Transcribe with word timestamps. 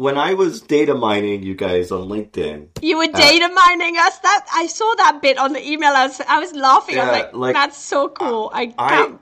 when 0.00 0.16
I 0.16 0.32
was 0.32 0.62
data 0.62 0.94
mining 0.94 1.42
you 1.42 1.54
guys 1.54 1.92
on 1.92 2.08
LinkedIn, 2.08 2.68
You 2.80 2.96
were 2.96 3.06
data 3.08 3.48
mining 3.52 3.98
us. 3.98 4.18
That 4.20 4.46
I 4.50 4.66
saw 4.66 4.94
that 4.96 5.20
bit 5.20 5.36
on 5.36 5.52
the 5.52 5.62
email. 5.62 5.92
I 5.92 6.06
was, 6.06 6.20
I 6.26 6.38
was 6.38 6.52
laughing. 6.54 6.98
I 6.98 7.04
was 7.04 7.12
like, 7.12 7.34
like, 7.34 7.54
"That's 7.54 7.76
so 7.76 8.08
cool." 8.08 8.50
I, 8.54 8.72
I 8.78 8.88
can't. 8.88 9.20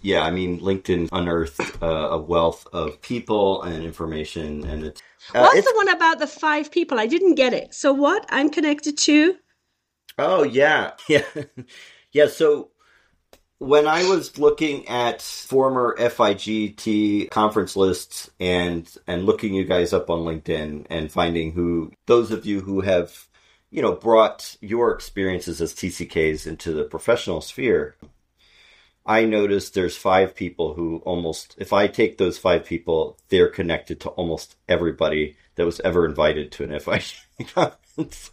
yeah, 0.00 0.22
I 0.22 0.30
mean 0.30 0.58
LinkedIn 0.60 1.10
unearthed 1.12 1.60
uh, 1.82 2.16
a 2.16 2.18
wealth 2.18 2.66
of 2.72 3.00
people 3.02 3.62
and 3.62 3.84
information, 3.84 4.64
and 4.64 4.84
it's 4.84 5.02
uh, 5.34 5.40
What's 5.40 5.58
it's- 5.58 5.70
the 5.70 5.76
one 5.76 5.90
about 5.90 6.18
the 6.18 6.26
five 6.26 6.70
people? 6.70 6.98
I 6.98 7.06
didn't 7.06 7.34
get 7.34 7.52
it. 7.52 7.74
So 7.74 7.92
what? 7.92 8.24
I'm 8.30 8.48
connected 8.48 8.96
to. 9.08 9.36
Oh 10.16 10.44
yeah, 10.44 10.92
yeah, 11.08 11.24
yeah. 12.12 12.28
So 12.28 12.70
when 13.58 13.86
I 13.86 14.04
was 14.08 14.38
looking 14.38 14.86
at 14.88 15.22
former 15.22 15.96
FIGT 15.98 17.30
conference 17.30 17.76
lists 17.76 18.30
and 18.38 18.92
and 19.06 19.24
looking 19.24 19.54
you 19.54 19.64
guys 19.64 19.92
up 19.92 20.10
on 20.10 20.20
LinkedIn 20.20 20.86
and 20.90 21.10
finding 21.10 21.52
who 21.52 21.92
those 22.06 22.30
of 22.30 22.44
you 22.44 22.60
who 22.60 22.82
have 22.82 23.26
you 23.70 23.80
know 23.82 23.92
brought 23.92 24.56
your 24.60 24.92
experiences 24.92 25.60
as 25.60 25.74
TCKs 25.74 26.46
into 26.46 26.72
the 26.72 26.84
professional 26.84 27.40
sphere, 27.40 27.96
I 29.06 29.24
noticed 29.24 29.72
there's 29.74 29.96
five 29.96 30.34
people 30.34 30.74
who 30.74 30.98
almost 31.06 31.54
if 31.58 31.72
I 31.72 31.86
take 31.86 32.18
those 32.18 32.38
five 32.38 32.64
people, 32.66 33.18
they're 33.28 33.48
connected 33.48 34.00
to 34.00 34.10
almost 34.10 34.56
everybody 34.68 35.36
that 35.54 35.64
was 35.64 35.80
ever 35.80 36.04
invited 36.04 36.52
to 36.52 36.64
an 36.64 36.78
FIG 36.78 37.48
conference. 37.54 38.30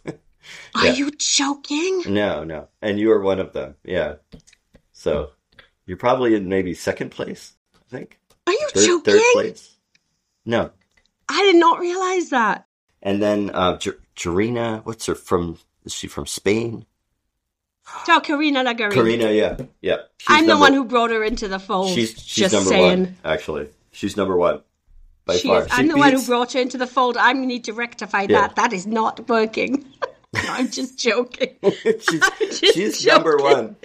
Are 0.74 0.86
Yeah. 0.86 0.92
you 0.92 1.10
joking? 1.12 2.02
No, 2.06 2.44
no. 2.44 2.68
And 2.82 2.98
you 3.00 3.10
are 3.12 3.20
one 3.22 3.40
of 3.40 3.54
them. 3.54 3.76
Yeah. 3.82 4.16
So 4.94 5.30
you're 5.86 5.96
probably 5.98 6.34
in 6.34 6.48
maybe 6.48 6.72
second 6.72 7.10
place, 7.10 7.52
I 7.74 7.78
think. 7.90 8.18
Are 8.46 8.52
you 8.52 8.68
Third, 8.72 8.86
joking? 8.86 9.14
third 9.14 9.22
place. 9.34 9.76
No. 10.46 10.70
I 11.28 11.42
did 11.42 11.56
not 11.56 11.78
realize 11.80 12.30
that. 12.30 12.66
And 13.02 13.22
then 13.22 13.50
uh 13.52 13.76
J- 13.76 13.90
Jarina, 14.16 14.84
what's 14.86 15.04
her 15.06 15.14
from 15.14 15.58
is 15.84 15.92
she 15.92 16.06
from 16.06 16.26
Spain? 16.26 16.86
So 18.06 18.20
Karina 18.20 18.64
Lagarin. 18.64 18.92
Karina, 18.92 19.30
yeah. 19.30 19.56
Yeah. 19.82 19.96
She's 20.18 20.28
I'm 20.30 20.46
the 20.46 20.56
one 20.56 20.72
who 20.72 20.84
brought 20.84 21.10
her 21.10 21.22
into 21.22 21.48
the 21.48 21.58
fold. 21.58 21.90
she's 21.90 22.10
she's 22.12 22.50
just 22.50 22.54
number 22.54 22.70
saying. 22.70 23.00
one, 23.04 23.16
actually. 23.24 23.68
She's 23.92 24.16
number 24.16 24.36
one. 24.36 24.62
By 25.26 25.36
She 25.36 25.48
far. 25.48 25.62
is, 25.62 25.66
She 25.66 25.72
I'm 25.72 25.88
the 25.88 25.96
one 25.96 26.12
who 26.12 26.24
brought 26.24 26.52
her 26.52 26.60
into 26.60 26.78
the 26.78 26.86
fold. 26.86 27.16
I 27.16 27.32
need 27.34 27.64
to 27.64 27.72
rectify 27.72 28.22
Yeah. 28.22 28.40
that. 28.42 28.56
That 28.56 28.72
is 28.72 28.86
not 28.86 29.28
working. 29.28 29.84
no, 30.34 30.40
I'm 30.48 30.70
just 30.70 30.98
joking. 30.98 31.56
she's, 31.62 32.20
just 32.60 32.74
she's 32.74 33.06
number 33.06 33.36
one. 33.36 33.76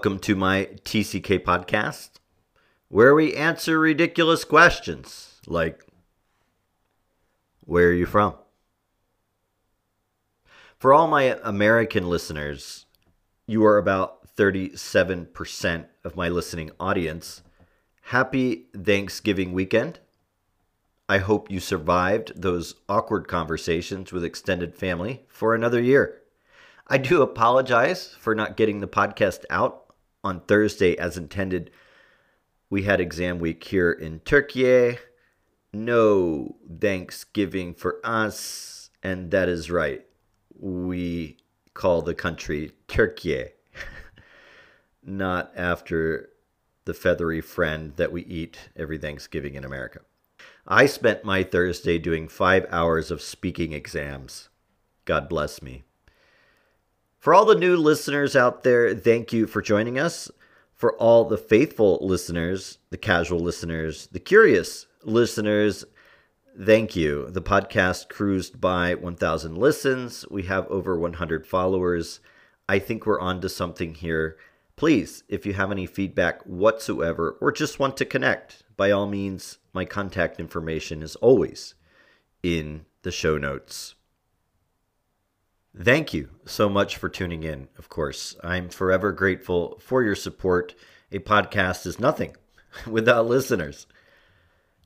Welcome 0.00 0.20
to 0.20 0.34
my 0.34 0.66
TCK 0.82 1.40
podcast, 1.40 2.12
where 2.88 3.14
we 3.14 3.34
answer 3.34 3.78
ridiculous 3.78 4.44
questions 4.44 5.42
like 5.46 5.84
Where 7.66 7.88
are 7.88 7.92
you 7.92 8.06
from? 8.06 8.36
For 10.78 10.94
all 10.94 11.06
my 11.06 11.38
American 11.44 12.08
listeners, 12.08 12.86
you 13.46 13.62
are 13.66 13.76
about 13.76 14.26
37% 14.34 15.84
of 16.02 16.16
my 16.16 16.30
listening 16.30 16.70
audience. 16.80 17.42
Happy 18.04 18.68
Thanksgiving 18.74 19.52
weekend. 19.52 19.98
I 21.10 21.18
hope 21.18 21.50
you 21.50 21.60
survived 21.60 22.40
those 22.40 22.74
awkward 22.88 23.28
conversations 23.28 24.14
with 24.14 24.24
extended 24.24 24.74
family 24.74 25.26
for 25.28 25.54
another 25.54 25.82
year. 25.82 26.22
I 26.86 26.96
do 26.96 27.20
apologize 27.20 28.16
for 28.18 28.34
not 28.34 28.56
getting 28.56 28.80
the 28.80 28.88
podcast 28.88 29.44
out 29.50 29.79
on 30.22 30.40
Thursday 30.40 30.96
as 30.96 31.16
intended. 31.16 31.70
We 32.68 32.82
had 32.82 33.00
exam 33.00 33.38
week 33.38 33.64
here 33.64 33.92
in 33.92 34.20
Turkey. 34.20 34.98
No 35.72 36.56
Thanksgiving 36.80 37.74
for 37.74 38.00
us, 38.04 38.90
and 39.02 39.30
that 39.30 39.48
is 39.48 39.70
right. 39.70 40.04
We 40.58 41.38
call 41.74 42.02
the 42.02 42.14
country 42.14 42.72
Turkey, 42.88 43.46
not 45.02 45.52
after 45.56 46.30
the 46.84 46.94
feathery 46.94 47.40
friend 47.40 47.94
that 47.96 48.12
we 48.12 48.22
eat 48.22 48.70
every 48.76 48.98
Thanksgiving 48.98 49.54
in 49.54 49.64
America. 49.64 50.00
I 50.66 50.86
spent 50.86 51.24
my 51.24 51.42
Thursday 51.42 51.98
doing 51.98 52.28
five 52.28 52.66
hours 52.70 53.10
of 53.10 53.22
speaking 53.22 53.72
exams. 53.72 54.48
God 55.04 55.28
bless 55.28 55.62
me. 55.62 55.84
For 57.20 57.34
all 57.34 57.44
the 57.44 57.54
new 57.54 57.76
listeners 57.76 58.34
out 58.34 58.62
there, 58.62 58.94
thank 58.94 59.30
you 59.30 59.46
for 59.46 59.60
joining 59.60 59.98
us. 59.98 60.30
For 60.74 60.96
all 60.96 61.26
the 61.26 61.36
faithful 61.36 61.98
listeners, 62.00 62.78
the 62.88 62.96
casual 62.96 63.40
listeners, 63.40 64.06
the 64.10 64.18
curious 64.18 64.86
listeners, 65.04 65.84
thank 66.58 66.96
you. 66.96 67.28
The 67.28 67.42
podcast 67.42 68.08
cruised 68.08 68.58
by 68.58 68.94
1,000 68.94 69.58
listens. 69.58 70.24
We 70.30 70.44
have 70.44 70.66
over 70.68 70.98
100 70.98 71.46
followers. 71.46 72.20
I 72.66 72.78
think 72.78 73.04
we're 73.04 73.20
on 73.20 73.42
to 73.42 73.50
something 73.50 73.96
here. 73.96 74.38
Please, 74.76 75.22
if 75.28 75.44
you 75.44 75.52
have 75.52 75.70
any 75.70 75.84
feedback 75.84 76.40
whatsoever 76.44 77.36
or 77.38 77.52
just 77.52 77.78
want 77.78 77.98
to 77.98 78.06
connect, 78.06 78.62
by 78.78 78.90
all 78.90 79.06
means, 79.06 79.58
my 79.74 79.84
contact 79.84 80.40
information 80.40 81.02
is 81.02 81.16
always 81.16 81.74
in 82.42 82.86
the 83.02 83.12
show 83.12 83.36
notes. 83.36 83.94
Thank 85.78 86.12
you 86.12 86.30
so 86.46 86.68
much 86.68 86.96
for 86.96 87.08
tuning 87.08 87.44
in, 87.44 87.68
of 87.78 87.88
course. 87.88 88.34
I'm 88.42 88.70
forever 88.70 89.12
grateful 89.12 89.78
for 89.78 90.02
your 90.02 90.16
support. 90.16 90.74
A 91.12 91.20
podcast 91.20 91.86
is 91.86 92.00
nothing 92.00 92.34
without 92.88 93.28
listeners. 93.28 93.86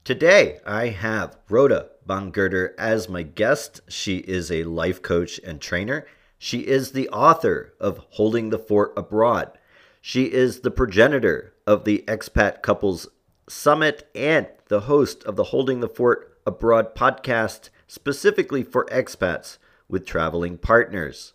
Today, 0.05 0.59
I 0.67 0.89
have 0.89 1.39
Rhoda 1.49 1.89
Bangerter 2.06 2.75
as 2.77 3.09
my 3.09 3.23
guest. 3.23 3.81
She 3.89 4.19
is 4.19 4.53
a 4.53 4.65
life 4.65 5.00
coach 5.00 5.41
and 5.43 5.59
trainer. 5.59 6.06
She 6.39 6.59
is 6.61 6.93
the 6.93 7.09
author 7.09 7.73
of 7.81 8.05
Holding 8.11 8.50
the 8.50 8.59
Fort 8.59 8.93
Abroad. 8.94 9.56
She 10.03 10.25
is 10.25 10.61
the 10.61 10.71
progenitor 10.71 11.55
of 11.67 11.84
the 11.84 12.05
Expat 12.06 12.61
Couples 12.61 13.09
Summit 13.49 14.06
and 14.15 14.49
the 14.69 14.81
host 14.81 15.25
of 15.25 15.37
the 15.37 15.44
Holding 15.44 15.81
the 15.81 15.89
Fort 15.89 16.39
Abroad 16.47 16.94
podcast, 16.94 17.71
specifically 17.87 18.62
for 18.62 18.84
expats 18.87 19.56
with 19.89 20.06
traveling 20.06 20.59
partners. 20.59 21.33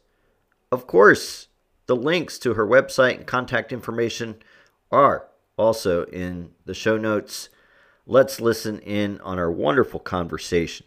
Of 0.72 0.88
course, 0.88 1.48
the 1.88 1.96
links 1.96 2.38
to 2.40 2.54
her 2.54 2.68
website 2.68 3.18
and 3.18 3.26
contact 3.26 3.72
information 3.72 4.36
are 4.92 5.28
also 5.58 6.06
in 6.06 6.52
the 6.66 6.74
show 6.74 6.98
notes. 6.98 7.50
Let's 8.06 8.40
listen 8.40 8.80
in 8.80 9.20
on 9.22 9.40
our 9.40 9.52
wonderful 9.52 10.00
conversation. 10.00 10.86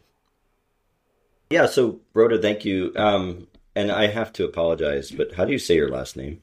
Yeah, 1.51 1.67
so 1.67 2.01
Rhoda, 2.15 2.39
thank 2.39 2.65
you. 2.65 2.93
Um, 2.97 3.49
and 3.75 3.91
I 3.91 4.07
have 4.09 4.33
to 4.35 4.45
apologize, 4.45 5.11
but 5.11 5.35
how 5.35 5.45
do 5.45 5.53
you 5.53 5.59
say 5.59 5.77
your 5.77 5.91
last 5.91 6.17
name? 6.17 6.43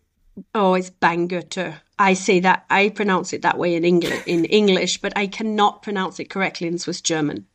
Oh, 0.55 0.73
it's 0.73 0.89
Bangutter. 0.89 1.81
I 1.97 2.13
say 2.13 2.39
that 2.39 2.65
I 2.69 2.89
pronounce 2.89 3.33
it 3.33 3.41
that 3.41 3.57
way 3.57 3.75
in 3.75 3.83
English, 3.83 4.23
in 4.25 4.45
English, 4.45 4.99
but 5.01 5.11
I 5.17 5.27
cannot 5.27 5.81
pronounce 5.81 6.19
it 6.19 6.29
correctly 6.29 6.67
in 6.67 6.77
Swiss 6.77 7.01
German. 7.01 7.45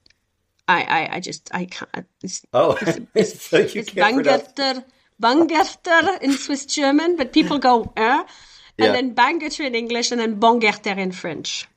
I, 0.67 0.83
I, 0.83 1.17
I 1.17 1.21
just, 1.21 1.51
I 1.55 1.67
can't. 1.67 2.07
It's, 2.23 2.45
Oh, 2.53 2.79
it's, 3.15 3.41
so 3.51 3.59
you 3.59 3.81
it's 3.81 3.91
can't 3.91 4.17
Bangutter, 4.17 4.85
Bangutter 5.21 6.23
in 6.23 6.33
Swiss 6.33 6.67
German, 6.67 7.17
but 7.17 7.33
people 7.33 7.59
go 7.59 7.93
eh, 7.97 8.03
and 8.03 8.27
Yeah. 8.79 8.93
then 8.93 9.15
Bangutter 9.15 9.67
in 9.67 9.75
English, 9.75 10.11
and 10.11 10.21
then 10.21 10.41
Bongerter 10.41 10.97
in 10.97 11.13
French. 11.13 11.69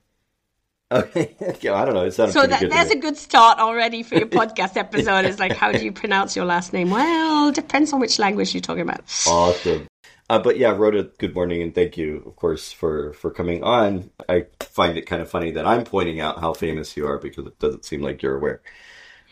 Okay, 0.90 1.36
yeah, 1.62 1.74
I 1.74 1.84
don't 1.86 1.96
know. 1.96 2.06
It 2.06 2.14
So 2.14 2.48
that, 2.48 2.62
good. 2.62 2.72
there's 2.72 2.92
a 2.92 2.96
good 2.96 3.18
start 3.18 3.60
already 3.60 4.04
for 4.04 4.16
your 4.16 4.28
podcast 4.40 4.78
episode. 4.78 5.26
It's 5.26 5.40
like, 5.40 5.52
how 5.54 5.72
do 5.74 5.84
you 5.84 5.92
pronounce 5.92 6.36
your 6.36 6.46
last 6.46 6.72
name? 6.72 6.90
Well, 6.90 7.52
depends 7.52 7.92
on 7.92 8.00
which 8.00 8.20
language 8.20 8.54
you're 8.54 8.62
talking 8.62 8.84
about. 8.84 9.02
Awesome. 9.28 9.88
Uh, 10.30 10.40
but 10.40 10.58
yeah, 10.58 10.72
Rhoda, 10.72 11.04
good 11.20 11.34
morning 11.36 11.62
and 11.62 11.74
thank 11.74 11.98
you, 11.98 12.22
of 12.26 12.36
course, 12.36 12.72
for, 12.72 13.14
for 13.14 13.32
coming 13.32 13.64
on. 13.64 14.10
I 14.28 14.48
find 14.60 14.98
it 14.98 15.04
kind 15.04 15.22
of 15.22 15.30
funny 15.30 15.52
that 15.52 15.66
I'm 15.66 15.86
pointing 15.86 16.20
out 16.20 16.40
how 16.40 16.54
famous 16.54 16.98
you 16.98 17.08
are 17.08 17.18
because 17.18 17.46
it 17.48 17.58
doesn't 17.60 17.86
seem 17.86 18.02
like 18.02 18.22
you're 18.22 18.36
aware. 18.38 18.62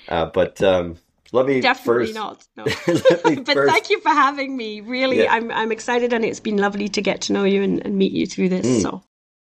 Uh, 0.07 0.25
but 0.25 0.61
um, 0.61 0.97
let 1.31 1.45
me 1.45 1.61
Definitely 1.61 2.13
first, 2.13 2.15
not. 2.15 2.47
No. 2.55 2.63
but 3.43 3.53
first- 3.53 3.71
thank 3.73 3.89
you 3.89 3.99
for 4.01 4.09
having 4.09 4.55
me. 4.55 4.81
Really, 4.81 5.23
Yeah. 5.23 5.33
I'm 5.33 5.51
I'm 5.51 5.71
excited, 5.71 6.13
and 6.13 6.23
it's 6.23 6.39
been 6.39 6.57
lovely 6.57 6.87
to 6.89 7.01
get 7.01 7.21
to 7.21 7.33
know 7.33 7.43
you 7.43 7.63
and, 7.63 7.85
and 7.85 7.97
meet 7.97 8.11
you 8.11 8.25
through 8.27 8.49
this. 8.49 8.65
Mm. 8.65 8.81
So 8.81 9.03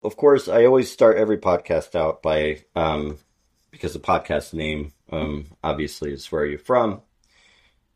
Of 0.04 0.18
course, 0.18 0.48
I 0.48 0.66
always 0.66 0.92
start 0.92 1.18
every 1.18 1.38
podcast 1.38 1.96
out 1.96 2.22
by 2.22 2.64
um, 2.76 3.18
because 3.72 3.94
the 3.94 4.00
podcast 4.00 4.54
name 4.54 4.92
um, 5.12 5.48
obviously 5.64 6.12
is 6.14 6.32
where 6.32 6.46
you're 6.46 6.60
from. 6.60 7.02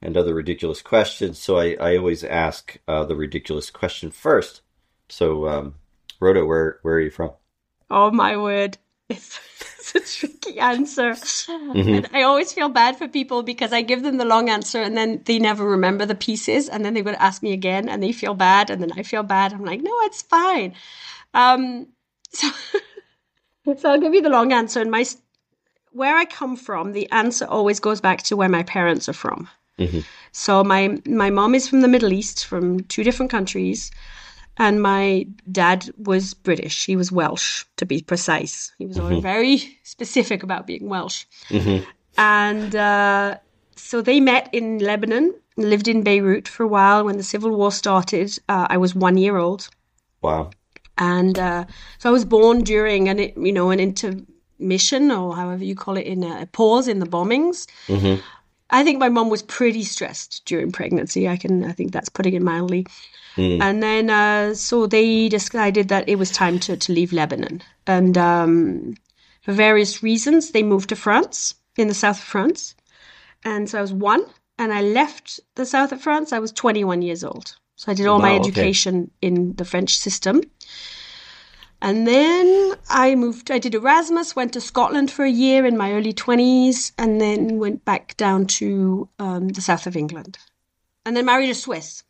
and 0.01 0.17
other 0.17 0.33
ridiculous 0.35 0.81
questions. 0.81 1.39
So 1.39 1.57
I, 1.57 1.75
I 1.79 1.97
always 1.97 2.23
ask 2.23 2.77
uh, 2.87 3.05
the 3.05 3.15
ridiculous 3.15 3.69
question 3.71 4.11
first. 4.11 4.61
So, 5.09 5.47
um, 5.47 5.75
Rhoda, 6.19 6.45
where 6.45 6.79
where 6.83 6.95
are 6.95 6.99
you 7.01 7.11
from? 7.11 7.31
Oh 7.89 8.11
my 8.11 8.37
word. 8.37 8.77
It's, 9.09 9.39
it's 9.95 9.95
a 9.95 10.19
tricky 10.19 10.59
answer. 10.59 11.11
Mm-hmm. 11.11 11.93
And 11.93 12.09
I 12.13 12.23
always 12.23 12.53
feel 12.53 12.69
bad 12.69 12.97
for 12.97 13.07
people 13.07 13.43
because 13.43 13.73
I 13.73 13.81
give 13.81 14.03
them 14.03 14.17
the 14.17 14.25
long 14.25 14.49
answer 14.49 14.81
and 14.81 14.97
then 14.97 15.21
they 15.25 15.39
never 15.39 15.65
remember 15.65 16.05
the 16.05 16.15
pieces 16.15 16.69
and 16.69 16.83
then 16.83 16.93
going 16.93 17.15
to 17.15 17.21
ask 17.21 17.43
me 17.43 17.53
again 17.53 17.89
and 17.89 18.01
they 18.01 18.11
feel 18.11 18.33
bad 18.33 18.69
and 18.69 18.81
then 18.81 18.91
I 18.97 19.03
feel 19.03 19.23
bad. 19.23 19.53
I'm 19.53 19.65
like, 19.65 19.81
no, 19.81 19.93
it's 20.01 20.21
fine. 20.21 20.73
Um, 21.33 21.87
so, 22.31 22.49
so 23.77 23.89
I'll 23.89 23.99
give 23.99 24.13
you 24.13 24.21
the 24.21 24.29
long 24.29 24.53
answer. 24.53 24.81
And 24.81 24.91
my 24.91 25.05
where 25.91 26.17
I 26.17 26.25
come 26.25 26.57
from, 26.57 26.91
the 26.91 27.09
answer 27.11 27.45
always 27.45 27.79
goes 27.79 28.01
back 28.01 28.21
to 28.23 28.35
where 28.35 28.49
my 28.49 28.63
parents 28.63 29.07
are 29.07 29.13
from. 29.13 29.47
Mm-hmm. 29.79 29.99
So 30.31 30.63
my 30.63 30.99
my 31.05 31.29
mom 31.29 31.55
is 31.55 31.67
from 31.67 31.81
the 31.81 31.87
Middle 31.87 32.11
East, 32.11 32.45
from 32.45 32.81
two 32.81 33.03
different 33.03 33.31
countries 33.31 33.91
and 34.57 34.81
my 34.81 35.27
dad 35.51 35.89
was 35.97 36.33
British. 36.33 36.85
He 36.85 36.95
was 36.95 37.11
Welsh, 37.11 37.65
to 37.77 37.85
be 37.85 38.01
precise. 38.01 38.71
He 38.77 38.85
was 38.85 38.97
mm-hmm. 38.97 39.21
very 39.21 39.79
specific 39.83 40.43
about 40.43 40.67
being 40.67 40.87
Welsh. 40.87 41.25
Mm-hmm. 41.49 41.83
And 42.17 42.75
uh, 42.75 43.37
so 43.75 44.01
they 44.01 44.19
met 44.19 44.49
in 44.53 44.79
Lebanon, 44.79 45.33
lived 45.57 45.87
in 45.87 46.03
Beirut 46.03 46.47
for 46.47 46.63
a 46.63 46.67
while. 46.67 47.03
When 47.03 47.17
the 47.17 47.23
civil 47.23 47.51
war 47.51 47.71
started, 47.71 48.37
uh, 48.47 48.67
I 48.69 48.77
was 48.77 48.95
one 48.95 49.17
year 49.17 49.37
old. 49.37 49.69
Wow. 50.21 50.51
And 50.97 51.37
uh, 51.37 51.65
so 51.99 52.09
I 52.09 52.13
was 52.13 52.23
born 52.23 52.61
during 52.61 53.09
an 53.09 53.19
you 53.19 53.51
know 53.51 53.69
an 53.71 53.81
intermission 53.81 55.11
or 55.11 55.35
however 55.35 55.63
you 55.63 55.75
call 55.75 55.97
it 55.97 56.05
in 56.07 56.23
a, 56.23 56.45
pause 56.45 56.87
in 56.87 56.99
the 56.99 57.05
bombings. 57.05 57.67
Mm-hmm. 57.87 58.21
I 58.69 58.83
think 58.83 58.99
my 58.99 59.09
mom 59.09 59.29
was 59.29 59.43
pretty 59.43 59.83
stressed 59.83 60.43
during 60.45 60.71
pregnancy. 60.71 61.29
I 61.29 61.37
can 61.37 61.63
I 61.63 61.71
think 61.71 61.91
that's 61.91 62.09
putting 62.09 62.33
it 62.33 62.41
mildly. 62.41 62.85
Mm. 63.35 63.61
And 63.61 63.83
then, 63.83 64.09
uh, 64.09 64.53
so 64.53 64.87
they 64.87 65.29
decided 65.29 65.89
that 65.89 66.07
it 66.07 66.15
was 66.15 66.31
time 66.31 66.59
to, 66.59 66.77
to 66.77 66.93
leave 66.93 67.11
Lebanon. 67.11 67.61
And 67.85 68.17
um, 68.17 68.95
for 69.41 69.51
various 69.51 70.01
reasons, 70.01 70.51
they 70.51 70.63
moved 70.63 70.89
to 70.89 70.95
France, 70.95 71.53
in 71.77 71.87
the 71.87 71.93
south 71.93 72.17
of 72.19 72.23
France. 72.23 72.75
And 73.43 73.69
so 73.69 73.77
I 73.77 73.81
was 73.81 73.93
one, 73.93 74.25
and 74.57 74.73
I 74.73 74.81
left 74.81 75.39
the 75.55 75.65
south 75.65 75.91
of 75.91 76.01
France. 76.01 76.31
I 76.31 76.39
was 76.39 76.51
21 76.51 77.01
years 77.01 77.23
old. 77.23 77.55
So 77.75 77.91
I 77.91 77.95
did 77.95 78.07
all 78.07 78.19
wow, 78.19 78.29
my 78.29 78.35
education 78.35 78.95
okay. 79.03 79.11
in 79.21 79.55
the 79.55 79.65
French 79.65 79.97
system. 79.97 80.41
And 81.81 82.07
then 82.07 82.73
I 82.89 83.15
moved, 83.15 83.51
I 83.51 83.59
did 83.59 83.75
Erasmus, 83.75 84.35
went 84.35 84.53
to 84.53 84.61
Scotland 84.61 85.11
for 85.11 85.25
a 85.25 85.29
year 85.29 85.65
in 85.65 85.77
my 85.77 85.91
early 85.93 86.13
20s, 86.13 86.93
and 86.97 87.21
then 87.21 87.59
went 87.59 87.85
back 87.85 88.17
down 88.17 88.47
to 88.47 89.09
um, 89.19 89.49
the 89.49 89.61
south 89.61 89.85
of 89.85 89.95
England. 89.95 90.37
And 91.05 91.15
then 91.15 91.25
married 91.25 91.49
a 91.49 91.55
Swiss. 91.55 92.03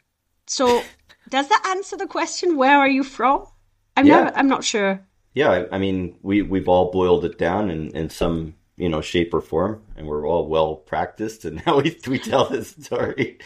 So 0.47 0.81
does 1.29 1.47
that 1.49 1.65
answer 1.67 1.97
the 1.97 2.07
question? 2.07 2.57
Where 2.57 2.77
are 2.77 2.87
you 2.87 3.03
from? 3.03 3.45
I'm 3.97 4.05
yeah. 4.05 4.25
not. 4.25 4.37
I'm 4.37 4.47
not 4.47 4.63
sure. 4.63 5.05
Yeah, 5.33 5.65
I 5.71 5.77
mean, 5.77 6.17
we 6.21 6.41
we've 6.41 6.69
all 6.69 6.91
boiled 6.91 7.25
it 7.25 7.37
down 7.37 7.69
in 7.69 7.89
in 7.95 8.09
some 8.09 8.55
you 8.77 8.89
know 8.89 9.01
shape 9.01 9.33
or 9.33 9.41
form, 9.41 9.81
and 9.95 10.07
we're 10.07 10.27
all 10.27 10.47
well 10.47 10.75
practiced, 10.75 11.45
and 11.45 11.61
now 11.67 11.79
we 11.79 11.97
we 12.07 12.19
tell 12.19 12.45
this 12.45 12.71
story. 12.71 13.39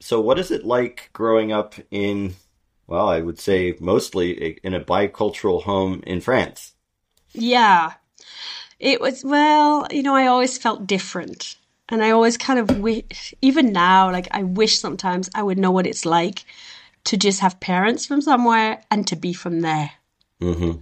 So, 0.00 0.20
what 0.20 0.38
is 0.38 0.50
it 0.50 0.64
like 0.64 1.10
growing 1.12 1.52
up 1.52 1.74
in? 1.90 2.34
Well, 2.88 3.08
I 3.08 3.20
would 3.20 3.38
say 3.38 3.76
mostly 3.78 4.58
in 4.64 4.74
a 4.74 4.80
bicultural 4.80 5.62
home 5.62 6.02
in 6.06 6.22
France. 6.22 6.72
Yeah, 7.32 7.92
it 8.80 9.00
was. 9.00 9.22
Well, 9.22 9.86
you 9.90 10.02
know, 10.02 10.16
I 10.16 10.26
always 10.26 10.58
felt 10.58 10.86
different. 10.86 11.56
And 11.90 12.02
I 12.02 12.10
always 12.10 12.36
kind 12.36 12.58
of 12.58 12.80
wish, 12.80 13.34
even 13.40 13.72
now, 13.72 14.10
like 14.10 14.28
I 14.30 14.42
wish 14.42 14.78
sometimes 14.78 15.30
I 15.34 15.42
would 15.42 15.58
know 15.58 15.70
what 15.70 15.86
it's 15.86 16.04
like 16.04 16.44
to 17.04 17.16
just 17.16 17.40
have 17.40 17.60
parents 17.60 18.04
from 18.04 18.20
somewhere 18.20 18.82
and 18.90 19.06
to 19.06 19.16
be 19.16 19.32
from 19.32 19.60
there. 19.60 19.90
Mm-hmm. 20.40 20.80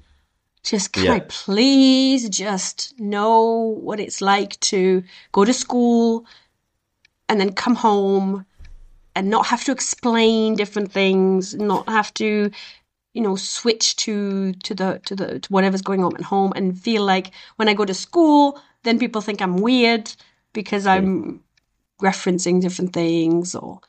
Just 0.62 0.92
can 0.92 1.04
yeah. 1.04 1.12
I 1.14 1.20
please 1.20 2.28
just 2.28 2.98
know 2.98 3.78
what 3.80 4.00
it's 4.00 4.20
like 4.20 4.58
to 4.60 5.04
go 5.30 5.44
to 5.44 5.52
school 5.52 6.26
and 7.28 7.40
then 7.40 7.52
come 7.52 7.76
home 7.76 8.46
and 9.16 9.30
not 9.30 9.46
have 9.46 9.64
to 9.64 9.72
explain 9.72 10.54
different 10.54 10.92
things, 10.92 11.54
not 11.54 11.88
have 11.88 12.12
to, 12.14 12.50
you 13.14 13.22
know, 13.22 13.34
switch 13.34 13.96
to 13.96 14.52
to 14.52 14.74
the 14.74 15.00
to 15.06 15.16
the 15.16 15.40
to 15.40 15.52
whatever's 15.52 15.82
going 15.82 16.04
on 16.04 16.14
at 16.16 16.22
home 16.22 16.52
and 16.54 16.78
feel 16.78 17.02
like 17.02 17.32
when 17.56 17.68
I 17.68 17.74
go 17.74 17.86
to 17.86 17.94
school, 17.94 18.60
then 18.84 18.98
people 18.98 19.22
think 19.22 19.40
I'm 19.40 19.56
weird 19.56 20.12
because 20.52 20.86
I'm 20.86 21.42
referencing 22.02 22.60
different 22.60 22.92
things 22.92 23.54
or 23.54 23.80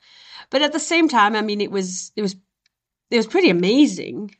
but 0.49 0.61
at 0.61 0.71
the 0.71 0.79
same 0.79 1.09
time 1.09 1.35
I 1.35 1.41
mean 1.41 1.59
it 1.59 1.71
was 1.71 2.13
it 2.15 2.21
was 2.21 2.35
it 3.11 3.17
was 3.17 3.27
pretty 3.27 3.49
amazing 3.49 4.33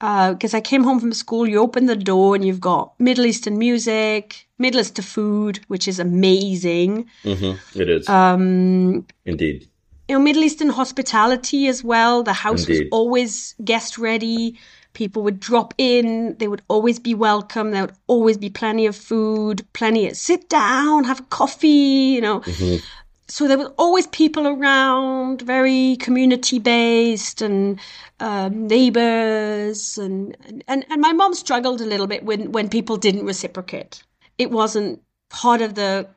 because 0.00 0.54
uh, 0.54 0.56
I 0.56 0.60
came 0.60 0.84
home 0.84 1.00
from 1.00 1.12
school 1.12 1.46
you 1.46 1.58
open 1.60 1.84
the 1.84 1.96
door 1.96 2.34
and 2.34 2.42
you've 2.42 2.60
got 2.60 2.98
Middle 2.98 3.26
Eastern 3.26 3.58
music 3.58 4.48
Middle 4.58 4.80
Eastern 4.80 5.04
food 5.04 5.60
which 5.68 5.86
is 5.86 5.98
amazing. 6.00 7.10
Mm-hmm. 7.24 7.80
it 7.80 7.90
is. 7.90 8.08
Um 8.08 9.06
indeed 9.26 9.68
you 10.08 10.16
know 10.16 10.22
Middle 10.22 10.44
Eastern 10.44 10.68
hospitality 10.68 11.66
as 11.68 11.82
well 11.82 12.22
the 12.22 12.32
house 12.32 12.66
indeed. 12.66 12.84
was 12.84 12.88
always 12.92 13.54
guest 13.64 13.98
ready. 13.98 14.58
People 14.92 15.22
would 15.22 15.40
drop 15.40 15.74
in. 15.76 16.36
They 16.38 16.46
would 16.46 16.62
always 16.68 17.00
be 17.00 17.14
welcome. 17.14 17.72
There 17.72 17.82
would 17.82 17.96
always 18.06 18.38
be 18.38 18.50
plenty 18.50 18.86
of 18.86 18.96
food 18.96 19.66
plenty 19.72 20.08
of 20.08 20.16
sit 20.16 20.48
down 20.48 21.04
have 21.04 21.28
coffee 21.30 21.68
you 21.68 22.20
know. 22.20 22.40
Mm-hmm. 22.40 22.84
so 23.28 23.48
there 23.48 23.58
was 23.58 23.68
always 23.78 24.06
people 24.08 24.46
around 24.46 25.42
very 25.42 25.96
community 25.96 26.58
based 26.58 27.42
and 27.42 27.80
um, 28.20 28.66
neighbors 28.66 29.98
and, 29.98 30.36
and 30.68 30.84
and 30.88 31.00
my 31.00 31.12
mom 31.12 31.34
struggled 31.34 31.80
a 31.80 31.86
little 31.86 32.06
bit 32.06 32.24
when 32.24 32.52
when 32.52 32.68
people 32.68 32.96
didn't 32.96 33.24
reciprocate. 33.24 34.02
It 34.36 34.50
wasn't 34.50 35.00
part 35.30 35.62
of 35.62 35.74
the 35.74 36.08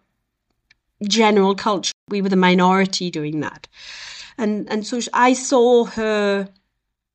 general 1.03 1.55
culture 1.55 1.93
we 2.09 2.21
were 2.21 2.29
the 2.29 2.35
minority 2.35 3.11
doing 3.11 3.39
that 3.39 3.67
and 4.37 4.69
and 4.69 4.85
so 4.85 4.99
i 5.13 5.33
saw 5.33 5.85
her 5.85 6.47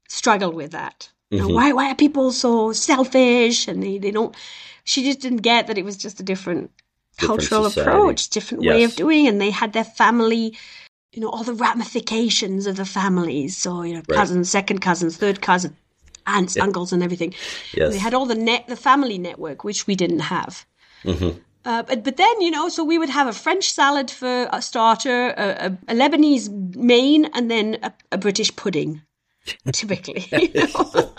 struggle 0.08 0.52
with 0.52 0.73
that 0.73 1.08
Mm-hmm. 1.32 1.55
why 1.55 1.73
why 1.73 1.90
are 1.90 1.94
people 1.94 2.31
so 2.31 2.75
selfish 2.75 3.67
and 3.67 3.82
they, 3.82 3.96
they 3.96 4.11
don't 4.11 4.37
she 4.84 5.02
just 5.02 5.20
didn't 5.20 5.38
get 5.38 5.67
that 5.67 5.79
it 5.79 5.82
was 5.82 5.96
just 5.96 6.20
a 6.20 6.23
different, 6.23 6.70
different 7.17 7.40
cultural 7.40 7.70
society. 7.70 7.81
approach, 7.90 8.29
different 8.29 8.64
yes. 8.64 8.75
way 8.75 8.84
of 8.84 8.94
doing 8.96 9.26
and 9.26 9.40
they 9.40 9.49
had 9.49 9.73
their 9.73 9.82
family 9.82 10.55
you 11.12 11.20
know, 11.20 11.29
all 11.29 11.44
the 11.44 11.55
ramifications 11.55 12.67
of 12.67 12.77
the 12.77 12.84
families. 12.84 13.56
So, 13.56 13.82
you 13.82 13.94
know, 13.94 14.03
right. 14.08 14.17
cousins, 14.17 14.51
second 14.51 14.81
cousins, 14.81 15.17
third 15.17 15.43
cousin, 15.43 15.77
aunts, 16.27 16.56
yeah. 16.56 16.62
uncles, 16.62 16.93
and 16.93 17.03
everything. 17.03 17.34
Yes. 17.74 17.93
They 17.93 17.98
had 17.98 18.15
all 18.15 18.27
the 18.27 18.34
net, 18.34 18.67
the 18.67 18.77
family 18.77 19.19
network, 19.19 19.62
which 19.62 19.86
we 19.86 19.94
didn't 19.94 20.20
have. 20.20 20.65
Mm-hmm. 21.05 21.39
Uh, 21.65 21.83
but, 21.83 22.03
but 22.03 22.17
then, 22.17 22.41
you 22.41 22.51
know, 22.51 22.69
so 22.69 22.85
we 22.85 22.99
would 22.99 23.09
have 23.09 23.29
a 23.29 23.33
French 23.33 23.71
salad 23.71 24.11
for 24.11 24.49
a 24.53 24.61
starter, 24.61 25.29
a, 25.37 25.67
a, 25.89 25.93
a 25.93 25.95
Lebanese 25.95 26.51
main, 26.75 27.27
and 27.27 27.51
then 27.51 27.79
a, 27.83 27.93
a 28.11 28.19
British 28.19 28.55
pudding, 28.57 29.03
typically. 29.73 30.27
You 30.33 30.67
know? 30.67 31.13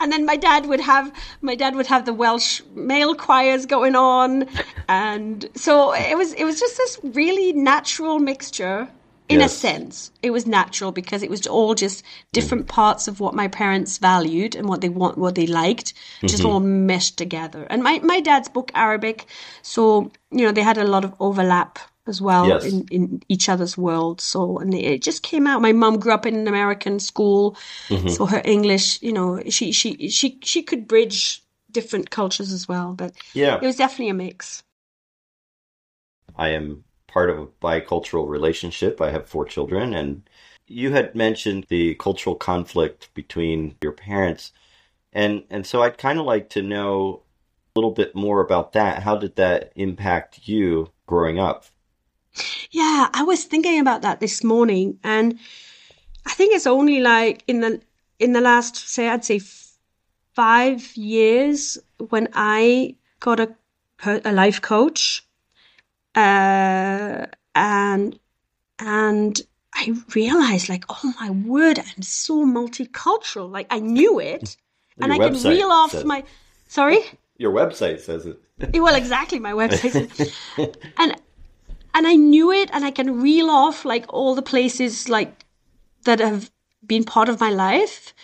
and 0.00 0.12
then 0.12 0.26
my 0.26 0.36
dad 0.36 0.66
would 0.66 0.80
have 0.80 1.12
my 1.42 1.54
dad 1.54 1.76
would 1.76 1.86
have 1.86 2.04
the 2.04 2.12
Welsh 2.12 2.60
male 2.74 3.14
choirs 3.14 3.66
going 3.66 3.94
on, 3.94 4.46
and 4.88 5.48
so 5.54 5.94
it 5.94 6.16
was 6.16 6.32
it 6.34 6.44
was 6.44 6.58
just 6.58 6.76
this 6.76 6.98
really 7.02 7.52
natural 7.52 8.18
mixture. 8.18 8.88
In 9.30 9.38
yes. 9.38 9.54
a 9.54 9.56
sense, 9.56 10.10
it 10.22 10.30
was 10.32 10.44
natural 10.44 10.90
because 10.90 11.22
it 11.22 11.30
was 11.30 11.46
all 11.46 11.76
just 11.76 12.02
different 12.32 12.64
mm. 12.64 12.70
parts 12.70 13.06
of 13.06 13.20
what 13.20 13.32
my 13.32 13.46
parents 13.46 13.98
valued 13.98 14.56
and 14.56 14.68
what 14.68 14.80
they 14.80 14.88
want, 14.88 15.18
what 15.18 15.36
they 15.36 15.46
liked, 15.46 15.94
just 16.22 16.38
mm-hmm. 16.38 16.46
all 16.46 16.58
meshed 16.58 17.16
together. 17.16 17.64
And 17.70 17.84
my, 17.84 18.00
my 18.00 18.18
dad 18.18 18.44
spoke 18.44 18.72
Arabic, 18.74 19.26
so 19.62 20.10
you 20.32 20.44
know 20.44 20.50
they 20.50 20.62
had 20.62 20.78
a 20.78 20.84
lot 20.84 21.04
of 21.04 21.14
overlap 21.20 21.78
as 22.08 22.20
well 22.20 22.48
yes. 22.48 22.64
in, 22.64 22.86
in 22.90 23.22
each 23.28 23.48
other's 23.48 23.78
world. 23.78 24.20
So, 24.20 24.58
and 24.58 24.74
it 24.74 25.00
just 25.00 25.22
came 25.22 25.46
out. 25.46 25.62
My 25.62 25.72
mum 25.72 26.00
grew 26.00 26.12
up 26.12 26.26
in 26.26 26.34
an 26.34 26.48
American 26.48 26.98
school, 26.98 27.56
mm-hmm. 27.88 28.08
so 28.08 28.26
her 28.26 28.42
English, 28.44 29.00
you 29.00 29.12
know, 29.12 29.40
she 29.48 29.70
she 29.70 30.08
she 30.08 30.40
she 30.42 30.62
could 30.64 30.88
bridge 30.88 31.42
different 31.70 32.10
cultures 32.10 32.52
as 32.52 32.66
well. 32.66 32.94
But 32.94 33.12
yeah, 33.32 33.60
it 33.62 33.66
was 33.66 33.76
definitely 33.76 34.08
a 34.08 34.14
mix. 34.14 34.64
I 36.36 36.48
am 36.48 36.84
part 37.10 37.30
of 37.30 37.38
a 37.38 37.46
bicultural 37.46 38.28
relationship. 38.28 39.00
I 39.00 39.10
have 39.10 39.28
four 39.28 39.44
children, 39.44 39.94
and 39.94 40.22
you 40.66 40.92
had 40.92 41.14
mentioned 41.14 41.66
the 41.68 41.94
cultural 41.96 42.36
conflict 42.36 43.12
between 43.14 43.76
your 43.82 43.92
parents, 43.92 44.52
and 45.12 45.44
and 45.50 45.66
so 45.66 45.82
I'd 45.82 45.98
kind 45.98 46.18
of 46.18 46.26
like 46.26 46.48
to 46.50 46.62
know 46.62 47.22
a 47.74 47.78
little 47.78 47.90
bit 47.90 48.14
more 48.14 48.40
about 48.40 48.72
that. 48.72 49.02
How 49.02 49.16
did 49.16 49.36
that 49.36 49.72
impact 49.74 50.48
you 50.48 50.92
growing 51.06 51.38
up? 51.38 51.66
Yeah, 52.70 53.08
I 53.12 53.24
was 53.24 53.44
thinking 53.44 53.80
about 53.80 54.02
that 54.02 54.20
this 54.20 54.44
morning, 54.44 54.98
and 55.02 55.38
I 56.26 56.34
think 56.34 56.54
it's 56.54 56.66
only 56.66 57.00
like 57.00 57.42
in 57.48 57.60
the 57.60 57.80
in 58.18 58.32
the 58.32 58.40
last 58.40 58.76
say 58.76 59.08
I'd 59.08 59.24
say 59.24 59.40
five 60.34 60.96
years 60.96 61.78
when 62.10 62.28
I 62.34 62.96
got 63.18 63.40
a 63.40 63.56
a 64.06 64.32
life 64.32 64.62
coach, 64.62 65.26
uh, 66.20 67.26
and 67.54 68.18
and 68.78 69.40
I 69.74 69.94
realized, 70.14 70.68
like, 70.68 70.84
oh 70.88 71.14
my 71.20 71.30
word, 71.30 71.78
I'm 71.78 72.02
so 72.02 72.44
multicultural. 72.44 73.50
Like, 73.50 73.66
I 73.70 73.78
knew 73.78 74.18
it, 74.18 74.56
and 75.00 75.12
I 75.12 75.18
can 75.18 75.34
reel 75.42 75.68
off 75.68 75.92
says, 75.92 76.04
my. 76.04 76.24
Sorry. 76.68 76.98
Your 77.38 77.52
website 77.52 78.00
says 78.00 78.26
it. 78.26 78.38
well, 78.78 78.94
exactly, 78.94 79.38
my 79.38 79.52
website, 79.52 80.34
and 80.98 81.16
and 81.94 82.06
I 82.06 82.14
knew 82.16 82.52
it, 82.52 82.70
and 82.72 82.84
I 82.84 82.90
can 82.90 83.22
reel 83.22 83.48
off 83.48 83.84
like 83.84 84.12
all 84.12 84.34
the 84.34 84.42
places 84.42 85.08
like 85.08 85.44
that 86.04 86.18
have 86.18 86.50
been 86.86 87.04
part 87.04 87.28
of 87.28 87.40
my 87.40 87.50
life, 87.50 88.14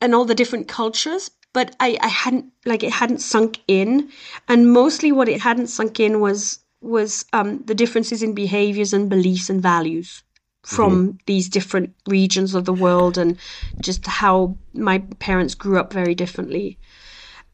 and 0.00 0.14
all 0.14 0.24
the 0.24 0.34
different 0.36 0.68
cultures. 0.68 1.30
But 1.52 1.74
I, 1.80 1.98
I 2.00 2.08
hadn't 2.08 2.52
like 2.64 2.84
it 2.84 2.92
hadn't 2.92 3.20
sunk 3.20 3.60
in, 3.66 4.10
and 4.46 4.72
mostly 4.72 5.10
what 5.10 5.28
it 5.28 5.40
hadn't 5.40 5.66
sunk 5.68 5.98
in 5.98 6.20
was 6.20 6.60
was 6.80 7.24
um, 7.32 7.62
the 7.64 7.74
differences 7.74 8.22
in 8.22 8.34
behaviors 8.34 8.92
and 8.92 9.08
beliefs 9.08 9.50
and 9.50 9.60
values 9.62 10.22
from 10.62 10.92
mm-hmm. 10.92 11.16
these 11.26 11.48
different 11.48 11.94
regions 12.06 12.54
of 12.54 12.64
the 12.64 12.72
world 12.72 13.16
and 13.16 13.38
just 13.80 14.06
how 14.06 14.56
my 14.74 14.98
parents 15.18 15.54
grew 15.54 15.78
up 15.78 15.92
very 15.92 16.14
differently. 16.14 16.78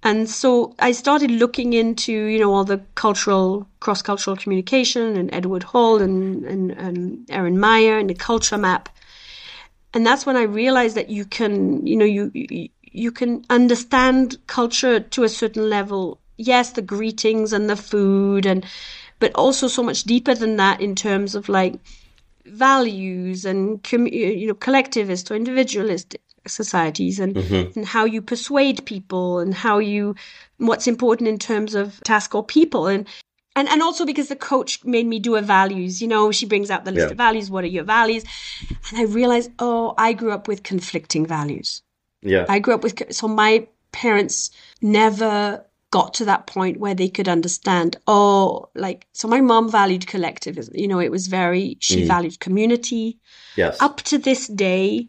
And 0.03 0.29
so 0.29 0.75
I 0.79 0.93
started 0.93 1.31
looking 1.31 1.73
into, 1.73 2.13
you 2.13 2.39
know, 2.39 2.53
all 2.53 2.65
the 2.65 2.83
cultural, 2.95 3.67
cross 3.81 4.03
cultural 4.03 4.37
communication 4.37 5.17
and 5.17 5.33
Edward 5.33 5.63
Hall 5.63 6.03
and, 6.03 6.45
and, 6.45 6.73
and 6.73 7.31
Erin 7.31 7.59
Meyer 7.59 7.99
and 7.99 8.11
the 8.11 8.15
culture 8.15 8.59
map. 8.59 8.91
And 9.95 10.05
that's 10.05 10.27
when 10.27 10.37
I 10.37 10.43
realized 10.43 10.97
that 10.97 11.09
you 11.09 11.25
can, 11.25 11.87
you 11.87 11.97
know, 11.97 12.05
you, 12.05 12.31
you, 12.35 12.69
you 12.83 13.13
can 13.13 13.45
understand 13.49 14.37
culture 14.47 15.01
to 15.01 15.23
a 15.23 15.29
certain 15.29 15.71
level. 15.71 16.21
Yes, 16.37 16.73
the 16.73 16.83
greetings 16.83 17.53
and 17.53 17.71
the 17.71 17.77
food 17.77 18.45
and, 18.45 18.67
but 19.25 19.33
also 19.37 19.69
so 19.69 19.83
much 19.83 20.05
deeper 20.05 20.35
than 20.35 20.57
that 20.57 20.83
in 20.83 20.95
terms 20.95 21.35
of 21.35 21.49
like 21.49 21.77
values 22.45 23.47
and 23.47 23.81
you 23.91 24.47
know 24.47 24.53
collectivist 24.53 25.31
or 25.31 25.35
individualist 25.35 26.15
societies 26.47 27.19
and, 27.19 27.35
mm-hmm. 27.35 27.79
and 27.79 27.87
how 27.87 28.05
you 28.05 28.21
persuade 28.21 28.85
people 28.85 29.39
and 29.39 29.55
how 29.55 29.79
you 29.79 30.15
what's 30.59 30.87
important 30.87 31.27
in 31.27 31.39
terms 31.39 31.75
of 31.75 31.99
task 32.03 32.35
or 32.35 32.45
people 32.45 32.87
and 32.87 33.09
and 33.57 33.67
and 33.71 33.81
also 33.81 34.05
because 34.05 34.29
the 34.29 34.37
coach 34.37 34.85
made 34.85 35.07
me 35.07 35.19
do 35.19 35.37
a 35.37 35.41
values 35.41 36.03
you 36.03 36.09
know 36.09 36.31
she 36.31 36.45
brings 36.45 36.71
out 36.71 36.85
the 36.85 36.93
list 36.93 37.07
yeah. 37.07 37.13
of 37.13 37.17
values 37.17 37.51
what 37.51 37.65
are 37.65 37.75
your 37.79 37.83
values 37.83 38.25
and 38.91 38.99
i 38.99 39.05
realized 39.05 39.51
oh 39.59 39.95
i 39.97 40.13
grew 40.13 40.33
up 40.33 40.47
with 40.47 40.63
conflicting 40.63 41.25
values 41.25 41.81
yeah 42.21 42.45
i 42.51 42.59
grew 42.59 42.75
up 42.75 42.83
with 42.83 43.11
so 43.11 43.27
my 43.27 43.67
parents 43.91 44.51
never 44.83 45.65
got 45.95 46.13
to 46.13 46.25
that 46.25 46.49
point 46.49 46.81
where 46.81 46.97
they 46.97 47.09
could 47.09 47.29
understand 47.29 47.97
oh 48.09 48.69
like 48.75 49.07
so 49.13 49.29
my 49.29 49.41
mom 49.41 49.71
valued 49.71 50.09
collectivism 50.09 50.75
you 50.77 50.89
know 50.89 50.99
it 50.99 51.13
was 51.13 51.29
very 51.29 51.77
she 51.79 52.03
mm. 52.03 52.09
valued 52.09 52.41
community 52.41 53.17
yes 53.55 53.81
up 53.81 53.99
to 53.99 54.19
this 54.19 54.49
day 54.49 55.07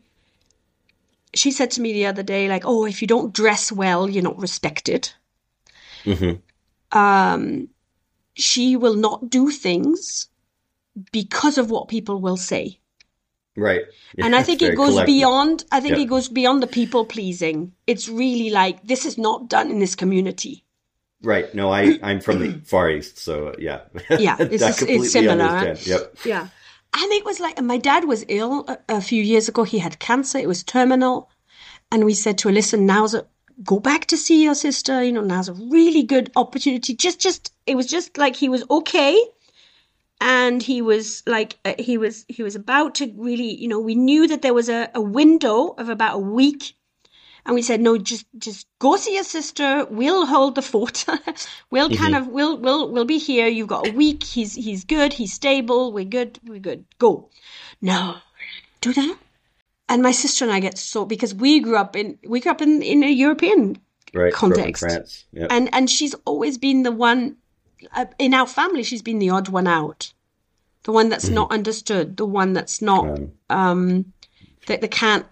she 1.33 1.49
said 1.49 1.71
to 1.71 1.81
me 1.81 1.91
the 1.91 2.05
other 2.05 2.21
day 2.21 2.47
like 2.47 2.65
oh 2.65 2.85
if 2.85 3.01
you 3.01 3.07
don't 3.07 3.33
dress 3.33 3.71
well 3.71 4.07
you're 4.07 4.21
not 4.21 4.37
respected 4.37 5.11
mm-hmm. 6.03 6.35
um 6.95 7.67
she 8.35 8.75
will 8.75 8.95
not 8.95 9.27
do 9.27 9.49
things 9.49 10.27
because 11.11 11.57
of 11.57 11.71
what 11.71 11.87
people 11.87 12.21
will 12.21 12.37
say 12.37 12.79
Right. 13.57 13.83
Yeah, 14.17 14.25
and 14.25 14.35
I 14.35 14.43
think 14.43 14.61
it 14.61 14.75
goes 14.75 14.89
collective. 14.89 15.15
beyond 15.15 15.63
I 15.71 15.79
think 15.79 15.95
yeah. 15.95 16.03
it 16.03 16.09
goes 16.09 16.27
beyond 16.27 16.61
the 16.61 16.67
people 16.67 17.05
pleasing. 17.05 17.71
It's 17.87 18.09
really 18.09 18.49
like 18.49 18.83
this 18.83 19.05
is 19.05 19.17
not 19.17 19.47
done 19.47 19.71
in 19.71 19.79
this 19.79 19.95
community. 19.95 20.64
Right. 21.21 21.53
No, 21.53 21.71
I 21.71 21.99
I'm 22.03 22.19
from 22.21 22.39
the 22.39 22.61
Far 22.65 22.89
East, 22.89 23.17
so 23.17 23.55
yeah. 23.57 23.81
Yeah, 24.09 24.37
it's, 24.39 24.81
it's 24.81 25.11
similar. 25.11 25.75
Yep. 25.79 26.17
Yeah. 26.25 26.47
And 26.97 27.11
it 27.11 27.25
was 27.25 27.39
like 27.39 27.61
my 27.61 27.77
dad 27.77 28.05
was 28.05 28.23
ill 28.29 28.65
a, 28.67 28.77
a, 28.89 29.01
few 29.01 29.21
years 29.21 29.49
ago. 29.49 29.63
He 29.63 29.79
had 29.79 29.99
cancer. 29.99 30.37
It 30.37 30.47
was 30.47 30.63
terminal, 30.63 31.29
and 31.91 32.05
we 32.05 32.13
said 32.13 32.37
to 32.39 32.47
her, 32.47 32.53
"Listen, 32.53 32.85
now's 32.85 33.13
a 33.13 33.25
go 33.63 33.79
back 33.79 34.05
to 34.07 34.17
see 34.17 34.43
your 34.43 34.55
sister. 34.55 35.03
You 35.03 35.11
know, 35.11 35.21
now's 35.21 35.49
a 35.49 35.53
really 35.53 36.03
good 36.03 36.31
opportunity. 36.37 36.95
Just, 36.95 37.19
just 37.19 37.53
it 37.65 37.75
was 37.75 37.87
just 37.87 38.17
like 38.17 38.35
he 38.35 38.49
was 38.49 38.63
okay." 38.69 39.21
and 40.21 40.63
he 40.63 40.81
was 40.81 41.23
like 41.27 41.57
uh, 41.65 41.73
he 41.77 41.97
was 41.97 42.25
he 42.29 42.41
was 42.41 42.55
about 42.55 42.95
to 42.95 43.13
really 43.17 43.53
you 43.55 43.67
know 43.67 43.79
we 43.79 43.95
knew 43.95 44.27
that 44.27 44.41
there 44.41 44.53
was 44.53 44.69
a, 44.69 44.89
a 44.95 45.01
window 45.01 45.75
of 45.77 45.89
about 45.89 46.15
a 46.15 46.19
week 46.19 46.73
and 47.45 47.55
we 47.55 47.61
said 47.61 47.81
no 47.81 47.97
just 47.97 48.25
just 48.37 48.67
go 48.79 48.95
see 48.95 49.15
your 49.15 49.23
sister. 49.23 49.85
We'll 49.89 50.25
hold 50.25 50.55
the 50.55 50.61
fort. 50.61 51.05
We'll 51.71 51.89
mm-hmm. 51.89 52.01
kind 52.01 52.15
of 52.15 52.27
we'll 52.27 52.57
we'll 52.57 52.91
we'll 52.91 53.05
be 53.05 53.17
here. 53.17 53.47
You've 53.47 53.67
got 53.67 53.87
a 53.87 53.91
week. 53.91 54.23
He's 54.23 54.53
he's 54.55 54.85
good. 54.85 55.13
He's 55.13 55.33
stable. 55.33 55.91
We're 55.91 56.05
good. 56.05 56.39
We're 56.45 56.59
good. 56.59 56.85
Go. 56.99 57.29
No 57.81 58.15
do 58.85 58.93
that. 58.93 59.17
And 59.87 60.01
my 60.01 60.11
sister 60.11 60.45
and 60.45 60.53
i 60.53 60.59
get 60.59 60.77
so 60.77 61.05
because 61.05 61.33
we 61.33 61.59
grew 61.59 61.77
up 61.77 61.95
in 61.95 62.17
we 62.25 62.39
grew 62.39 62.51
up 62.51 62.61
in 62.61 62.81
in 62.81 63.03
a 63.03 63.09
european 63.09 63.77
right, 64.13 64.33
context. 64.33 64.81
France. 64.81 65.25
Yep. 65.31 65.47
and 65.51 65.69
and 65.73 65.89
she's 65.89 66.15
always 66.25 66.57
been 66.57 66.83
the 66.83 66.91
one 66.91 67.37
uh, 67.95 68.05
in 68.17 68.33
our 68.33 68.47
family 68.47 68.83
she's 68.83 69.01
been 69.01 69.19
the 69.19 69.29
odd 69.29 69.49
one 69.49 69.67
out. 69.67 70.13
The 70.83 70.91
one 70.91 71.09
that's 71.09 71.25
mm-hmm. 71.25 71.35
not 71.35 71.51
understood. 71.51 72.17
The 72.17 72.25
one 72.25 72.53
that's 72.53 72.81
not 72.81 73.05
um, 73.05 73.31
um 73.49 74.13
that 74.67 74.81
they 74.81 74.87
can't 74.87 75.25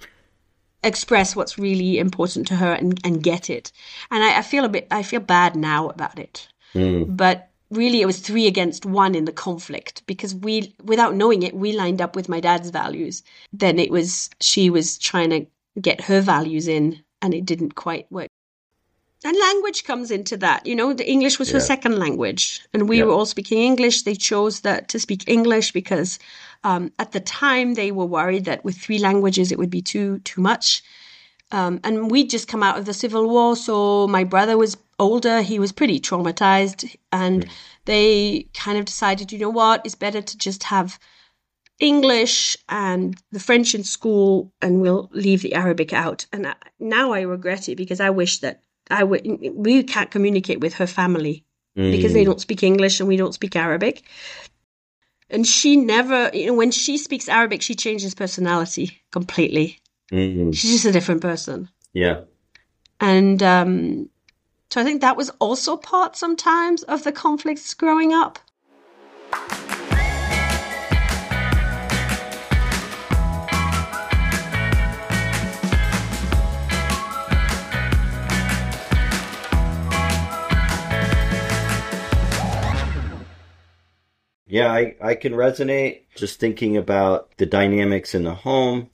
express 0.84 1.36
what's 1.36 1.58
really 1.58 1.98
important 1.98 2.48
to 2.48 2.56
her 2.56 2.74
and, 2.74 3.00
and 3.04 3.24
get 3.24 3.50
it. 3.50 3.72
And 4.12 4.24
I, 4.24 4.40
I 4.40 4.42
feel 4.42 4.66
a 4.66 4.70
bit, 4.70 4.88
I 4.92 5.04
feel 5.04 5.20
bad 5.20 5.56
now 5.56 5.90
about 5.90 6.20
it. 6.20 6.48
Mm. 6.74 7.16
But 7.16 7.50
really 7.72 8.02
it 8.02 8.06
was 8.06 8.20
three 8.20 8.48
against 8.48 8.86
one 8.86 9.16
in 9.16 9.26
the 9.26 9.32
conflict 9.32 10.04
because 10.06 10.36
we, 10.36 10.76
without 10.84 11.16
knowing 11.16 11.44
it, 11.44 11.56
we 11.56 11.74
lined 11.74 12.02
up 12.02 12.16
with 12.16 12.30
my 12.30 12.40
dad's 12.40 12.70
values. 12.70 13.24
Then 13.52 13.80
it 13.80 13.92
was, 13.92 14.30
she 14.40 14.70
was 14.70 14.98
trying 14.98 15.30
to 15.32 15.46
get 15.82 16.02
her 16.02 16.22
values 16.22 16.68
in 16.68 17.02
and 17.22 17.34
it 17.34 17.46
didn't 17.46 17.76
quite 17.76 18.12
work. 18.12 18.30
And 19.26 19.38
language 19.40 19.86
comes 19.86 20.12
into 20.12 20.36
that. 20.38 20.66
You 20.66 20.76
know, 20.76 20.94
the 20.94 21.10
English 21.10 21.40
was 21.40 21.50
yeah. 21.50 21.54
her 21.54 21.60
second 21.62 21.98
language, 21.98 22.62
and 22.74 22.90
we 22.90 22.98
yeah. 22.98 23.06
were 23.06 23.14
all 23.14 23.26
speaking 23.26 23.60
English. 23.60 24.02
They 24.02 24.16
chose 24.16 24.62
that 24.62 24.90
to 24.90 25.00
speak 25.00 25.24
English 25.28 25.72
because 25.72 26.20
um, 26.64 26.92
at 27.00 27.12
the 27.12 27.20
time 27.20 27.74
they 27.74 27.92
were 27.92 28.06
worried 28.06 28.46
that 28.46 28.64
with 28.64 28.78
three 28.78 29.00
languages 29.00 29.52
it 29.52 29.58
would 29.58 29.70
be 29.70 29.82
too 29.82 30.20
too 30.20 30.42
much. 30.42 30.84
Um, 31.52 31.80
and 31.84 32.10
we'd 32.10 32.32
just 32.32 32.48
come 32.48 32.64
out 32.64 32.80
of 32.80 32.86
the 32.86 32.94
civil 32.94 33.30
war, 33.30 33.56
so 33.56 34.08
my 34.08 34.24
brother 34.24 34.58
was 34.58 34.76
older. 34.98 35.42
He 35.42 35.60
was 35.60 35.72
pretty 35.72 36.00
traumatized, 36.00 36.96
and 37.12 37.46
mm. 37.46 37.52
they 37.86 38.48
kind 38.56 38.80
of 38.80 38.86
decided, 38.86 39.32
you 39.32 39.38
know 39.38 39.52
what, 39.52 39.82
it's 39.86 39.94
better 39.94 40.22
to 40.22 40.38
just 40.38 40.64
have 40.64 40.98
English 41.80 42.58
and 42.70 43.22
the 43.32 43.40
French 43.40 43.76
in 43.76 43.84
school, 43.84 44.52
and 44.62 44.82
we'll 44.82 45.10
leave 45.14 45.44
the 45.44 45.54
Arabic 45.54 45.94
out. 45.94 46.26
And 46.34 46.48
I, 46.48 46.56
now 46.80 47.14
I 47.14 47.22
regret 47.22 47.70
it 47.70 47.76
because 47.76 48.00
I 48.00 48.10
wish 48.10 48.40
that 48.40 48.64
I 48.90 49.04
would 49.04 49.26
we 49.54 49.84
can't 49.84 50.12
communicate 50.12 50.60
with 50.60 50.74
her 50.76 50.88
family 50.88 51.46
mm. 51.78 51.92
because 51.92 52.14
they 52.14 52.24
mm. 52.24 52.26
don't 52.26 52.42
speak 52.42 52.64
English 52.64 53.00
and 53.00 53.08
we 53.08 53.18
don't 53.18 53.34
speak 53.34 53.56
Arabic. 53.56 54.04
And 55.34 55.48
she 55.48 55.76
never, 55.76 56.30
you 56.32 56.46
know, 56.46 56.54
when 56.54 56.70
she 56.70 56.98
speaks 56.98 57.28
Arabic, 57.28 57.64
she 57.64 57.74
changes 57.74 58.14
personality 58.14 59.02
completely. 59.12 59.80
Mm. 60.12 60.54
She's 60.56 60.72
just 60.72 60.86
a 60.86 60.92
different 60.92 61.22
person. 61.22 61.70
Yeah. 61.92 62.22
And 63.00 63.42
um, 63.42 64.10
so 64.70 64.80
I 64.80 64.84
think 64.84 65.02
that 65.02 65.18
was 65.18 65.32
also 65.40 65.76
part 65.76 66.16
sometimes 66.16 66.84
of 66.84 67.04
the 67.04 67.12
conflicts 67.12 67.74
growing 67.74 68.14
up. 68.14 68.38
Yeah, 84.54 84.72
I, 84.72 84.96
I 85.02 85.16
can 85.16 85.34
resonate 85.34 86.02
just 86.16 86.40
thinking 86.40 86.78
about 86.78 87.36
the 87.38 87.46
dynamics 87.48 88.14
in 88.14 88.24
the 88.24 88.36
home, 88.36 88.92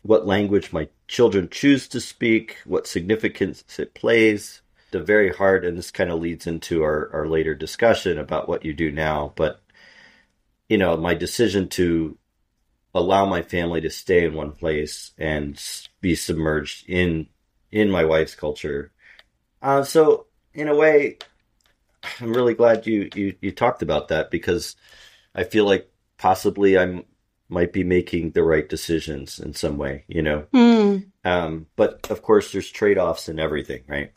what 0.00 0.26
language 0.26 0.72
my 0.72 0.88
children 1.06 1.50
choose 1.50 1.86
to 1.88 2.00
speak, 2.00 2.56
what 2.64 2.86
significance 2.86 3.62
it 3.78 3.92
plays. 3.92 4.62
The 4.92 5.02
very 5.02 5.34
hard, 5.34 5.66
and 5.66 5.76
this 5.76 5.90
kind 5.90 6.10
of 6.10 6.20
leads 6.20 6.46
into 6.46 6.82
our, 6.82 7.10
our 7.12 7.28
later 7.28 7.54
discussion 7.54 8.16
about 8.16 8.48
what 8.48 8.64
you 8.64 8.72
do 8.72 8.90
now. 8.90 9.34
But, 9.36 9.60
you 10.66 10.78
know, 10.78 10.96
my 10.96 11.12
decision 11.12 11.68
to 11.76 12.16
allow 12.94 13.26
my 13.26 13.42
family 13.42 13.82
to 13.82 13.90
stay 13.90 14.24
in 14.24 14.32
one 14.32 14.52
place 14.52 15.12
and 15.18 15.62
be 16.00 16.14
submerged 16.14 16.88
in 16.88 17.26
in 17.70 17.90
my 17.90 18.06
wife's 18.06 18.34
culture. 18.34 18.92
Uh, 19.60 19.82
so, 19.82 20.24
in 20.54 20.68
a 20.68 20.74
way, 20.74 21.18
I'm 22.20 22.32
really 22.32 22.54
glad 22.54 22.86
you, 22.86 23.08
you, 23.14 23.34
you 23.40 23.52
talked 23.52 23.82
about 23.82 24.08
that 24.08 24.30
because 24.30 24.76
I 25.34 25.44
feel 25.44 25.64
like 25.64 25.90
possibly 26.18 26.78
I'm 26.78 27.04
might 27.48 27.72
be 27.72 27.84
making 27.84 28.32
the 28.32 28.42
right 28.42 28.68
decisions 28.68 29.38
in 29.38 29.54
some 29.54 29.78
way, 29.78 30.04
you 30.08 30.22
know. 30.22 30.46
Mm. 30.52 31.06
Um, 31.24 31.66
but 31.76 32.10
of 32.10 32.22
course, 32.22 32.52
there's 32.52 32.70
trade 32.70 32.98
offs 32.98 33.28
in 33.28 33.38
everything, 33.38 33.82
right? 33.86 34.12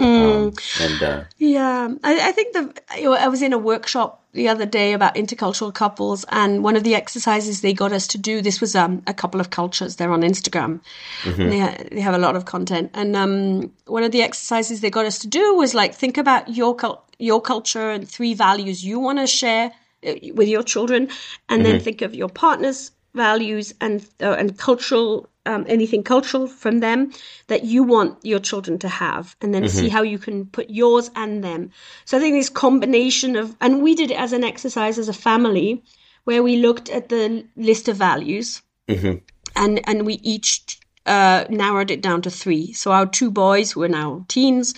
Mm. 0.00 0.48
Um, 0.48 0.52
and 0.80 1.02
uh, 1.02 1.24
yeah, 1.38 1.94
I, 2.02 2.28
I 2.28 2.32
think 2.32 2.54
the 2.54 2.82
I 2.90 3.28
was 3.28 3.40
in 3.40 3.52
a 3.52 3.58
workshop 3.58 4.24
the 4.32 4.48
other 4.48 4.66
day 4.66 4.94
about 4.94 5.14
intercultural 5.14 5.72
couples, 5.72 6.24
and 6.30 6.64
one 6.64 6.74
of 6.74 6.82
the 6.82 6.96
exercises 6.96 7.60
they 7.60 7.72
got 7.72 7.92
us 7.92 8.08
to 8.08 8.18
do. 8.18 8.42
This 8.42 8.60
was 8.60 8.74
um, 8.74 9.02
a 9.06 9.14
couple 9.14 9.40
of 9.40 9.50
cultures. 9.50 9.96
They're 9.96 10.12
on 10.12 10.22
Instagram. 10.22 10.80
Mm-hmm. 11.22 11.50
They 11.50 11.88
they 11.96 12.00
have 12.00 12.14
a 12.14 12.18
lot 12.18 12.34
of 12.34 12.46
content, 12.46 12.90
and 12.94 13.14
um, 13.14 13.72
one 13.86 14.02
of 14.02 14.10
the 14.10 14.22
exercises 14.22 14.80
they 14.80 14.90
got 14.90 15.06
us 15.06 15.20
to 15.20 15.28
do 15.28 15.54
was 15.54 15.72
like 15.72 15.94
think 15.94 16.18
about 16.18 16.48
your 16.48 16.74
your 17.22 17.40
culture 17.40 17.90
and 17.90 18.08
three 18.08 18.34
values 18.34 18.84
you 18.84 18.98
want 18.98 19.18
to 19.18 19.26
share 19.26 19.70
uh, 20.06 20.14
with 20.34 20.48
your 20.48 20.64
children, 20.64 21.08
and 21.48 21.62
mm-hmm. 21.62 21.72
then 21.72 21.80
think 21.80 22.02
of 22.02 22.14
your 22.14 22.28
partner's 22.28 22.90
values 23.14 23.74
and 23.80 24.06
uh, 24.20 24.36
and 24.38 24.58
cultural 24.58 25.28
um, 25.46 25.64
anything 25.68 26.02
cultural 26.02 26.46
from 26.46 26.80
them 26.80 27.12
that 27.46 27.64
you 27.64 27.82
want 27.82 28.24
your 28.24 28.40
children 28.40 28.78
to 28.78 28.88
have, 28.88 29.36
and 29.40 29.54
then 29.54 29.62
mm-hmm. 29.62 29.78
see 29.78 29.88
how 29.88 30.02
you 30.02 30.18
can 30.18 30.46
put 30.46 30.70
yours 30.70 31.10
and 31.14 31.42
them. 31.42 31.70
So 32.04 32.16
I 32.16 32.20
think 32.20 32.34
this 32.34 32.48
combination 32.50 33.36
of, 33.36 33.56
and 33.60 33.82
we 33.82 33.94
did 33.94 34.10
it 34.10 34.18
as 34.18 34.32
an 34.32 34.44
exercise 34.44 34.98
as 34.98 35.08
a 35.08 35.12
family, 35.12 35.82
where 36.24 36.42
we 36.42 36.56
looked 36.56 36.90
at 36.90 37.08
the 37.08 37.44
list 37.56 37.88
of 37.88 37.96
values, 37.96 38.62
mm-hmm. 38.88 39.18
and 39.56 39.80
and 39.88 40.06
we 40.06 40.14
each 40.22 40.78
uh, 41.06 41.44
narrowed 41.48 41.90
it 41.90 42.02
down 42.02 42.22
to 42.22 42.30
three. 42.30 42.72
So 42.72 42.92
our 42.92 43.06
two 43.06 43.30
boys 43.30 43.72
who 43.72 43.82
are 43.82 43.88
now 43.88 44.24
teens, 44.28 44.74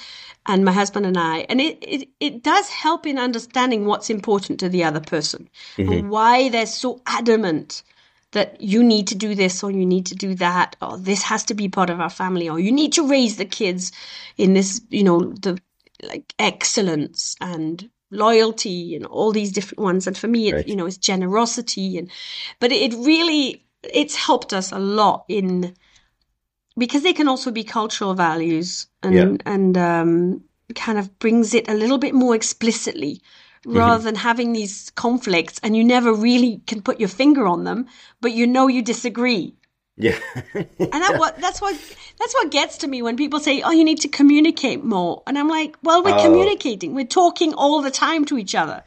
and 0.46 0.64
my 0.64 0.72
husband 0.72 1.06
and 1.06 1.16
I, 1.16 1.38
and 1.48 1.60
it 1.60 1.78
it, 1.80 2.08
it 2.20 2.42
does 2.42 2.68
help 2.68 3.06
in 3.06 3.18
understanding 3.18 3.86
what's 3.86 4.10
important 4.10 4.60
to 4.60 4.68
the 4.68 4.84
other 4.84 5.00
person 5.00 5.48
mm-hmm. 5.76 5.92
and 5.92 6.10
why 6.10 6.48
they're 6.48 6.66
so 6.66 7.00
adamant 7.06 7.82
that 8.32 8.60
you 8.60 8.82
need 8.82 9.06
to 9.08 9.14
do 9.14 9.34
this 9.34 9.62
or 9.62 9.70
you 9.70 9.86
need 9.86 10.06
to 10.06 10.14
do 10.14 10.34
that 10.34 10.76
or 10.82 10.98
this 10.98 11.22
has 11.22 11.44
to 11.44 11.54
be 11.54 11.68
part 11.68 11.88
of 11.88 12.00
our 12.00 12.10
family 12.10 12.48
or 12.48 12.58
you 12.58 12.72
need 12.72 12.92
to 12.92 13.08
raise 13.08 13.36
the 13.36 13.44
kids 13.44 13.92
in 14.36 14.54
this 14.54 14.80
you 14.90 15.04
know 15.04 15.20
the 15.20 15.58
like 16.02 16.34
excellence 16.38 17.36
and 17.40 17.88
loyalty 18.10 18.94
and 18.94 19.06
all 19.06 19.32
these 19.32 19.52
different 19.52 19.80
ones 19.80 20.06
and 20.06 20.18
for 20.18 20.28
me 20.28 20.48
it 20.48 20.54
right. 20.54 20.68
you 20.68 20.76
know 20.76 20.86
it's 20.86 20.98
generosity 20.98 21.96
and 21.96 22.10
but 22.60 22.70
it 22.70 22.92
really 22.94 23.64
it's 23.82 24.14
helped 24.14 24.52
us 24.52 24.72
a 24.72 24.78
lot 24.78 25.24
in 25.28 25.74
because 26.76 27.02
they 27.02 27.12
can 27.12 27.28
also 27.28 27.50
be 27.50 27.64
cultural 27.64 28.14
values 28.14 28.86
and 29.02 29.14
yeah. 29.14 29.36
and 29.46 29.78
um 29.78 30.44
kind 30.74 30.98
of 30.98 31.18
brings 31.18 31.54
it 31.54 31.68
a 31.68 31.74
little 31.74 31.98
bit 31.98 32.14
more 32.14 32.34
explicitly 32.34 33.20
Mm-hmm. 33.64 33.78
rather 33.78 33.96
mm-hmm. 33.96 34.04
than 34.04 34.14
having 34.16 34.52
these 34.52 34.90
conflicts 34.90 35.58
and 35.62 35.74
you 35.74 35.82
never 35.82 36.12
really 36.12 36.60
can 36.66 36.82
put 36.82 37.00
your 37.00 37.08
finger 37.08 37.46
on 37.46 37.64
them, 37.64 37.86
but 38.20 38.32
you 38.32 38.46
know 38.46 38.68
you 38.68 38.82
disagree. 38.82 39.54
Yeah. 39.96 40.18
and 40.54 40.68
that 40.78 41.18
what 41.18 41.40
that's 41.40 41.62
what 41.62 41.74
that's 42.18 42.34
what 42.34 42.50
gets 42.50 42.78
to 42.78 42.88
me 42.88 43.00
when 43.00 43.16
people 43.16 43.40
say, 43.40 43.62
"Oh, 43.62 43.70
you 43.70 43.84
need 43.84 44.00
to 44.00 44.08
communicate 44.08 44.84
more." 44.84 45.22
And 45.26 45.38
I'm 45.38 45.48
like, 45.48 45.76
"Well, 45.82 46.04
we're 46.04 46.18
oh. 46.18 46.22
communicating. 46.22 46.94
We're 46.94 47.06
talking 47.06 47.54
all 47.54 47.80
the 47.80 47.90
time 47.90 48.26
to 48.26 48.36
each 48.36 48.54
other." 48.54 48.82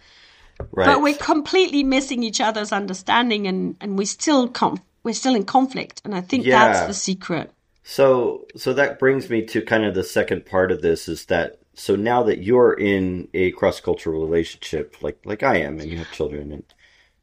Right. 0.71 0.85
But 0.85 1.01
we're 1.01 1.15
completely 1.15 1.83
missing 1.83 2.21
each 2.21 2.41
other's 2.41 2.71
understanding 2.71 3.47
and 3.47 3.77
and 3.81 3.97
we 3.97 4.05
still 4.05 4.47
com- 4.47 4.81
we're 5.03 5.15
still 5.15 5.33
in 5.33 5.45
conflict 5.45 6.01
and 6.03 6.13
I 6.13 6.21
think 6.21 6.45
yeah. 6.45 6.67
that's 6.67 6.87
the 6.87 6.93
secret. 6.93 7.51
So 7.89 8.45
so 8.57 8.73
that 8.73 8.99
brings 8.99 9.29
me 9.29 9.43
to 9.45 9.61
kind 9.61 9.85
of 9.85 9.95
the 9.95 10.03
second 10.03 10.45
part 10.45 10.73
of 10.73 10.81
this 10.81 11.07
is 11.07 11.27
that 11.27 11.61
so 11.73 11.95
now 11.95 12.21
that 12.23 12.43
you're 12.43 12.73
in 12.73 13.29
a 13.33 13.51
cross 13.51 13.79
cultural 13.79 14.19
relationship 14.19 14.97
like 15.01 15.17
like 15.23 15.41
I 15.41 15.59
am 15.59 15.79
and 15.79 15.89
you 15.89 15.97
have 15.99 16.11
children 16.11 16.51
and 16.51 16.65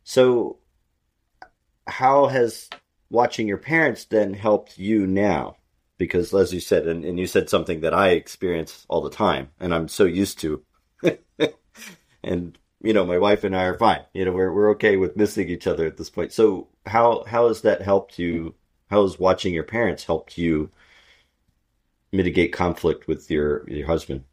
so 0.05 0.57
how 1.87 2.29
has 2.29 2.71
watching 3.11 3.47
your 3.47 3.59
parents 3.59 4.07
then 4.07 4.33
helped 4.33 4.79
you 4.79 5.07
now? 5.07 5.59
Because 5.99 6.33
as 6.33 6.55
you 6.55 6.61
said 6.61 6.89
and, 6.89 7.05
and 7.05 7.19
you 7.21 7.27
said 7.27 7.51
something 7.51 7.83
that 7.83 7.93
I 7.93 8.13
experience 8.13 8.87
all 8.89 9.03
the 9.03 9.11
time 9.11 9.51
and 9.61 9.75
I'm 9.75 9.89
so 9.89 10.05
used 10.05 10.39
to. 10.41 10.65
And 12.23 12.59
you 12.81 12.95
know 12.95 13.05
my 13.05 13.19
wife 13.19 13.45
and 13.45 13.55
I 13.55 13.65
are 13.65 13.77
fine. 13.77 14.01
You 14.15 14.25
know 14.25 14.33
we're 14.33 14.51
we're 14.51 14.71
okay 14.71 14.97
with 14.97 15.15
missing 15.15 15.51
each 15.51 15.67
other 15.67 15.85
at 15.85 15.99
this 15.99 16.09
point. 16.09 16.33
So 16.33 16.69
how 16.87 17.25
how 17.27 17.49
has 17.49 17.61
that 17.61 17.83
helped 17.83 18.19
you 18.19 18.55
how 18.91 19.03
has 19.03 19.19
watching 19.19 19.55
your 19.55 19.65
parents 19.65 20.05
helped 20.05 20.39
you 20.39 20.71
mitigate 22.13 22.53
conflict 22.53 23.09
with 23.09 23.31
your 23.31 23.69
your 23.69 23.87
husband 23.87 24.25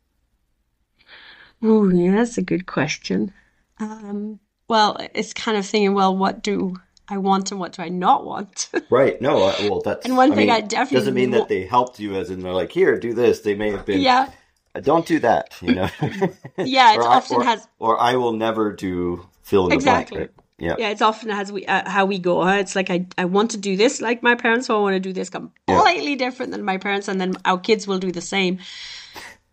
Oh, 1.63 1.89
yeah, 1.89 2.11
that's 2.15 2.37
a 2.37 2.41
good 2.41 2.65
question. 2.65 3.33
Um, 3.79 4.39
well, 4.67 4.97
it's 5.13 5.33
kind 5.33 5.57
of 5.57 5.65
thinking, 5.65 5.93
well, 5.93 6.15
what 6.15 6.41
do 6.41 6.75
I 7.07 7.17
want 7.17 7.51
and 7.51 7.59
what 7.59 7.73
do 7.73 7.83
I 7.83 7.89
not 7.89 8.25
want? 8.25 8.69
right. 8.89 9.21
No. 9.21 9.35
well, 9.35 9.81
that's 9.81 10.05
and 10.05 10.17
one 10.17 10.31
I 10.31 10.35
thing 10.35 10.47
mean, 10.47 10.55
I 10.55 10.61
definitely 10.61 10.97
doesn't 10.97 11.13
mean 11.13 11.31
that 11.31 11.49
they 11.49 11.65
helped 11.65 11.99
you, 11.99 12.15
as 12.15 12.29
in 12.29 12.41
they're 12.41 12.53
like, 12.53 12.71
here, 12.71 12.97
do 12.97 13.13
this. 13.13 13.41
They 13.41 13.55
may 13.55 13.71
have 13.71 13.85
been. 13.85 14.01
Yeah. 14.01 14.29
Uh, 14.73 14.79
don't 14.79 15.05
do 15.05 15.19
that. 15.19 15.55
You 15.61 15.75
know. 15.75 15.89
yeah, 16.57 16.93
it 16.93 16.99
often 17.01 17.37
or, 17.37 17.43
has. 17.43 17.67
Or 17.79 17.99
I 17.99 18.15
will 18.15 18.33
never 18.33 18.71
do 18.71 19.27
fill 19.43 19.67
in 19.67 19.73
exactly. 19.73 20.17
the 20.17 20.25
blank. 20.25 20.31
Right? 20.37 20.45
Yeah. 20.61 20.75
Yeah, 20.77 20.89
it's 20.89 21.01
often 21.01 21.31
as 21.31 21.51
we 21.51 21.65
uh, 21.65 21.89
how 21.89 22.05
we 22.05 22.19
go. 22.19 22.47
It's 22.47 22.75
like 22.75 22.91
I 22.91 23.07
I 23.17 23.25
want 23.25 23.49
to 23.51 23.57
do 23.57 23.75
this 23.75 23.99
like 23.99 24.21
my 24.21 24.35
parents, 24.35 24.67
so 24.67 24.77
I 24.77 24.81
want 24.81 24.93
to 24.93 24.99
do 24.99 25.11
this 25.11 25.27
completely 25.27 26.11
yeah. 26.11 26.17
different 26.17 26.51
than 26.51 26.63
my 26.63 26.77
parents, 26.77 27.07
and 27.07 27.19
then 27.19 27.33
our 27.45 27.57
kids 27.57 27.87
will 27.87 27.97
do 27.97 28.11
the 28.11 28.21
same. 28.21 28.59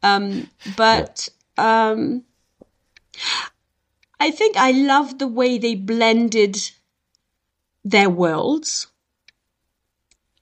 Um, 0.03 0.51
but 0.77 1.31
um, 1.57 2.25
I 4.21 4.31
think 4.31 4.59
I 4.59 4.73
love 4.73 5.18
the 5.18 5.27
way 5.27 5.57
they 5.57 5.75
blended 5.77 6.59
their 7.85 8.11
worlds. 8.11 8.88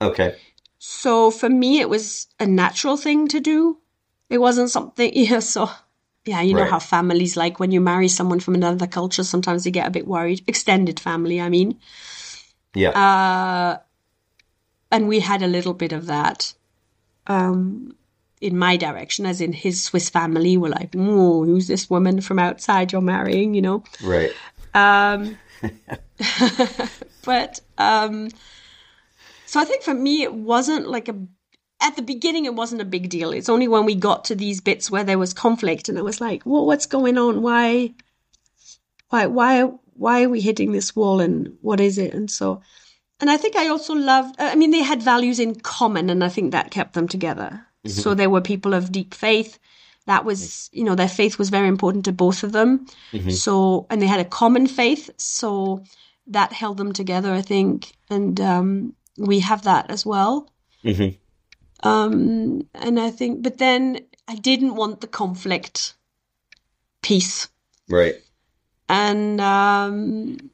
Okay. 0.00 0.34
So 0.78 1.30
for 1.30 1.48
me, 1.48 1.78
it 1.78 1.88
was 1.88 2.26
a 2.40 2.46
natural 2.46 2.96
thing 2.96 3.28
to 3.28 3.38
do. 3.38 3.78
It 4.28 4.38
wasn't 4.38 4.70
something, 4.70 5.12
yeah, 5.14 5.38
so 5.38 5.70
yeah, 6.26 6.40
you 6.42 6.54
know 6.54 6.62
right. 6.62 6.70
how 6.70 6.78
families 6.78 7.36
like 7.36 7.58
when 7.58 7.70
you 7.70 7.80
marry 7.80 8.08
someone 8.08 8.40
from 8.40 8.54
another 8.54 8.86
culture, 8.86 9.24
sometimes 9.24 9.64
they 9.64 9.70
get 9.70 9.86
a 9.86 9.90
bit 9.90 10.06
worried. 10.06 10.42
Extended 10.46 11.00
family, 11.00 11.40
I 11.40 11.48
mean. 11.48 11.78
Yeah. 12.74 12.90
Uh, 12.90 13.78
and 14.90 15.08
we 15.08 15.20
had 15.20 15.42
a 15.42 15.46
little 15.46 15.74
bit 15.74 15.92
of 15.92 16.06
that. 16.06 16.52
Um, 17.26 17.96
in 18.40 18.58
my 18.58 18.76
direction, 18.76 19.24
as 19.24 19.40
in 19.40 19.52
his 19.52 19.82
Swiss 19.82 20.10
family 20.10 20.56
were 20.56 20.68
like, 20.68 20.90
"Oh, 20.94 21.44
who's 21.44 21.68
this 21.68 21.88
woman 21.88 22.20
from 22.20 22.38
outside 22.38 22.92
you're 22.92 23.00
marrying?" 23.00 23.54
You 23.54 23.62
know, 23.62 23.84
right? 24.02 24.32
Um, 24.74 25.38
but 27.24 27.60
um, 27.78 28.28
so 29.46 29.60
I 29.60 29.64
think 29.64 29.82
for 29.82 29.94
me, 29.94 30.22
it 30.22 30.34
wasn't 30.34 30.88
like 30.88 31.08
a. 31.08 31.16
At 31.86 31.94
the 31.94 32.02
beginning, 32.02 32.46
it 32.46 32.54
wasn't 32.54 32.82
a 32.82 32.84
big 32.96 33.08
deal. 33.08 33.30
It's 33.30 33.48
only 33.48 33.68
when 33.68 33.84
we 33.84 33.94
got 33.94 34.24
to 34.24 34.34
these 34.34 34.60
bits 34.60 34.90
where 34.90 35.04
there 35.04 35.20
was 35.20 35.32
conflict, 35.32 35.88
and 35.88 35.96
I 35.96 36.02
was 36.02 36.20
like, 36.20 36.42
"Well, 36.44 36.66
what's 36.66 36.86
going 36.86 37.16
on? 37.16 37.42
Why, 37.42 37.94
why, 39.10 39.26
why, 39.26 39.70
why 39.94 40.24
are 40.24 40.28
we 40.28 40.40
hitting 40.40 40.72
this 40.72 40.96
wall? 40.96 41.20
And 41.20 41.56
what 41.60 41.78
is 41.78 41.96
it?" 41.96 42.12
And 42.12 42.28
so, 42.28 42.60
and 43.20 43.30
I 43.30 43.36
think 43.36 43.54
I 43.54 43.68
also 43.68 43.94
loved. 43.94 44.34
I 44.40 44.56
mean, 44.56 44.72
they 44.72 44.82
had 44.82 45.00
values 45.00 45.38
in 45.38 45.60
common, 45.60 46.10
and 46.10 46.24
I 46.24 46.28
think 46.28 46.50
that 46.50 46.72
kept 46.72 46.94
them 46.94 47.06
together. 47.06 47.64
Mm-hmm. 47.86 48.00
So 48.00 48.14
they 48.14 48.26
were 48.26 48.40
people 48.40 48.74
of 48.74 48.90
deep 48.90 49.14
faith. 49.14 49.60
That 50.06 50.24
was, 50.24 50.68
you 50.72 50.82
know, 50.82 50.96
their 50.96 51.08
faith 51.08 51.38
was 51.38 51.50
very 51.50 51.68
important 51.68 52.04
to 52.06 52.12
both 52.12 52.42
of 52.42 52.50
them. 52.50 52.86
Mm-hmm. 53.12 53.30
So, 53.30 53.86
and 53.90 54.02
they 54.02 54.06
had 54.06 54.20
a 54.20 54.24
common 54.24 54.66
faith. 54.66 55.08
So 55.18 55.84
that 56.26 56.52
held 56.52 56.78
them 56.78 56.92
together, 56.92 57.32
I 57.32 57.42
think. 57.42 57.92
And 58.10 58.40
um, 58.40 58.94
we 59.16 59.40
have 59.40 59.62
that 59.62 59.90
as 59.90 60.04
well. 60.04 60.50
Mm-hmm. 60.84 61.16
Um, 61.82 62.66
and 62.74 62.98
I 62.98 63.10
think, 63.10 63.42
but 63.42 63.58
then 63.58 64.00
I 64.28 64.36
didn't 64.36 64.76
want 64.76 65.00
the 65.00 65.06
conflict 65.06 65.94
piece. 67.02 67.48
Right. 67.88 68.16
And, 68.88 69.40
um, 69.40 70.50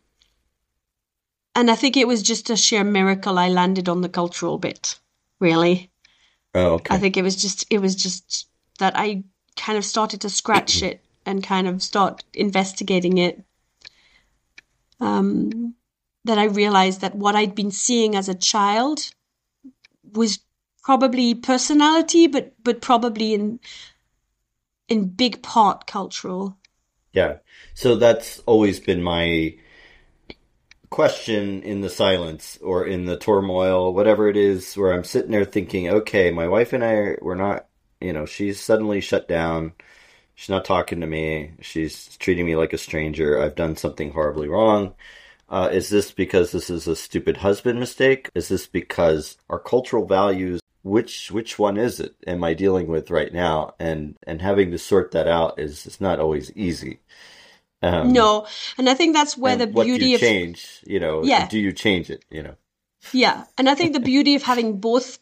and 1.54 1.70
I 1.70 1.74
think 1.74 1.96
it 1.96 2.08
was 2.08 2.22
just 2.22 2.50
a 2.50 2.56
sheer 2.56 2.84
miracle 2.84 3.38
I 3.38 3.48
landed 3.48 3.88
on 3.88 4.00
the 4.00 4.08
cultural 4.08 4.58
bit, 4.58 4.98
really. 5.38 5.90
Oh, 6.54 6.74
okay. 6.74 6.94
I 6.94 6.98
think 6.98 7.16
it 7.16 7.22
was 7.22 7.36
just 7.36 7.64
it 7.70 7.78
was 7.78 7.94
just 7.94 8.48
that 8.78 8.94
I 8.96 9.24
kind 9.56 9.78
of 9.78 9.84
started 9.84 10.20
to 10.22 10.30
scratch 10.30 10.82
it 10.82 11.02
and 11.24 11.42
kind 11.42 11.66
of 11.66 11.82
start 11.82 12.24
investigating 12.34 13.18
it. 13.18 13.42
Um, 15.00 15.74
that 16.24 16.38
I 16.38 16.44
realized 16.44 17.00
that 17.00 17.16
what 17.16 17.34
I'd 17.34 17.54
been 17.54 17.72
seeing 17.72 18.14
as 18.14 18.28
a 18.28 18.34
child 18.34 19.10
was 20.12 20.38
probably 20.82 21.34
personality, 21.34 22.26
but 22.26 22.54
but 22.62 22.80
probably 22.80 23.34
in 23.34 23.60
in 24.88 25.08
big 25.08 25.42
part 25.42 25.86
cultural. 25.86 26.58
Yeah. 27.12 27.38
So 27.74 27.96
that's 27.96 28.40
always 28.40 28.80
been 28.80 29.02
my 29.02 29.56
question 30.90 31.62
in 31.62 31.80
the 31.80 31.90
silence 31.90 32.58
or 32.62 32.86
in 32.86 33.06
the 33.06 33.16
turmoil, 33.16 33.92
whatever 33.92 34.28
it 34.28 34.36
is, 34.36 34.74
where 34.74 34.92
I'm 34.92 35.04
sitting 35.04 35.30
there 35.30 35.44
thinking, 35.44 35.88
okay, 35.88 36.30
my 36.30 36.48
wife 36.48 36.72
and 36.72 36.84
I, 36.84 37.16
we're 37.20 37.34
not, 37.34 37.66
you 38.00 38.12
know, 38.12 38.26
she's 38.26 38.60
suddenly 38.60 39.00
shut 39.00 39.26
down. 39.28 39.72
She's 40.34 40.50
not 40.50 40.64
talking 40.64 41.00
to 41.00 41.06
me. 41.06 41.52
She's 41.60 42.16
treating 42.18 42.46
me 42.46 42.56
like 42.56 42.72
a 42.72 42.78
stranger. 42.78 43.40
I've 43.40 43.54
done 43.54 43.76
something 43.76 44.12
horribly 44.12 44.48
wrong. 44.48 44.94
Uh, 45.48 45.68
is 45.70 45.90
this 45.90 46.10
because 46.10 46.52
this 46.52 46.70
is 46.70 46.86
a 46.86 46.96
stupid 46.96 47.38
husband 47.38 47.78
mistake? 47.78 48.30
Is 48.34 48.48
this 48.48 48.66
because 48.66 49.36
our 49.50 49.58
cultural 49.58 50.06
values 50.06 50.60
which 50.82 51.30
which 51.30 51.58
one 51.58 51.76
is 51.76 52.00
it 52.00 52.14
am 52.26 52.42
I 52.44 52.54
dealing 52.54 52.86
with 52.88 53.10
right 53.10 53.32
now? 53.32 53.74
And 53.78 54.16
and 54.26 54.42
having 54.42 54.70
to 54.72 54.78
sort 54.78 55.12
that 55.12 55.28
out 55.28 55.58
is 55.58 55.86
is 55.86 56.00
not 56.00 56.18
always 56.18 56.52
easy. 56.52 57.00
Um, 57.82 58.12
no, 58.12 58.46
and 58.78 58.88
I 58.88 58.94
think 58.94 59.14
that's 59.14 59.36
where 59.36 59.56
the 59.56 59.66
beauty 59.66 60.14
of 60.14 60.20
change. 60.20 60.80
You 60.86 61.00
know, 61.00 61.24
yeah. 61.24 61.48
Do 61.48 61.58
you 61.58 61.72
change 61.72 62.10
it? 62.10 62.24
You 62.30 62.42
know. 62.42 62.56
Yeah, 63.12 63.44
and 63.58 63.68
I 63.68 63.74
think 63.74 63.92
the 63.92 64.00
beauty 64.00 64.34
of 64.34 64.42
having 64.42 64.78
both 64.78 65.18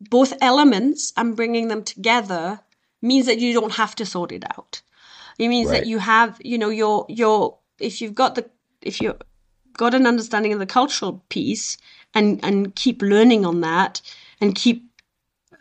both 0.00 0.34
elements 0.40 1.12
and 1.16 1.36
bringing 1.36 1.68
them 1.68 1.82
together 1.82 2.60
means 3.02 3.26
that 3.26 3.38
you 3.38 3.52
don't 3.52 3.72
have 3.72 3.94
to 3.96 4.06
sort 4.06 4.32
it 4.32 4.44
out. 4.56 4.82
It 5.38 5.48
means 5.48 5.70
right. 5.70 5.80
that 5.80 5.86
you 5.86 5.98
have, 5.98 6.40
you 6.44 6.58
know, 6.58 6.70
your 6.70 7.06
your 7.08 7.58
if 7.78 8.00
you've 8.00 8.14
got 8.14 8.34
the 8.34 8.48
if 8.82 9.00
you've 9.00 9.20
got 9.72 9.94
an 9.94 10.06
understanding 10.06 10.52
of 10.52 10.58
the 10.58 10.66
cultural 10.66 11.24
piece 11.28 11.76
and 12.14 12.40
and 12.42 12.74
keep 12.74 13.02
learning 13.02 13.44
on 13.44 13.60
that 13.60 14.00
and 14.40 14.54
keep 14.54 14.84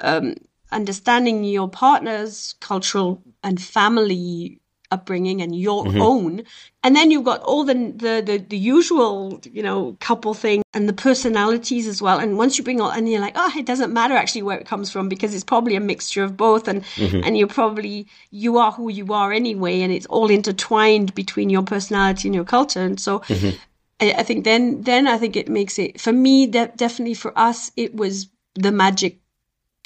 um, 0.02 0.36
understanding 0.72 1.44
your 1.44 1.70
partner's 1.70 2.56
cultural 2.60 3.22
and 3.44 3.62
family 3.62 4.60
upbringing 4.92 5.42
and 5.42 5.56
your 5.56 5.84
mm-hmm. 5.84 6.02
own 6.02 6.44
and 6.84 6.96
then 6.96 7.10
you've 7.10 7.24
got 7.24 7.42
all 7.42 7.64
the, 7.64 7.74
the, 7.74 8.22
the 8.26 8.46
the 8.50 8.58
usual 8.58 9.42
you 9.52 9.64
know 9.64 9.98
couple 10.00 10.34
thing 10.34 10.62
and 10.74 10.88
the 10.88 10.94
personalities 10.94 11.88
as 11.88 12.02
well 12.02 12.20
and 12.20 12.38
once 12.38 12.58
you 12.58 12.64
bring 12.64 12.80
all 12.80 12.92
and 12.92 13.10
you're 13.10 13.20
like 13.20 13.34
oh 13.36 13.52
it 13.58 13.66
doesn't 13.66 13.92
matter 13.92 14.14
actually 14.14 14.44
where 14.44 14.58
it 14.58 14.68
comes 14.68 14.92
from 14.92 15.10
because 15.10 15.34
it's 15.34 15.44
probably 15.44 15.76
a 15.76 15.80
mixture 15.80 16.24
of 16.24 16.38
both 16.38 16.68
and 16.68 16.84
mm-hmm. 16.84 17.22
and 17.24 17.38
you're 17.38 17.48
probably 17.48 18.08
you 18.30 18.58
are 18.58 18.72
who 18.72 18.90
you 18.90 19.12
are 19.12 19.32
anyway 19.32 19.82
and 19.82 19.92
it's 19.92 20.06
all 20.06 20.30
intertwined 20.30 21.14
between 21.16 21.50
your 21.50 21.64
personality 21.64 22.28
and 22.28 22.36
your 22.36 22.46
culture 22.46 22.82
and 22.82 23.00
so 23.00 23.20
mm-hmm. 23.20 23.58
I, 24.00 24.14
I, 24.20 24.24
think 24.24 24.44
then 24.44 24.82
then 24.82 25.08
I 25.08 25.18
think 25.18 25.36
it 25.36 25.50
makes 25.50 25.80
it 25.80 26.00
for 26.00 26.14
me 26.14 26.48
de- 26.48 26.72
definitely 26.76 27.16
for 27.16 27.38
us 27.38 27.72
it 27.76 27.96
was 27.96 28.30
the 28.56 28.72
magic 28.72 29.20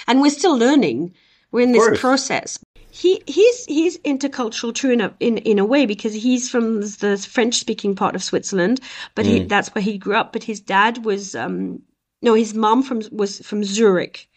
and 0.08 0.22
we're 0.22 0.30
still 0.30 0.58
learning 0.58 1.14
we're 1.52 1.62
in 1.62 1.72
this 1.72 2.00
process 2.00 2.60
he 2.92 3.22
he's 3.28 3.66
he's 3.66 3.98
intercultural 4.00 4.74
too 4.74 4.92
in 4.92 5.02
a 5.02 5.14
in, 5.20 5.38
in 5.40 5.60
a 5.60 5.66
way 5.66 5.86
because 5.86 6.14
he's 6.14 6.50
from 6.50 6.82
the 6.82 7.28
French 7.30 7.56
speaking 7.56 7.96
part 7.96 8.16
of 8.16 8.24
Switzerland, 8.24 8.80
but 9.16 9.26
mm. 9.26 9.30
he, 9.30 9.44
that's 9.44 9.74
where 9.76 9.82
he 9.82 9.98
grew 9.98 10.16
up. 10.16 10.34
But 10.34 10.44
his 10.44 10.60
dad 10.60 11.06
was 11.06 11.36
um 11.36 11.82
no, 12.22 12.34
his 12.34 12.54
mom 12.54 12.84
from 12.84 13.02
was 13.12 13.40
from 13.40 13.64
Zurich. 13.64 14.28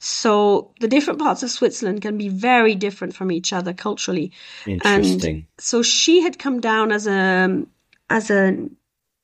So 0.00 0.72
the 0.80 0.86
different 0.86 1.18
parts 1.18 1.42
of 1.42 1.50
Switzerland 1.50 2.02
can 2.02 2.16
be 2.16 2.28
very 2.28 2.74
different 2.74 3.16
from 3.16 3.32
each 3.32 3.52
other 3.52 3.72
culturally. 3.72 4.32
Interesting. 4.64 5.34
And 5.34 5.46
so 5.58 5.82
she 5.82 6.20
had 6.20 6.38
come 6.38 6.60
down 6.60 6.92
as 6.92 7.06
a 7.06 7.64
as 8.10 8.30
a 8.30 8.68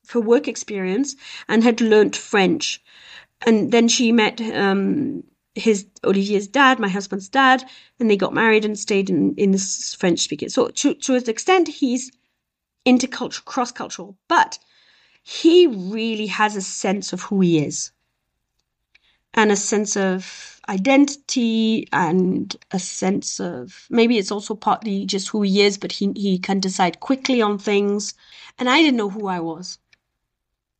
for 0.04 0.20
work 0.20 0.48
experience 0.48 1.16
and 1.48 1.62
had 1.62 1.80
learnt 1.80 2.16
French, 2.16 2.82
and 3.42 3.72
then 3.72 3.88
she 3.88 4.12
met 4.12 4.40
um, 4.40 5.22
his 5.54 5.86
Olivier's 6.04 6.48
dad, 6.48 6.78
my 6.78 6.88
husband's 6.88 7.28
dad, 7.28 7.64
and 8.00 8.10
they 8.10 8.16
got 8.16 8.34
married 8.34 8.64
and 8.64 8.78
stayed 8.78 9.10
in, 9.10 9.34
in 9.36 9.52
this 9.52 9.94
French 9.94 10.20
speaking. 10.20 10.48
So 10.48 10.68
to, 10.68 10.94
to 10.94 11.14
an 11.14 11.28
extent, 11.28 11.68
he's 11.68 12.10
intercultural, 12.86 13.44
cross 13.44 13.72
cultural, 13.72 14.16
but 14.28 14.58
he 15.22 15.66
really 15.66 16.26
has 16.26 16.56
a 16.56 16.62
sense 16.62 17.12
of 17.12 17.22
who 17.22 17.40
he 17.40 17.64
is 17.64 17.92
and 19.34 19.50
a 19.50 19.56
sense 19.56 19.96
of 19.96 20.60
identity 20.68 21.88
and 21.92 22.56
a 22.70 22.78
sense 22.78 23.40
of 23.40 23.86
maybe 23.90 24.18
it's 24.18 24.30
also 24.30 24.54
partly 24.54 25.04
just 25.04 25.28
who 25.28 25.42
he 25.42 25.62
is, 25.62 25.76
but 25.76 25.92
he, 25.92 26.12
he 26.14 26.38
can 26.38 26.60
decide 26.60 27.00
quickly 27.00 27.42
on 27.42 27.58
things. 27.58 28.14
And 28.58 28.68
I 28.68 28.80
didn't 28.80 28.96
know 28.96 29.10
who 29.10 29.26
I 29.26 29.40
was. 29.40 29.78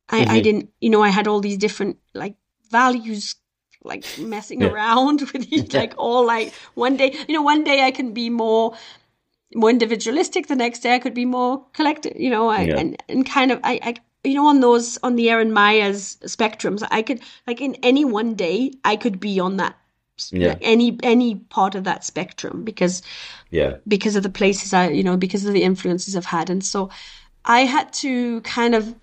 I, 0.09 0.21
mm-hmm. 0.21 0.31
I 0.31 0.39
didn't, 0.41 0.69
you 0.79 0.89
know, 0.89 1.03
I 1.03 1.09
had 1.09 1.27
all 1.27 1.41
these 1.41 1.57
different 1.57 1.97
like 2.13 2.35
values 2.69 3.35
like 3.83 4.05
messing 4.17 4.61
yeah. 4.61 4.69
around 4.69 5.21
with 5.33 5.73
like 5.73 5.93
all 5.97 6.25
like 6.25 6.53
one 6.73 6.97
day, 6.97 7.15
you 7.27 7.33
know, 7.33 7.41
one 7.41 7.63
day 7.63 7.83
I 7.83 7.91
can 7.91 8.13
be 8.13 8.29
more 8.29 8.75
more 9.53 9.69
individualistic. 9.69 10.47
The 10.47 10.55
next 10.55 10.79
day 10.79 10.95
I 10.95 10.99
could 10.99 11.13
be 11.13 11.25
more 11.25 11.65
collective, 11.73 12.19
you 12.19 12.29
know, 12.29 12.49
I, 12.49 12.61
yeah. 12.61 12.77
and 12.77 13.03
and 13.09 13.25
kind 13.25 13.51
of 13.51 13.59
I, 13.63 13.79
I 13.81 13.95
you 14.23 14.35
know 14.35 14.47
on 14.47 14.59
those 14.59 14.97
on 15.03 15.15
the 15.15 15.29
Erin 15.29 15.51
Meyer's 15.51 16.17
spectrums, 16.25 16.85
I 16.91 17.01
could 17.01 17.21
like 17.47 17.61
in 17.61 17.75
any 17.83 18.05
one 18.05 18.35
day 18.35 18.71
I 18.83 18.95
could 18.95 19.19
be 19.19 19.39
on 19.39 19.57
that 19.57 19.77
yeah. 20.31 20.49
Like 20.49 20.59
any 20.61 20.97
any 21.03 21.35
part 21.35 21.75
of 21.75 21.83
that 21.83 22.05
spectrum 22.05 22.63
because 22.63 23.01
yeah 23.51 23.77
because 23.87 24.15
of 24.15 24.23
the 24.23 24.29
places 24.29 24.73
I 24.73 24.89
you 24.89 25.03
know 25.03 25.17
because 25.17 25.45
of 25.45 25.53
the 25.53 25.63
influences 25.63 26.15
I've 26.15 26.25
had 26.25 26.49
and 26.49 26.63
so 26.63 26.89
I 27.43 27.61
had 27.61 27.91
to 27.93 28.41
kind 28.41 28.75
of 28.75 28.95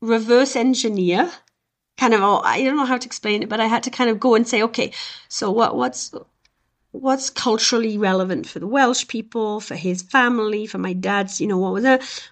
reverse 0.00 0.56
engineer 0.56 1.30
kind 2.00 2.14
of 2.14 2.22
oh, 2.22 2.40
I 2.42 2.62
don't 2.62 2.78
know 2.78 2.86
how 2.86 2.96
to 2.96 3.06
explain 3.06 3.42
it, 3.42 3.48
but 3.50 3.60
I 3.60 3.66
had 3.66 3.82
to 3.84 3.90
kind 3.90 4.08
of 4.08 4.18
go 4.18 4.34
and 4.34 4.48
say, 4.48 4.62
okay, 4.62 4.92
so 5.28 5.50
what 5.50 5.76
what's 5.76 6.12
what's 6.92 7.30
culturally 7.30 7.98
relevant 7.98 8.48
for 8.48 8.58
the 8.58 8.66
Welsh 8.66 9.06
people, 9.06 9.60
for 9.60 9.76
his 9.76 10.02
family, 10.02 10.66
for 10.66 10.78
my 10.78 10.94
dad's, 10.94 11.40
you 11.40 11.46
know, 11.46 11.58
what 11.58 11.74
was 11.74 11.84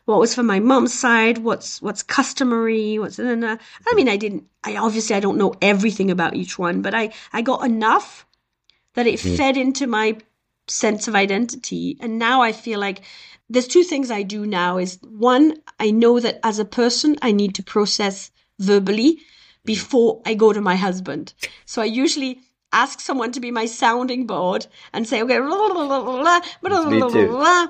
what 0.06 0.18
was 0.18 0.34
for 0.34 0.42
my 0.42 0.58
mom's 0.58 0.98
side, 0.98 1.38
what's 1.38 1.82
what's 1.82 2.02
customary, 2.02 2.98
what's 2.98 3.18
and 3.18 3.44
I 3.44 3.94
mean, 3.94 4.08
I 4.08 4.16
didn't 4.16 4.44
I 4.64 4.76
obviously 4.76 5.14
I 5.14 5.20
don't 5.20 5.38
know 5.38 5.54
everything 5.60 6.10
about 6.10 6.34
each 6.34 6.58
one, 6.58 6.80
but 6.80 6.94
I 6.94 7.12
I 7.32 7.42
got 7.42 7.64
enough 7.64 8.26
that 8.94 9.06
it 9.06 9.20
mm. 9.20 9.36
fed 9.36 9.56
into 9.58 9.86
my 9.86 10.16
sense 10.66 11.08
of 11.08 11.14
identity. 11.14 11.98
And 12.00 12.18
now 12.18 12.40
I 12.42 12.52
feel 12.52 12.80
like 12.80 13.02
there's 13.50 13.68
two 13.68 13.84
things 13.84 14.10
I 14.10 14.22
do 14.22 14.46
now 14.46 14.78
is 14.78 14.98
one, 15.02 15.54
I 15.78 15.90
know 15.90 16.20
that 16.20 16.40
as 16.42 16.58
a 16.58 16.64
person 16.64 17.16
I 17.22 17.32
need 17.32 17.54
to 17.56 17.62
process 17.62 18.30
verbally 18.58 19.20
before 19.68 20.22
I 20.24 20.32
go 20.32 20.54
to 20.54 20.62
my 20.62 20.76
husband. 20.76 21.34
So 21.66 21.82
I 21.82 21.84
usually 21.84 22.40
ask 22.72 23.00
someone 23.00 23.32
to 23.32 23.40
be 23.40 23.50
my 23.50 23.66
sounding 23.66 24.26
board 24.26 24.66
and 24.94 25.06
say, 25.06 25.22
okay, 25.22 25.38
blah, 25.38 25.68
blah, 25.68 26.40
blah, 27.26 27.66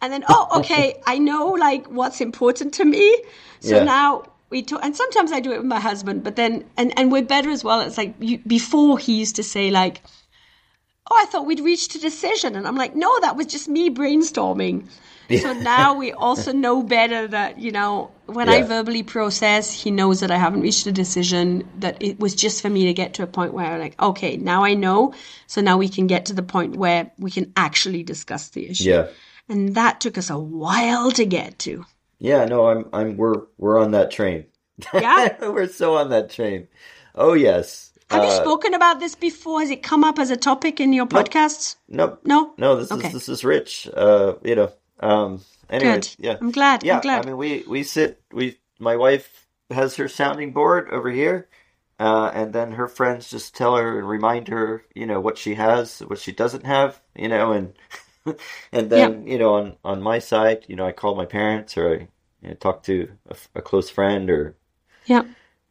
and 0.00 0.12
then, 0.12 0.24
oh, 0.28 0.48
okay, 0.58 1.02
I 1.04 1.18
know 1.18 1.48
like 1.48 1.88
what's 1.88 2.20
important 2.20 2.74
to 2.74 2.84
me. 2.84 3.04
So 3.58 3.78
yeah. 3.78 3.82
now 3.82 4.22
we 4.50 4.62
talk, 4.62 4.84
and 4.84 4.94
sometimes 4.94 5.32
I 5.32 5.40
do 5.40 5.50
it 5.50 5.58
with 5.58 5.66
my 5.66 5.80
husband, 5.80 6.22
but 6.22 6.36
then, 6.36 6.64
and, 6.76 6.96
and 6.96 7.10
we're 7.10 7.24
better 7.24 7.50
as 7.50 7.64
well. 7.64 7.80
It's 7.80 7.98
like 7.98 8.14
you, 8.20 8.38
before 8.46 8.96
he 8.96 9.18
used 9.18 9.34
to 9.34 9.42
say 9.42 9.72
like, 9.72 10.02
oh, 11.10 11.18
I 11.20 11.26
thought 11.26 11.44
we'd 11.44 11.58
reached 11.58 11.92
a 11.96 11.98
decision. 11.98 12.54
And 12.54 12.68
I'm 12.68 12.76
like, 12.76 12.94
no, 12.94 13.10
that 13.22 13.34
was 13.34 13.46
just 13.46 13.68
me 13.68 13.90
brainstorming. 13.90 14.86
So 15.28 15.52
now 15.52 15.94
we 15.94 16.12
also 16.12 16.52
know 16.52 16.82
better 16.82 17.26
that, 17.28 17.58
you 17.58 17.72
know, 17.72 18.10
when 18.26 18.48
yeah. 18.48 18.54
I 18.54 18.62
verbally 18.62 19.02
process, 19.02 19.72
he 19.72 19.90
knows 19.90 20.20
that 20.20 20.30
I 20.30 20.36
haven't 20.36 20.60
reached 20.60 20.86
a 20.86 20.92
decision, 20.92 21.68
that 21.78 22.00
it 22.00 22.20
was 22.20 22.34
just 22.34 22.62
for 22.62 22.70
me 22.70 22.86
to 22.86 22.94
get 22.94 23.14
to 23.14 23.22
a 23.22 23.26
point 23.26 23.52
where 23.52 23.66
I'm 23.66 23.80
like, 23.80 24.00
okay, 24.00 24.36
now 24.36 24.64
I 24.64 24.74
know. 24.74 25.14
So 25.46 25.60
now 25.60 25.78
we 25.78 25.88
can 25.88 26.06
get 26.06 26.26
to 26.26 26.34
the 26.34 26.42
point 26.42 26.76
where 26.76 27.10
we 27.18 27.30
can 27.30 27.52
actually 27.56 28.02
discuss 28.02 28.50
the 28.50 28.68
issue. 28.68 28.90
Yeah. 28.90 29.08
And 29.48 29.74
that 29.74 30.00
took 30.00 30.18
us 30.18 30.30
a 30.30 30.38
while 30.38 31.10
to 31.12 31.24
get 31.24 31.58
to. 31.60 31.84
Yeah, 32.18 32.44
no, 32.46 32.68
I'm 32.68 32.88
I'm 32.92 33.16
we're 33.16 33.42
we're 33.58 33.78
on 33.78 33.90
that 33.92 34.10
train. 34.10 34.46
Yeah. 34.94 35.36
we're 35.50 35.68
so 35.68 35.96
on 35.96 36.10
that 36.10 36.30
train. 36.30 36.68
Oh 37.14 37.34
yes. 37.34 37.92
Have 38.10 38.22
uh, 38.22 38.26
you 38.26 38.32
spoken 38.32 38.74
about 38.74 39.00
this 39.00 39.14
before? 39.14 39.60
Has 39.60 39.70
it 39.70 39.82
come 39.82 40.04
up 40.04 40.18
as 40.18 40.30
a 40.30 40.36
topic 40.36 40.80
in 40.80 40.92
your 40.92 41.06
podcasts? 41.06 41.76
Nope. 41.88 42.20
No. 42.24 42.54
No, 42.56 42.76
this 42.76 42.90
okay. 42.90 43.08
is 43.08 43.12
this 43.12 43.28
is 43.28 43.44
rich. 43.44 43.88
Uh, 43.94 44.34
you 44.42 44.54
know, 44.54 44.72
um, 45.00 45.40
anyway, 45.68 45.94
Good. 45.94 46.14
yeah, 46.18 46.36
I'm 46.40 46.50
glad. 46.50 46.84
Yeah, 46.84 46.96
I'm 46.96 47.02
glad. 47.02 47.24
I 47.24 47.26
mean, 47.26 47.36
we 47.36 47.64
we 47.68 47.82
sit. 47.82 48.20
We 48.32 48.58
my 48.78 48.96
wife 48.96 49.46
has 49.70 49.96
her 49.96 50.08
sounding 50.08 50.52
board 50.52 50.88
over 50.90 51.10
here, 51.10 51.48
uh, 51.98 52.30
and 52.34 52.52
then 52.52 52.72
her 52.72 52.88
friends 52.88 53.30
just 53.30 53.54
tell 53.54 53.76
her 53.76 53.98
and 53.98 54.08
remind 54.08 54.48
her, 54.48 54.84
you 54.94 55.06
know, 55.06 55.20
what 55.20 55.38
she 55.38 55.54
has, 55.54 56.00
what 56.00 56.18
she 56.18 56.32
doesn't 56.32 56.64
have, 56.66 57.00
you 57.14 57.28
know, 57.28 57.52
and 57.52 57.72
and 58.72 58.90
then 58.90 59.26
you 59.26 59.38
know, 59.38 59.54
on 59.54 59.76
on 59.84 60.02
my 60.02 60.18
side, 60.18 60.64
you 60.68 60.76
know, 60.76 60.86
I 60.86 60.92
call 60.92 61.14
my 61.14 61.26
parents 61.26 61.76
or 61.76 61.90
I 61.90 62.08
you 62.42 62.50
know, 62.50 62.54
talk 62.54 62.82
to 62.84 63.10
a, 63.28 63.36
a, 63.56 63.62
close 63.62 63.90
friend 63.90 64.30
or 64.30 64.56
yeah, 65.06 65.22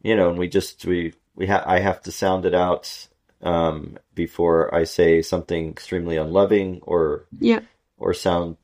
you 0.02 0.16
know, 0.16 0.30
and 0.30 0.38
we 0.38 0.48
just 0.48 0.84
we 0.84 1.14
we 1.34 1.46
ha- 1.46 1.64
I 1.66 1.80
have 1.80 2.02
to 2.02 2.12
sound 2.12 2.44
it 2.44 2.54
out 2.54 3.08
um, 3.42 3.98
before 4.14 4.74
I 4.74 4.84
say 4.84 5.22
something 5.22 5.70
extremely 5.70 6.16
unloving 6.16 6.80
or 6.82 7.26
yeah 7.38 7.60
or 7.98 8.14
sound 8.14 8.56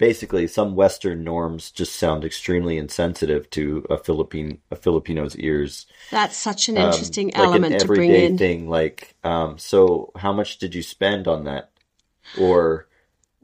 basically 0.00 0.46
some 0.46 0.74
Western 0.74 1.22
norms 1.22 1.70
just 1.70 1.96
sound 1.96 2.24
extremely 2.24 2.78
insensitive 2.78 3.50
to 3.50 3.84
a 3.90 3.98
Philippine 3.98 4.58
a 4.70 4.76
Filipino's 4.76 5.36
ears. 5.36 5.86
That's 6.10 6.38
such 6.38 6.70
an 6.70 6.78
um, 6.78 6.86
interesting 6.86 7.36
um, 7.36 7.44
element 7.44 7.64
like 7.64 7.72
an 7.74 7.78
to 7.80 7.86
bring 7.86 8.10
in. 8.10 8.38
Thing 8.38 8.68
like, 8.68 9.14
um, 9.22 9.58
so 9.58 10.10
how 10.16 10.32
much 10.32 10.56
did 10.56 10.74
you 10.74 10.82
spend 10.82 11.28
on 11.28 11.44
that, 11.44 11.70
or, 12.40 12.88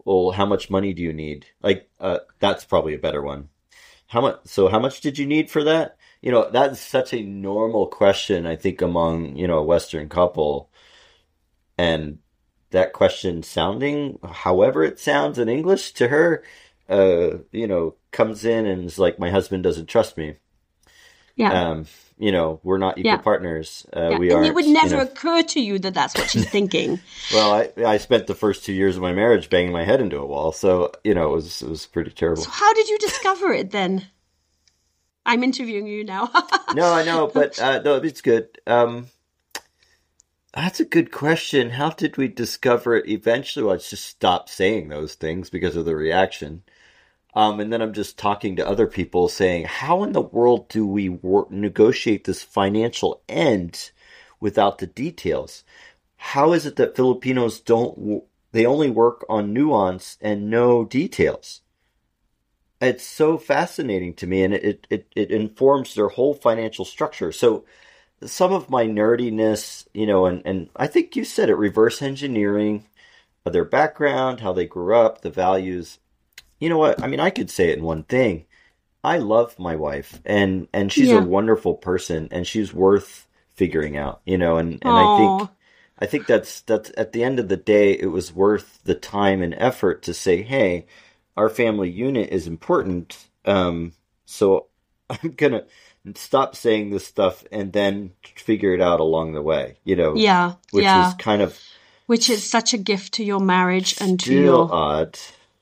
well, 0.06 0.30
how 0.30 0.46
much 0.46 0.70
money 0.70 0.94
do 0.94 1.02
you 1.02 1.12
need? 1.12 1.44
Like, 1.62 1.90
uh, 2.00 2.20
that's 2.40 2.64
probably 2.64 2.94
a 2.94 2.98
better 2.98 3.20
one. 3.20 3.50
How 4.06 4.22
much? 4.22 4.40
So 4.46 4.68
how 4.68 4.78
much 4.78 5.02
did 5.02 5.18
you 5.18 5.26
need 5.26 5.50
for 5.50 5.62
that? 5.64 5.98
You 6.22 6.32
know, 6.32 6.48
that's 6.50 6.80
such 6.80 7.12
a 7.12 7.22
normal 7.22 7.86
question. 7.86 8.46
I 8.46 8.56
think 8.56 8.80
among 8.80 9.36
you 9.36 9.46
know 9.46 9.58
a 9.58 9.62
Western 9.62 10.08
couple, 10.08 10.70
and 11.76 12.18
that 12.70 12.92
question 12.92 13.42
sounding 13.42 14.18
however 14.24 14.82
it 14.82 14.98
sounds 14.98 15.38
in 15.38 15.48
English 15.48 15.92
to 15.92 16.08
her, 16.08 16.42
uh, 16.88 17.38
you 17.52 17.66
know, 17.66 17.94
comes 18.12 18.44
in 18.44 18.66
and 18.66 18.84
is 18.84 18.98
like, 18.98 19.18
my 19.18 19.30
husband 19.30 19.62
doesn't 19.62 19.86
trust 19.86 20.16
me. 20.16 20.34
Yeah. 21.36 21.52
Um, 21.52 21.86
you 22.18 22.32
know, 22.32 22.60
we're 22.62 22.78
not 22.78 22.96
equal 22.98 23.10
Yeah. 23.12 23.16
partners. 23.18 23.86
Uh, 23.94 24.08
Yeah. 24.12 24.18
We 24.18 24.30
and 24.30 24.40
are. 24.40 24.44
it 24.44 24.54
would 24.54 24.66
never 24.66 25.00
occur 25.00 25.42
to 25.42 25.60
you 25.60 25.78
that 25.80 25.92
that's 25.94 26.14
what 26.16 26.30
she's 26.30 26.48
thinking. 26.48 26.98
Well, 27.32 27.52
I 27.52 27.70
I 27.84 27.96
spent 27.98 28.26
the 28.26 28.34
first 28.34 28.64
two 28.64 28.72
years 28.72 28.96
of 28.96 29.02
my 29.02 29.12
marriage 29.12 29.50
banging 29.50 29.72
my 29.72 29.84
head 29.84 30.00
into 30.00 30.18
a 30.18 30.24
wall, 30.24 30.52
so 30.52 30.92
you 31.04 31.12
know 31.12 31.30
it 31.30 31.34
was 31.34 31.60
it 31.62 31.68
was 31.68 31.84
pretty 31.86 32.10
terrible. 32.12 32.42
So 32.42 32.50
how 32.50 32.72
did 32.72 32.88
you 32.88 32.98
discover 32.98 33.52
it 33.52 33.70
then? 33.70 34.06
I'm 35.26 35.42
interviewing 35.42 35.88
you 35.88 36.04
now. 36.04 36.30
no, 36.74 36.92
I 36.92 37.04
know, 37.04 37.26
but 37.26 37.58
uh, 37.58 37.82
no, 37.82 37.96
it's 37.96 38.20
good. 38.22 38.46
Um, 38.66 39.08
that's 40.56 40.80
a 40.80 40.86
good 40.86 41.12
question. 41.12 41.70
How 41.70 41.90
did 41.90 42.16
we 42.16 42.28
discover 42.28 42.96
it? 42.96 43.08
Eventually, 43.08 43.64
Well, 43.64 43.74
I 43.74 43.78
just 43.78 44.06
stopped 44.06 44.48
saying 44.50 44.88
those 44.88 45.14
things 45.14 45.50
because 45.50 45.76
of 45.76 45.84
the 45.84 45.96
reaction. 45.96 46.62
Um, 47.34 47.60
and 47.60 47.72
then 47.72 47.82
I'm 47.82 47.92
just 47.92 48.18
talking 48.18 48.56
to 48.56 48.66
other 48.68 48.86
people 48.86 49.28
saying, 49.28 49.66
how 49.66 50.02
in 50.04 50.12
the 50.12 50.22
world 50.22 50.68
do 50.68 50.86
we 50.86 51.08
wor- 51.10 51.48
negotiate 51.50 52.24
this 52.24 52.42
financial 52.42 53.22
end 53.28 53.92
without 54.40 54.78
the 54.78 54.86
details? 54.86 55.64
How 56.16 56.52
is 56.54 56.66
it 56.66 56.76
that 56.76 56.96
Filipinos 56.96 57.60
don't, 57.60 57.96
w- 57.98 58.22
they 58.52 58.66
only 58.66 58.90
work 58.90 59.24
on 59.28 59.52
nuance 59.52 60.18
and 60.22 60.50
no 60.50 60.84
details? 60.84 61.62
It's 62.80 63.04
so 63.06 63.38
fascinating 63.38 64.14
to 64.14 64.26
me 64.26 64.42
and 64.42 64.54
it, 64.54 64.86
it, 64.90 65.06
it 65.16 65.30
informs 65.30 65.94
their 65.94 66.08
whole 66.08 66.34
financial 66.34 66.84
structure. 66.86 67.32
So 67.32 67.64
some 68.24 68.52
of 68.52 68.70
my 68.70 68.86
nerdiness, 68.86 69.86
you 69.94 70.06
know, 70.06 70.26
and, 70.26 70.42
and 70.46 70.70
I 70.76 70.86
think 70.86 71.16
you 71.16 71.24
said 71.24 71.48
it, 71.50 71.54
reverse 71.56 72.02
engineering 72.02 72.86
their 73.44 73.64
background, 73.64 74.40
how 74.40 74.52
they 74.52 74.66
grew 74.66 74.96
up, 74.96 75.22
the 75.22 75.30
values. 75.30 75.98
You 76.60 76.68
know 76.68 76.78
what? 76.78 77.02
I 77.02 77.08
mean, 77.08 77.20
I 77.20 77.30
could 77.30 77.50
say 77.50 77.70
it 77.70 77.78
in 77.78 77.84
one 77.84 78.04
thing. 78.04 78.46
I 79.04 79.18
love 79.18 79.58
my 79.58 79.76
wife 79.76 80.20
and, 80.26 80.68
and 80.72 80.92
she's 80.92 81.12
Yeah. 81.12 81.14
a 81.14 81.20
wonderful 81.20 81.74
person 81.74 82.28
and 82.32 82.46
she's 82.46 82.74
worth 82.74 83.28
figuring 83.54 83.96
out, 83.96 84.22
you 84.26 84.38
know, 84.38 84.58
and, 84.58 84.78
and 84.82 84.98
I 84.98 85.06
think, 85.08 85.48
I 85.98 86.06
think 86.06 86.26
that's, 86.26 86.62
that's 86.62 86.90
at 86.96 87.12
the 87.12 87.24
end 87.24 87.38
of 87.38 87.48
the 87.48 87.56
day, 87.56 87.92
it 87.92 88.06
was 88.06 88.32
worth 88.32 88.80
the 88.84 88.94
time 88.94 89.42
and 89.42 89.54
effort 89.54 90.02
to 90.04 90.14
say, 90.14 90.42
Hey, 90.42 90.86
our 91.36 91.48
family 91.48 91.90
unit 91.90 92.30
is 92.30 92.46
important. 92.46 93.28
Um, 93.44 93.92
so 94.26 94.68
I'm 95.10 95.32
gonna 95.32 95.64
stop 96.14 96.54
saying 96.54 96.90
this 96.90 97.06
stuff 97.06 97.44
and 97.50 97.72
then 97.72 98.12
figure 98.36 98.74
it 98.74 98.80
out 98.80 99.00
along 99.00 99.32
the 99.32 99.42
way, 99.42 99.78
you 99.84 99.96
know, 99.96 100.14
yeah, 100.14 100.54
which 100.70 100.84
yeah. 100.84 101.08
is 101.08 101.14
kind 101.14 101.42
of 101.42 101.58
Which 102.06 102.30
is 102.30 102.44
such 102.44 102.74
a 102.74 102.78
gift 102.78 103.14
to 103.14 103.24
your 103.24 103.40
marriage 103.40 104.00
and 104.00 104.20
to 104.20 104.34
your 104.34 104.72
odd, 104.72 105.18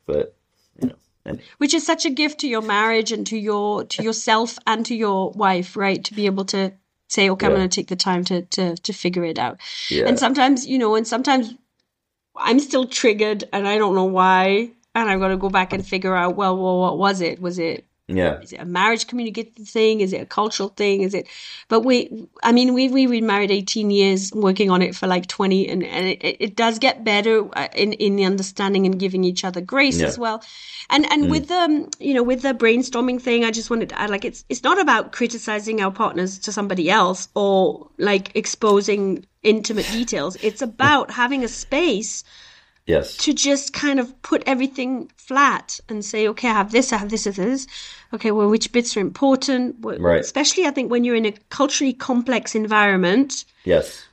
but 0.06 0.36
you 0.78 0.88
know, 0.88 0.96
and 1.24 1.40
which 1.58 1.72
is 1.72 1.86
such 1.86 2.04
a 2.04 2.10
gift 2.10 2.40
to 2.40 2.48
your 2.48 2.62
marriage 2.62 3.12
and 3.12 3.26
to 3.28 3.38
your 3.38 3.84
to 3.84 4.02
yourself 4.02 4.58
and 4.66 4.84
to 4.86 4.94
your 4.94 5.30
wife, 5.30 5.76
right? 5.76 6.04
To 6.04 6.14
be 6.14 6.26
able 6.26 6.44
to 6.46 6.72
say, 7.08 7.30
okay, 7.30 7.46
I'm 7.46 7.52
going 7.52 7.68
to 7.68 7.74
take 7.74 7.88
the 7.88 7.96
time 7.96 8.24
to 8.24 8.42
to 8.42 8.76
to 8.76 8.92
figure 8.92 9.24
it 9.24 9.38
out. 9.38 9.60
yeah, 9.88 10.06
And 10.06 10.18
sometimes, 10.18 10.66
you 10.66 10.78
know, 10.78 10.94
and 10.94 11.06
sometimes 11.06 11.54
I'm 12.36 12.60
still 12.60 12.86
triggered 12.86 13.44
and 13.52 13.66
I 13.66 13.78
don't 13.78 13.94
know 13.94 14.04
why, 14.04 14.72
and 14.94 15.08
I've 15.08 15.20
got 15.20 15.28
to 15.28 15.36
go 15.36 15.48
back 15.48 15.72
and 15.72 15.86
figure 15.86 16.14
out, 16.14 16.36
well, 16.36 16.56
well, 16.56 16.80
what 16.80 16.98
was 16.98 17.20
it? 17.20 17.40
Was 17.40 17.58
it 17.58 17.86
yeah, 18.06 18.40
is 18.40 18.52
it 18.52 18.60
a 18.60 18.66
marriage 18.66 19.06
communicative 19.06 19.66
thing? 19.66 20.00
Is 20.00 20.12
it 20.12 20.20
a 20.20 20.26
cultural 20.26 20.68
thing? 20.68 21.00
Is 21.00 21.14
it? 21.14 21.26
But 21.68 21.80
we, 21.80 22.28
I 22.42 22.52
mean, 22.52 22.74
we 22.74 22.88
we've 22.88 23.08
been 23.08 23.26
married 23.26 23.50
eighteen 23.50 23.90
years, 23.90 24.30
working 24.34 24.68
on 24.70 24.82
it 24.82 24.94
for 24.94 25.06
like 25.06 25.26
twenty, 25.26 25.66
and 25.68 25.82
and 25.82 26.08
it, 26.08 26.36
it 26.38 26.56
does 26.56 26.78
get 26.78 27.02
better 27.02 27.48
uh, 27.56 27.68
in 27.74 27.94
in 27.94 28.16
the 28.16 28.24
understanding 28.24 28.84
and 28.84 28.98
giving 28.98 29.24
each 29.24 29.42
other 29.42 29.62
grace 29.62 30.00
Yeah. 30.00 30.08
as 30.08 30.18
well. 30.18 30.42
And 30.90 31.10
and 31.10 31.30
with 31.30 31.48
the 31.48 31.54
um, 31.54 31.88
you 31.98 32.12
know 32.12 32.22
with 32.22 32.42
the 32.42 32.52
brainstorming 32.52 33.22
thing, 33.22 33.42
I 33.42 33.50
just 33.50 33.70
wanted 33.70 33.88
to 33.88 33.98
add 33.98 34.10
like 34.10 34.26
it's 34.26 34.44
it's 34.50 34.62
not 34.62 34.78
about 34.78 35.12
criticizing 35.12 35.80
our 35.80 35.90
partners 35.90 36.38
to 36.40 36.52
somebody 36.52 36.90
else 36.90 37.28
or 37.34 37.88
like 37.98 38.32
exposing 38.36 39.24
intimate 39.42 39.86
details. 39.90 40.36
It's 40.42 40.60
about 40.60 41.10
having 41.10 41.42
a 41.42 41.48
space 41.48 42.22
yes, 42.86 43.16
to 43.18 43.32
just 43.32 43.72
kind 43.72 44.00
of 44.00 44.20
put 44.22 44.42
everything 44.46 45.10
flat 45.16 45.80
and 45.88 46.04
say, 46.04 46.28
okay, 46.28 46.48
I 46.48 46.52
have 46.52 46.72
this, 46.72 46.92
I 46.92 46.98
have 46.98 47.10
this, 47.10 47.26
I 47.26 47.30
have 47.30 47.36
this. 47.36 47.66
Okay, 48.12 48.30
well, 48.30 48.48
which 48.48 48.72
bits 48.72 48.96
are 48.96 49.00
important? 49.00 49.76
Right. 49.80 50.20
Especially, 50.20 50.66
I 50.66 50.70
think, 50.70 50.90
when 50.90 51.04
you're 51.04 51.16
in 51.16 51.26
a 51.26 51.34
culturally 51.48 51.92
complex 51.92 52.54
environment. 52.54 53.44
yes, 53.64 54.04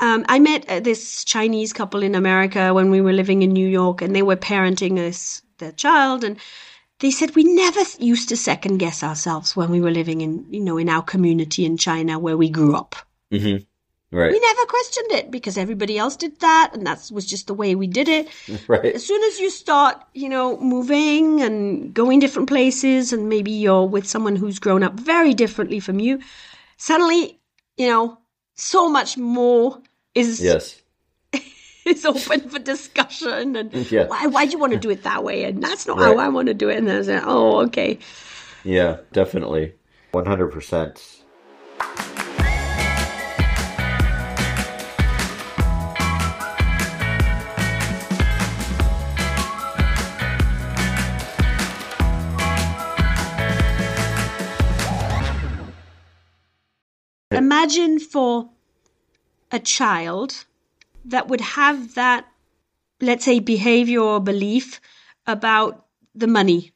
Um, 0.00 0.24
I 0.28 0.38
met 0.38 0.68
uh, 0.68 0.80
this 0.80 1.24
Chinese 1.24 1.72
couple 1.72 2.02
in 2.02 2.14
America 2.14 2.72
when 2.72 2.90
we 2.90 3.00
were 3.02 3.12
living 3.12 3.42
in 3.42 3.52
New 3.52 3.68
York, 3.68 4.02
and 4.02 4.14
they 4.14 4.22
were 4.22 4.36
parenting 4.36 4.96
this 4.96 5.42
their 5.58 5.72
child, 5.72 6.24
and 6.24 6.38
they 7.00 7.10
said 7.10 7.36
we 7.36 7.44
never 7.44 7.80
used 7.98 8.28
to 8.30 8.36
second 8.36 8.78
guess 8.78 9.02
ourselves 9.02 9.54
when 9.54 9.70
we 9.70 9.80
were 9.80 9.90
living 9.90 10.22
in, 10.22 10.46
you 10.50 10.60
know, 10.60 10.78
in 10.78 10.88
our 10.88 11.02
community 11.02 11.64
in 11.64 11.76
China 11.76 12.18
where 12.18 12.36
we 12.36 12.48
grew 12.48 12.74
up. 12.74 12.96
hmm 13.30 13.56
right, 14.10 14.32
We 14.32 14.38
never 14.40 14.64
questioned 14.66 15.12
it 15.12 15.30
because 15.30 15.56
everybody 15.56 15.96
else 15.98 16.16
did 16.16 16.40
that, 16.40 16.70
and 16.74 16.86
that 16.86 17.10
was 17.12 17.26
just 17.26 17.46
the 17.46 17.54
way 17.54 17.74
we 17.74 17.86
did 17.86 18.08
it 18.08 18.28
right, 18.68 18.94
as 18.94 19.06
soon 19.06 19.22
as 19.24 19.38
you 19.38 19.50
start, 19.50 19.96
you 20.14 20.28
know, 20.28 20.58
moving 20.60 21.40
and 21.42 21.94
going 21.94 22.18
different 22.20 22.48
places, 22.48 23.12
and 23.12 23.28
maybe 23.28 23.50
you're 23.50 23.86
with 23.86 24.06
someone 24.06 24.36
who's 24.36 24.58
grown 24.58 24.82
up 24.82 24.94
very 24.94 25.34
differently 25.34 25.80
from 25.80 26.00
you, 26.00 26.20
suddenly, 26.76 27.38
you 27.76 27.88
know, 27.88 28.18
so 28.54 28.88
much 28.88 29.16
more 29.16 29.80
is 30.14 30.40
yes, 30.40 30.82
is 31.86 32.04
open 32.04 32.48
for 32.48 32.58
discussion. 32.58 33.56
And 33.56 33.72
Yeah. 33.90 34.06
why 34.06 34.26
why 34.26 34.44
do 34.44 34.52
you 34.52 34.58
want 34.58 34.72
to 34.72 34.78
do 34.78 34.90
it 34.90 35.02
that 35.04 35.24
way? 35.24 35.44
And 35.44 35.62
that's 35.62 35.86
not 35.86 35.98
Right. 35.98 36.08
how 36.08 36.18
I 36.18 36.28
want 36.28 36.48
to 36.48 36.54
do 36.54 36.68
it. 36.68 36.76
And 36.78 36.86
then 36.88 36.98
I 36.98 37.02
say, 37.02 37.20
oh, 37.24 37.60
okay. 37.66 37.98
yeah, 38.64 38.98
definitely, 39.12 39.74
one 40.12 40.26
hundred 40.26 40.48
percent. 40.48 41.22
Imagine 57.38 57.98
for 57.98 58.50
a 59.50 59.58
child 59.58 60.44
that 61.04 61.28
would 61.28 61.40
have 61.40 61.94
that, 61.94 62.26
let's 63.00 63.24
say, 63.24 63.40
behavior 63.40 64.00
or 64.00 64.20
belief 64.20 64.80
about 65.26 65.86
the 66.14 66.26
money. 66.26 66.72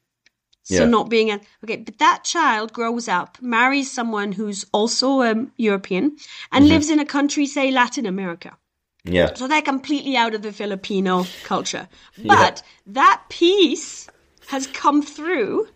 So 0.63 0.83
Yeah. 0.83 0.89
not 0.89 1.09
being 1.09 1.29
a 1.29 1.39
okay, 1.63 1.77
but 1.77 1.99
that 1.99 2.23
child 2.23 2.73
grows 2.73 3.07
up, 3.07 3.37
marries 3.41 3.91
someone 3.91 4.31
who's 4.31 4.65
also 4.71 5.21
um, 5.21 5.51
European, 5.57 6.17
and 6.51 6.67
lives 6.67 6.89
in 6.89 6.99
a 6.99 7.05
country, 7.05 7.45
say 7.45 7.69
Latin 7.69 8.05
America. 8.05 8.57
Yeah, 9.03 9.35
So 9.35 9.47
they're 9.47 9.61
completely 9.61 10.17
out 10.17 10.33
of 10.33 10.41
the 10.41 10.51
Filipino 10.51 11.25
culture. 11.43 11.87
But 12.23 12.63
that 12.87 13.21
piece 13.29 14.09
has 14.47 14.65
come 14.67 15.03
through, 15.03 15.67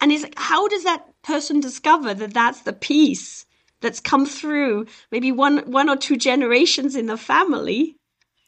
and 0.00 0.10
is 0.10 0.22
like, 0.22 0.34
how 0.36 0.66
does 0.66 0.82
that 0.82 1.06
person 1.22 1.60
discover 1.60 2.12
that 2.14 2.34
that's 2.34 2.62
the 2.62 2.72
piece 2.72 3.46
that's 3.80 4.00
come 4.00 4.26
through 4.26 4.86
maybe 5.10 5.32
one 5.32 5.58
one 5.70 5.88
or 5.88 5.96
two 5.96 6.16
generations 6.16 6.96
in 6.96 7.06
the 7.06 7.16
family, 7.16 7.96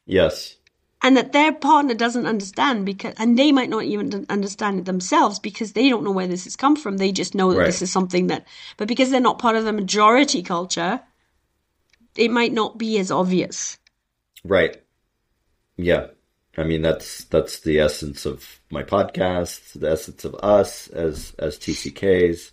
yes, 0.07 0.57
and 1.03 1.17
that 1.17 1.33
their 1.33 1.53
partner 1.53 1.95
doesn't 1.95 2.27
understand 2.27 2.87
because, 2.87 3.15
and 3.19 3.39
they 3.39 3.51
might 3.53 3.71
not 3.71 3.85
even 3.85 4.27
understand 4.29 4.79
it 4.79 4.85
themselves 4.85 5.39
because 5.39 5.73
they 5.73 5.89
don't 5.89 6.05
know 6.05 6.13
where 6.13 6.29
this 6.29 6.45
has 6.45 6.57
come 6.57 6.77
from. 6.77 6.97
They 6.99 7.13
just 7.13 7.35
know 7.35 7.53
that 7.53 7.59
Right. 7.59 7.67
this 7.67 7.83
is 7.83 7.91
something 7.93 8.29
that, 8.29 8.47
but 8.77 8.89
because 8.89 9.11
they're 9.11 9.21
not 9.21 9.39
part 9.39 9.57
of 9.57 9.65
the 9.65 9.73
majority 9.73 10.43
culture, 10.43 11.01
it 12.17 12.31
might 12.31 12.53
not 12.53 12.79
be 12.79 12.99
as 12.99 13.11
obvious. 13.11 13.79
right. 14.45 14.77
Yeah, 15.77 16.09
I 16.57 16.65
mean 16.65 16.83
that's 16.83 17.25
that's 17.25 17.61
the 17.61 17.81
essence 17.81 18.27
of 18.27 18.61
my 18.71 18.83
podcast, 18.83 19.73
the 19.81 19.91
essence 19.91 20.25
of 20.25 20.35
us 20.37 20.89
as 20.89 21.35
as 21.39 21.59
TCKs. 21.59 22.53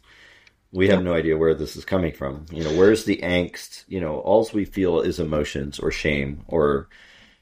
We 0.72 0.88
have 0.90 1.04
no 1.04 1.14
idea 1.14 1.38
where 1.38 1.56
this 1.56 1.76
is 1.76 1.84
coming 1.84 2.14
from. 2.14 2.46
You 2.52 2.64
know, 2.64 2.76
where's 2.76 3.06
the 3.06 3.18
angst? 3.18 3.86
You 3.88 4.00
know, 4.00 4.20
all 4.20 4.48
we 4.54 4.66
feel 4.66 5.02
is 5.02 5.20
emotions 5.20 5.80
or 5.80 5.92
shame 5.92 6.44
or 6.48 6.90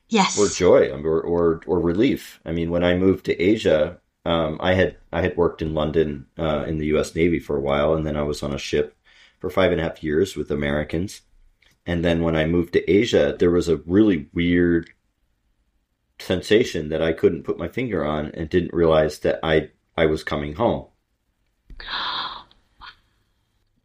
Yes. 0.09 0.39
or 0.39 0.47
joy 0.47 0.89
or, 0.89 1.21
or 1.21 1.61
or 1.67 1.79
relief. 1.81 2.39
I 2.45 2.53
mean, 2.53 2.71
when 2.71 2.83
I 2.83 2.95
moved 2.95 3.25
to 3.25 3.41
Asia, 3.41 3.99
um, 4.25 4.57
I 4.61 4.73
had 4.73 4.95
I 5.11 5.21
had 5.21 5.35
worked 5.35 5.61
in 5.61 5.73
London 5.73 6.27
uh, 6.37 6.63
in 6.65 6.77
the 6.77 6.87
U.S. 6.87 7.13
Navy 7.13 7.39
for 7.39 7.57
a 7.57 7.61
while, 7.61 7.93
and 7.93 8.05
then 8.05 8.15
I 8.15 8.23
was 8.23 8.41
on 8.41 8.53
a 8.53 8.57
ship 8.57 8.95
for 9.39 9.49
five 9.49 9.71
and 9.71 9.81
a 9.81 9.83
half 9.83 10.03
years 10.03 10.35
with 10.35 10.49
Americans. 10.49 11.21
And 11.85 12.03
then 12.05 12.21
when 12.21 12.35
I 12.35 12.45
moved 12.45 12.73
to 12.73 12.89
Asia, 12.89 13.35
there 13.37 13.51
was 13.51 13.67
a 13.67 13.77
really 13.85 14.29
weird 14.33 14.89
sensation 16.19 16.89
that 16.89 17.01
I 17.01 17.13
couldn't 17.13 17.43
put 17.43 17.59
my 17.59 17.67
finger 17.67 18.05
on, 18.05 18.27
and 18.33 18.49
didn't 18.49 18.73
realize 18.73 19.19
that 19.19 19.39
I 19.43 19.71
I 19.97 20.05
was 20.05 20.23
coming 20.23 20.53
home 20.53 20.87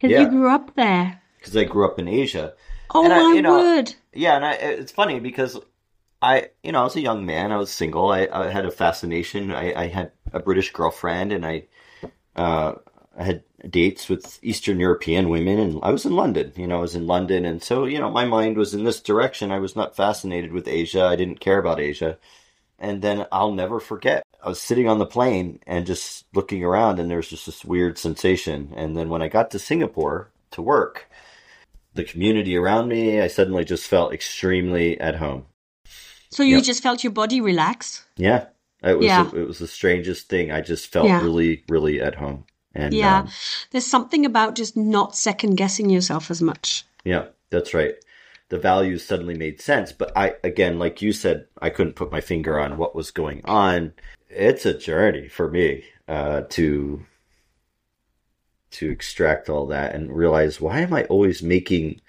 Because 0.02 0.10
Yeah. 0.14 0.22
you 0.22 0.30
grew 0.30 0.48
up 0.50 0.74
there. 0.74 1.20
because 1.38 1.56
I 1.56 1.62
grew 1.64 1.86
up 1.86 1.98
in 2.00 2.08
Asia. 2.08 2.54
Oh 2.92 3.04
And 3.04 3.12
I- 3.12 3.22
my 3.22 3.34
you 3.34 3.42
know, 3.42 3.56
word. 3.58 3.94
Yeah, 4.12 4.34
and 4.36 4.44
I, 4.44 4.52
it's 4.54 4.90
funny 4.92 5.20
because 5.20 5.58
I, 6.20 6.48
you 6.64 6.72
know, 6.72 6.80
I 6.80 6.84
was 6.84 6.96
a 6.96 7.00
young 7.00 7.24
man. 7.24 7.52
I 7.52 7.56
was 7.56 7.70
single. 7.70 8.10
I, 8.10 8.28
I 8.32 8.48
had 8.50 8.64
a 8.66 8.70
fascination. 8.70 9.50
I, 9.52 9.72
I 9.74 9.86
had 9.86 10.10
a 10.32 10.40
British 10.40 10.70
girlfriend, 10.72 11.32
and 11.32 11.46
I, 11.46 11.64
uh, 12.36 12.74
I 13.18 13.24
had 13.24 13.42
dates 13.68 14.08
with 14.08 14.38
Eastern 14.42 14.78
European 14.80 15.28
women, 15.28 15.58
and 15.58 15.80
I 15.82 15.90
was 15.90 16.04
in 16.04 16.14
London. 16.16 16.52
You 16.56 16.66
know, 16.66 16.78
I 16.78 16.80
was 16.80 16.94
in 16.96 17.06
London, 17.06 17.44
and 17.44 17.62
so 17.62 17.84
you 17.84 17.98
know, 17.98 18.10
my 18.10 18.24
mind 18.24 18.56
was 18.56 18.74
in 18.74 18.84
this 18.84 19.00
direction. 19.00 19.50
I 19.52 19.58
was 19.60 19.74
not 19.76 19.96
fascinated 19.96 20.52
with 20.52 20.66
Asia. 20.68 21.04
I 21.04 21.16
didn't 21.16 21.40
care 21.40 21.58
about 21.58 21.80
Asia. 21.80 22.18
And 22.82 23.00
then 23.00 23.26
I'll 23.30 23.52
never 23.52 23.78
forget. 23.80 24.24
I 24.42 24.48
was 24.48 24.60
sitting 24.60 24.88
on 24.88 24.98
the 24.98 25.06
plane 25.06 25.60
and 25.68 25.86
just 25.86 26.26
looking 26.34 26.64
around, 26.64 26.98
and 26.98 27.08
there 27.08 27.16
was 27.18 27.28
just 27.28 27.46
this 27.46 27.64
weird 27.64 27.96
sensation. 27.96 28.74
And 28.76 28.96
then 28.96 29.08
when 29.08 29.22
I 29.22 29.28
got 29.28 29.52
to 29.52 29.58
Singapore 29.60 30.30
to 30.50 30.60
work, 30.60 31.08
the 31.94 32.02
community 32.02 32.56
around 32.56 32.88
me, 32.88 33.20
I 33.20 33.28
suddenly 33.28 33.64
just 33.64 33.86
felt 33.86 34.12
extremely 34.12 35.00
at 35.00 35.14
home. 35.14 35.46
So 36.30 36.42
you 36.42 36.56
yep. 36.56 36.64
just 36.64 36.82
felt 36.82 37.04
your 37.04 37.12
body 37.12 37.40
relax? 37.40 38.04
Yeah. 38.16 38.46
It 38.82 38.98
was 38.98 39.06
yeah. 39.06 39.30
A, 39.30 39.36
it 39.36 39.46
was 39.46 39.60
the 39.60 39.68
strangest 39.68 40.28
thing. 40.28 40.50
I 40.50 40.60
just 40.60 40.90
felt 40.90 41.06
yeah. 41.06 41.22
really, 41.22 41.62
really 41.68 42.00
at 42.00 42.16
home. 42.16 42.46
And 42.74 42.92
yeah, 42.92 43.20
um, 43.20 43.28
there's 43.70 43.86
something 43.86 44.26
about 44.26 44.56
just 44.56 44.76
not 44.76 45.14
second 45.14 45.54
guessing 45.54 45.88
yourself 45.88 46.30
as 46.32 46.42
much. 46.42 46.84
Yeah, 47.04 47.26
that's 47.50 47.74
right. 47.74 47.94
The 48.52 48.58
values 48.58 49.02
suddenly 49.02 49.32
made 49.32 49.62
sense, 49.62 49.92
but 49.92 50.14
I 50.14 50.34
again, 50.44 50.78
like 50.78 51.00
you 51.00 51.12
said, 51.12 51.46
I 51.62 51.70
couldn't 51.70 51.96
put 51.96 52.12
my 52.12 52.20
finger 52.20 52.60
on 52.60 52.76
what 52.76 52.94
was 52.94 53.10
going 53.10 53.40
on. 53.46 53.94
It's 54.28 54.66
a 54.66 54.76
journey 54.76 55.26
for 55.28 55.50
me 55.50 55.84
uh, 56.06 56.42
to 56.50 57.02
to 58.72 58.90
extract 58.90 59.48
all 59.48 59.68
that 59.68 59.94
and 59.94 60.14
realize 60.14 60.60
why 60.60 60.80
am 60.80 60.92
I 60.92 61.04
always 61.04 61.42
making 61.42 62.02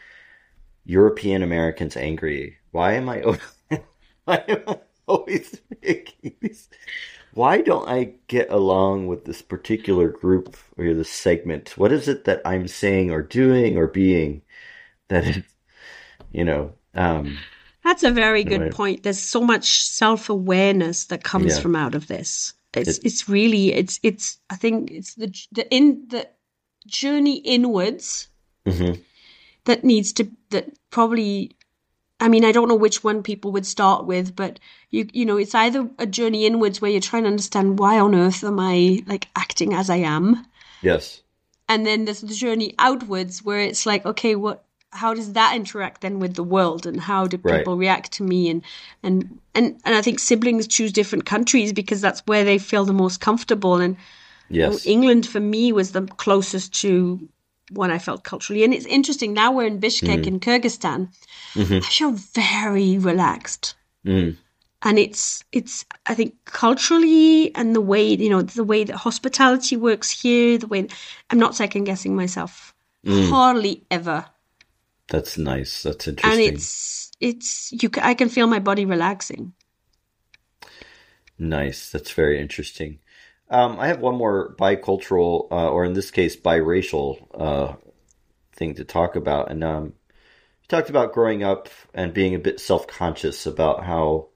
European 0.83 1.43
Americans 1.43 1.95
angry? 1.95 2.57
Why 2.71 2.95
am 2.95 3.07
I 3.07 3.21
why 4.25 4.43
am 4.49 4.63
I 4.67 4.79
always 5.07 5.61
making 5.81 6.35
these 6.41 6.67
why 7.33 7.61
don't 7.61 7.87
I 7.87 8.15
get 8.27 8.51
along 8.51 9.07
with 9.07 9.23
this 9.23 9.41
particular 9.41 10.09
group 10.09 10.57
or 10.77 10.93
this 10.93 11.09
segment? 11.09 11.77
What 11.77 11.93
is 11.93 12.09
it 12.09 12.25
that 12.25 12.41
I'm 12.43 12.67
saying 12.67 13.11
or 13.11 13.21
doing 13.21 13.77
or 13.77 13.87
being 13.87 14.41
that 15.07 15.45
you 16.33 16.43
know, 16.43 16.73
um, 16.95 17.37
that's 17.83 18.03
a 18.03 18.11
very 18.11 18.43
good 18.43 18.71
point. 18.71 19.03
There's 19.03 19.19
so 19.19 19.41
much 19.41 19.83
self 19.83 20.29
awareness 20.29 21.05
that 21.05 21.23
comes 21.23 21.55
yeah. 21.55 21.61
from 21.61 21.75
out 21.75 21.95
of 21.95 22.07
this. 22.07 22.53
It's 22.73 22.97
it, 22.97 23.05
it's 23.05 23.29
really 23.29 23.73
it's 23.73 23.99
it's 24.03 24.39
I 24.49 24.55
think 24.55 24.91
it's 24.91 25.15
the 25.15 25.33
the 25.51 25.73
in 25.73 26.05
the 26.09 26.27
journey 26.87 27.37
inwards 27.37 28.27
mm-hmm. 28.65 28.99
that 29.65 29.83
needs 29.83 30.11
to 30.13 30.29
that 30.49 30.69
probably 30.89 31.55
I 32.19 32.29
mean, 32.29 32.45
I 32.45 32.53
don't 32.53 32.69
know 32.69 32.75
which 32.75 33.03
one 33.03 33.21
people 33.21 33.51
would 33.51 33.65
start 33.65 34.05
with, 34.05 34.35
but 34.35 34.59
you 34.89 35.07
you 35.13 35.25
know, 35.25 35.37
it's 35.37 35.53
either 35.53 35.89
a 35.99 36.05
journey 36.05 36.45
inwards 36.45 36.81
where 36.81 36.89
you're 36.89 37.01
trying 37.01 37.23
to 37.23 37.29
understand 37.29 37.79
why 37.79 37.99
on 37.99 38.15
earth 38.15 38.43
am 38.43 38.59
I 38.59 39.03
like 39.07 39.27
acting 39.35 39.73
as 39.73 39.89
I 39.89 39.97
am. 39.97 40.45
Yes. 40.81 41.21
And 41.67 41.85
then 41.85 42.05
there's 42.05 42.21
the 42.21 42.33
journey 42.33 42.75
outwards 42.79 43.43
where 43.43 43.59
it's 43.59 43.85
like, 43.85 44.05
okay, 44.05 44.35
what 44.35 44.63
how 44.93 45.13
does 45.13 45.33
that 45.33 45.55
interact 45.55 46.01
then 46.01 46.19
with 46.19 46.35
the 46.35 46.43
world 46.43 46.85
and 46.85 46.99
how 46.99 47.27
do 47.27 47.37
people 47.37 47.75
right. 47.75 47.79
react 47.79 48.11
to 48.13 48.23
me 48.23 48.49
and, 48.49 48.63
and 49.01 49.39
and 49.55 49.79
and 49.85 49.95
I 49.95 50.01
think 50.01 50.19
siblings 50.19 50.67
choose 50.67 50.91
different 50.91 51.25
countries 51.25 51.73
because 51.73 52.01
that's 52.01 52.21
where 52.25 52.43
they 52.43 52.57
feel 52.57 52.85
the 52.85 52.93
most 52.93 53.19
comfortable 53.19 53.75
and 53.75 53.97
yes. 54.49 54.85
England 54.85 55.27
for 55.27 55.39
me 55.39 55.71
was 55.71 55.91
the 55.91 56.03
closest 56.03 56.73
to 56.81 57.27
one 57.71 57.91
I 57.91 57.99
felt 57.99 58.23
culturally. 58.23 58.63
And 58.63 58.73
it's 58.73 58.85
interesting 58.85 59.33
now 59.33 59.51
we're 59.51 59.67
in 59.67 59.79
Bishkek 59.79 60.23
mm. 60.23 60.27
in 60.27 60.39
Kyrgyzstan. 60.39 61.09
Mm-hmm. 61.53 61.75
I 61.75 61.79
feel 61.79 62.11
very 62.11 62.97
relaxed. 62.97 63.75
Mm. 64.05 64.37
And 64.81 64.99
it's 64.99 65.43
it's 65.51 65.85
I 66.05 66.13
think 66.13 66.35
culturally 66.45 67.55
and 67.55 67.73
the 67.73 67.81
way 67.81 68.05
you 68.05 68.29
know 68.29 68.41
the 68.41 68.65
way 68.65 68.83
that 68.83 68.95
hospitality 68.95 69.77
works 69.77 70.09
here, 70.09 70.57
the 70.57 70.67
way 70.67 70.87
I'm 71.29 71.39
not 71.39 71.55
second 71.55 71.85
guessing 71.85 72.15
myself 72.15 72.73
mm. 73.05 73.29
hardly 73.29 73.83
ever. 73.89 74.25
That's 75.09 75.37
nice. 75.37 75.83
That's 75.83 76.07
interesting. 76.07 76.45
And 76.45 76.55
it's 76.55 77.11
it's 77.19 77.71
you. 77.71 77.89
I 78.01 78.13
can 78.13 78.29
feel 78.29 78.47
my 78.47 78.59
body 78.59 78.85
relaxing. 78.85 79.53
Nice. 81.37 81.89
That's 81.89 82.11
very 82.11 82.39
interesting. 82.39 82.99
Um, 83.49 83.79
I 83.79 83.87
have 83.87 83.99
one 83.99 84.15
more 84.15 84.55
bicultural, 84.57 85.47
uh, 85.51 85.69
or 85.69 85.85
in 85.85 85.93
this 85.93 86.11
case, 86.11 86.35
biracial 86.35 87.27
uh, 87.33 87.75
thing 88.53 88.75
to 88.75 88.83
talk 88.83 89.15
about. 89.15 89.51
And 89.51 89.63
um, 89.63 89.85
you 89.85 90.67
talked 90.69 90.89
about 90.89 91.13
growing 91.13 91.43
up 91.43 91.69
and 91.93 92.13
being 92.13 92.35
a 92.35 92.39
bit 92.39 92.59
self 92.59 92.87
conscious 92.87 93.45
about 93.45 93.83
how 93.83 94.29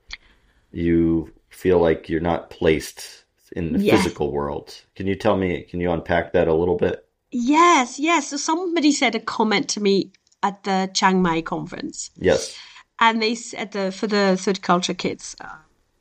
you 0.72 1.34
feel 1.50 1.80
like 1.80 2.10
you're 2.10 2.22
not 2.22 2.50
placed 2.50 3.24
in 3.54 3.74
the 3.74 3.80
yeah. 3.80 3.96
physical 3.96 4.32
world. 4.32 4.76
Can 4.96 5.08
you 5.08 5.16
tell 5.16 5.38
me, 5.38 5.64
can 5.64 5.80
you 5.80 5.92
unpack 5.92 6.34
that 6.34 6.48
a 6.48 6.54
little 6.54 6.76
bit? 6.76 7.06
Yes, 7.32 8.00
yes. 8.00 8.30
So 8.30 8.38
somebody 8.38 8.92
said 8.92 9.16
a 9.16 9.20
comment 9.20 9.70
to 9.70 9.82
me 9.82 10.12
at 10.43 10.63
the 10.63 10.89
Chiang 10.93 11.21
Mai 11.21 11.41
conference. 11.41 12.12
Yes. 12.17 12.58
And 13.00 13.21
they 13.21 13.36
said 13.36 13.71
the 13.71 13.91
for 13.91 14.08
the 14.08 14.38
third 14.39 14.62
culture 14.62 14.93
kids. 14.93 15.36
Uh, 15.39 15.58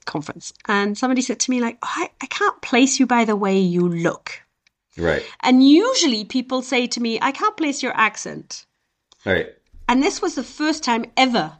conference 0.06 0.54
and 0.66 0.96
somebody 0.96 1.20
said 1.20 1.38
to 1.38 1.50
me 1.50 1.60
like 1.60 1.76
oh, 1.82 1.92
I, 1.94 2.10
I 2.22 2.26
can't 2.26 2.62
place 2.62 2.98
you 2.98 3.06
by 3.06 3.24
the 3.24 3.36
way 3.36 3.58
you 3.58 3.86
look 3.86 4.40
right 4.96 5.22
and 5.40 5.68
usually 5.68 6.24
people 6.24 6.62
say 6.62 6.86
to 6.86 7.00
me 7.00 7.18
i 7.20 7.32
can't 7.32 7.56
place 7.56 7.82
your 7.82 7.92
accent 7.94 8.64
right 9.26 9.52
and 9.88 10.02
this 10.02 10.22
was 10.22 10.36
the 10.36 10.42
first 10.42 10.82
time 10.82 11.04
ever 11.16 11.52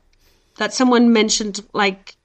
that 0.56 0.72
someone 0.72 1.12
mentioned 1.12 1.60
like 1.74 2.16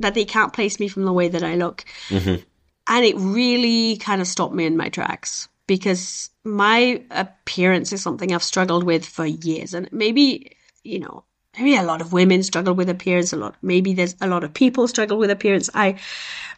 that 0.00 0.14
they 0.14 0.24
can't 0.24 0.52
place 0.52 0.80
me 0.80 0.88
from 0.88 1.04
the 1.04 1.12
way 1.12 1.28
that 1.28 1.44
i 1.44 1.54
look 1.54 1.84
mm-hmm. 2.08 2.42
and 2.88 3.04
it 3.04 3.14
really 3.16 3.98
kind 3.98 4.20
of 4.20 4.26
stopped 4.26 4.54
me 4.54 4.64
in 4.64 4.76
my 4.76 4.88
tracks 4.88 5.48
because 5.68 6.30
my 6.42 7.00
appearance 7.12 7.92
is 7.92 8.02
something 8.02 8.34
i've 8.34 8.42
struggled 8.42 8.82
with 8.82 9.06
for 9.06 9.24
years. 9.24 9.74
And 9.74 9.88
maybe 9.92 10.56
you 10.82 10.98
know 10.98 11.24
maybe 11.56 11.76
a 11.76 11.84
lot 11.84 12.00
of 12.00 12.12
women 12.12 12.42
struggle 12.42 12.74
with 12.74 12.88
appearance. 12.88 13.32
A 13.32 13.36
lot 13.36 13.54
maybe 13.62 13.94
there's 13.94 14.16
a 14.20 14.26
lot 14.26 14.42
of 14.42 14.52
people 14.52 14.88
struggle 14.88 15.18
with 15.18 15.30
appearance. 15.30 15.70
I 15.74 16.00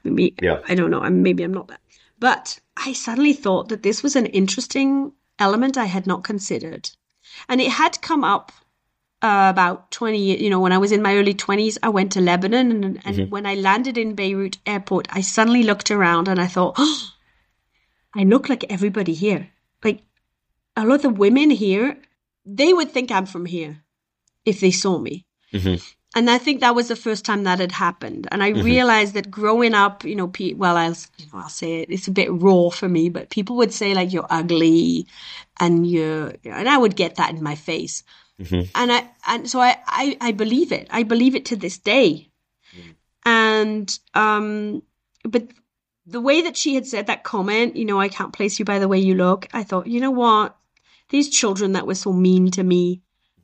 maybe 0.04 0.34
yeah. 0.40 0.60
i 0.66 0.74
don't 0.74 0.90
know. 0.90 1.02
I'm, 1.02 1.22
maybe 1.22 1.42
i'm 1.42 1.52
not 1.52 1.68
that. 1.68 1.80
But 2.18 2.58
i 2.78 2.94
suddenly 2.94 3.34
thought 3.34 3.68
that 3.68 3.82
this 3.82 4.02
was 4.02 4.16
an 4.16 4.26
interesting 4.26 5.12
element 5.38 5.76
i 5.76 5.84
had 5.84 6.06
not 6.06 6.24
considered. 6.24 6.88
And 7.48 7.60
it 7.60 7.70
had 7.70 8.00
come 8.00 8.24
up 8.24 8.52
uh, 9.22 9.48
about 9.50 9.90
20 9.90 10.42
you 10.42 10.48
know 10.48 10.60
when 10.60 10.72
i 10.72 10.78
was 10.78 10.92
in 10.92 11.02
my 11.02 11.14
early 11.14 11.34
20s 11.34 11.76
i 11.82 11.90
went 11.90 12.10
to 12.12 12.22
lebanon 12.22 12.70
and, 12.70 12.84
and 13.04 13.16
mm-hmm. 13.16 13.30
when 13.30 13.44
i 13.44 13.54
landed 13.54 13.98
in 13.98 14.14
beirut 14.14 14.56
airport 14.64 15.06
i 15.10 15.20
suddenly 15.20 15.62
looked 15.62 15.90
around 15.90 16.26
and 16.26 16.40
i 16.40 16.46
thought 16.46 16.74
oh, 16.78 17.10
i 18.14 18.22
look 18.24 18.48
like 18.48 18.64
everybody 18.70 19.14
here 19.14 19.50
like 19.84 20.02
a 20.76 20.84
lot 20.84 20.96
of 20.96 21.02
the 21.02 21.10
women 21.10 21.50
here 21.50 21.96
they 22.44 22.72
would 22.72 22.90
think 22.90 23.10
i'm 23.10 23.26
from 23.26 23.46
here 23.46 23.82
if 24.44 24.60
they 24.60 24.70
saw 24.70 24.98
me. 24.98 25.26
Mm-hmm. 25.52 25.76
And 26.16 26.28
I 26.28 26.38
think 26.38 26.60
that 26.60 26.74
was 26.74 26.88
the 26.88 26.96
first 26.96 27.24
time 27.24 27.44
that 27.44 27.60
had 27.60 27.70
happened. 27.70 28.26
And 28.32 28.42
I 28.42 28.52
mm-hmm. 28.52 28.64
realized 28.64 29.14
that 29.14 29.30
growing 29.30 29.74
up, 29.74 30.04
you 30.04 30.16
know, 30.16 30.26
pe- 30.26 30.54
well, 30.54 30.76
I'll, 30.76 30.96
you 31.18 31.26
know, 31.32 31.38
I'll 31.38 31.48
say 31.48 31.82
it, 31.82 31.90
it's 31.90 32.08
a 32.08 32.12
bit 32.12 32.32
raw 32.32 32.70
for 32.70 32.88
me, 32.88 33.08
but 33.10 33.30
people 33.30 33.56
would 33.56 33.72
say 33.72 33.94
like 33.94 34.12
you're 34.12 34.26
ugly 34.28 35.06
and 35.60 35.86
you're, 35.86 36.32
and 36.44 36.68
I 36.68 36.76
would 36.76 36.96
get 36.96 37.14
that 37.16 37.30
in 37.30 37.42
my 37.42 37.54
face. 37.54 38.02
Mm-hmm. 38.40 38.70
And 38.74 38.92
I, 38.92 39.08
and 39.28 39.48
so 39.48 39.60
I, 39.60 39.76
I, 39.86 40.16
I 40.20 40.32
believe 40.32 40.72
it. 40.72 40.88
I 40.90 41.04
believe 41.04 41.36
it 41.36 41.44
to 41.46 41.56
this 41.56 41.78
day. 41.78 42.28
Mm. 42.74 42.94
And, 43.24 43.98
um, 44.14 44.82
but 45.22 45.46
the 46.10 46.20
way 46.20 46.42
that 46.42 46.56
she 46.56 46.74
had 46.74 46.86
said 46.86 47.06
that 47.06 47.22
comment, 47.22 47.76
you 47.76 47.84
know, 47.84 48.00
I 48.00 48.08
can't 48.08 48.32
place 48.32 48.58
you 48.58 48.64
by 48.64 48.78
the 48.78 48.88
way 48.88 48.98
you 48.98 49.14
look. 49.14 49.46
I 49.52 49.62
thought, 49.62 49.86
you 49.86 50.00
know 50.00 50.10
what? 50.10 50.56
These 51.10 51.30
children 51.30 51.72
that 51.72 51.86
were 51.86 51.94
so 51.94 52.12
mean 52.12 52.50
to 52.52 52.62
me, 52.62 53.00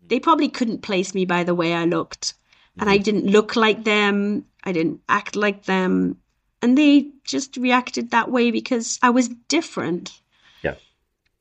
they 0.09 0.19
probably 0.21 0.49
couldn't 0.49 0.83
place 0.83 1.15
me 1.15 1.25
by 1.25 1.45
the 1.45 1.55
way 1.55 1.75
I 1.75 1.85
looked. 1.85 2.35
And 2.79 2.91
I 2.91 2.97
mm-hmm. 2.97 3.05
didn't 3.05 3.27
look 3.27 3.57
like 3.57 3.85
them. 3.85 4.45
I 4.65 4.73
didn't 4.73 5.01
act 5.09 5.37
like 5.37 5.65
them. 5.65 6.19
And 6.61 6.77
they 6.77 7.11
just 7.25 7.57
reacted 7.57 8.11
that 8.11 8.31
way 8.31 8.51
because 8.51 8.99
I 9.03 9.11
was 9.11 9.29
different. 9.29 10.21
Yeah. 10.63 10.75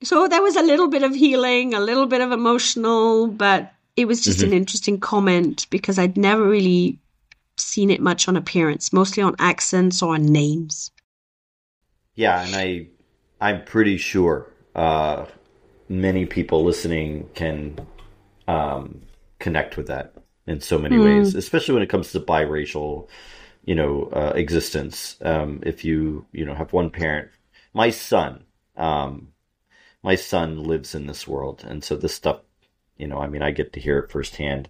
So 0.03 0.27
there 0.27 0.41
was 0.41 0.55
a 0.55 0.61
little 0.61 0.87
bit 0.87 1.03
of 1.03 1.15
healing, 1.15 1.73
a 1.73 1.79
little 1.79 2.05
bit 2.05 2.21
of 2.21 2.31
emotional, 2.31 3.27
but 3.27 3.73
it 3.95 4.05
was 4.05 4.23
just 4.23 4.39
mm-hmm. 4.39 4.47
an 4.49 4.57
interesting 4.57 4.99
comment 4.99 5.67
because 5.69 5.97
I'd 5.97 6.17
never 6.17 6.43
really 6.43 6.99
seen 7.57 7.89
it 7.89 8.01
much 8.01 8.27
on 8.27 8.37
appearance, 8.37 8.93
mostly 8.93 9.23
on 9.23 9.35
accents 9.39 10.01
or 10.01 10.13
on 10.13 10.25
names. 10.25 10.91
Yeah, 12.15 12.43
and 12.43 12.55
I 12.55 12.87
I'm 13.39 13.65
pretty 13.65 13.97
sure 13.97 14.51
uh, 14.73 15.25
many 15.89 16.25
people 16.25 16.63
listening 16.63 17.29
can 17.33 17.85
um, 18.47 19.01
connect 19.39 19.77
with 19.77 19.87
that 19.87 20.13
in 20.47 20.61
so 20.61 20.77
many 20.77 20.95
mm. 20.95 21.03
ways, 21.03 21.35
especially 21.35 21.73
when 21.73 21.83
it 21.83 21.89
comes 21.89 22.11
to 22.11 22.19
biracial, 22.19 23.09
you 23.63 23.75
know, 23.75 24.09
uh, 24.13 24.33
existence. 24.35 25.17
Um, 25.21 25.61
if 25.63 25.83
you, 25.83 26.25
you 26.31 26.45
know, 26.45 26.53
have 26.53 26.73
one 26.73 26.89
parent, 26.89 27.29
my 27.73 27.89
son, 27.89 28.43
um, 28.77 29.29
my 30.03 30.15
son 30.15 30.63
lives 30.63 30.95
in 30.95 31.07
this 31.07 31.27
world. 31.27 31.65
And 31.67 31.83
so 31.83 31.95
this 31.95 32.13
stuff, 32.13 32.41
you 32.97 33.07
know, 33.07 33.17
I 33.19 33.27
mean, 33.27 33.41
I 33.41 33.51
get 33.51 33.73
to 33.73 33.79
hear 33.79 33.99
it 33.99 34.11
firsthand. 34.11 34.69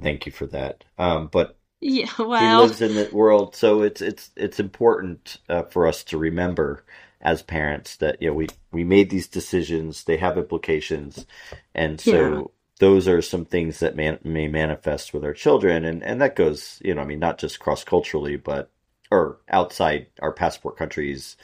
Thank 0.00 0.26
you 0.26 0.32
for 0.32 0.46
that. 0.46 0.84
Um, 0.98 1.28
but 1.30 1.58
yeah, 1.84 2.10
well, 2.18 2.62
he 2.62 2.66
lives 2.66 2.80
in 2.80 2.94
that 2.94 3.12
world. 3.12 3.54
So 3.54 3.82
it's, 3.82 4.00
it's, 4.00 4.30
it's 4.36 4.58
important 4.58 5.38
uh, 5.48 5.64
for 5.64 5.86
us 5.86 6.02
to 6.04 6.18
remember 6.18 6.84
as 7.24 7.42
parents 7.42 7.96
that 7.96 8.20
you 8.20 8.28
know 8.28 8.34
we 8.34 8.46
we 8.70 8.84
made 8.84 9.10
these 9.10 9.26
decisions 9.26 10.04
they 10.04 10.18
have 10.18 10.36
implications 10.36 11.26
and 11.74 12.00
so 12.00 12.34
yeah. 12.36 12.42
those 12.78 13.08
are 13.08 13.22
some 13.22 13.46
things 13.46 13.80
that 13.80 13.96
man, 13.96 14.18
may 14.22 14.46
manifest 14.46 15.14
with 15.14 15.24
our 15.24 15.32
children 15.32 15.84
and 15.84 16.04
and 16.04 16.20
that 16.20 16.36
goes 16.36 16.80
you 16.84 16.94
know 16.94 17.00
i 17.00 17.04
mean 17.04 17.18
not 17.18 17.38
just 17.38 17.58
cross 17.58 17.82
culturally 17.82 18.36
but 18.36 18.70
or 19.10 19.38
outside 19.48 20.06
our 20.20 20.32
passport 20.32 20.76
countries 20.76 21.36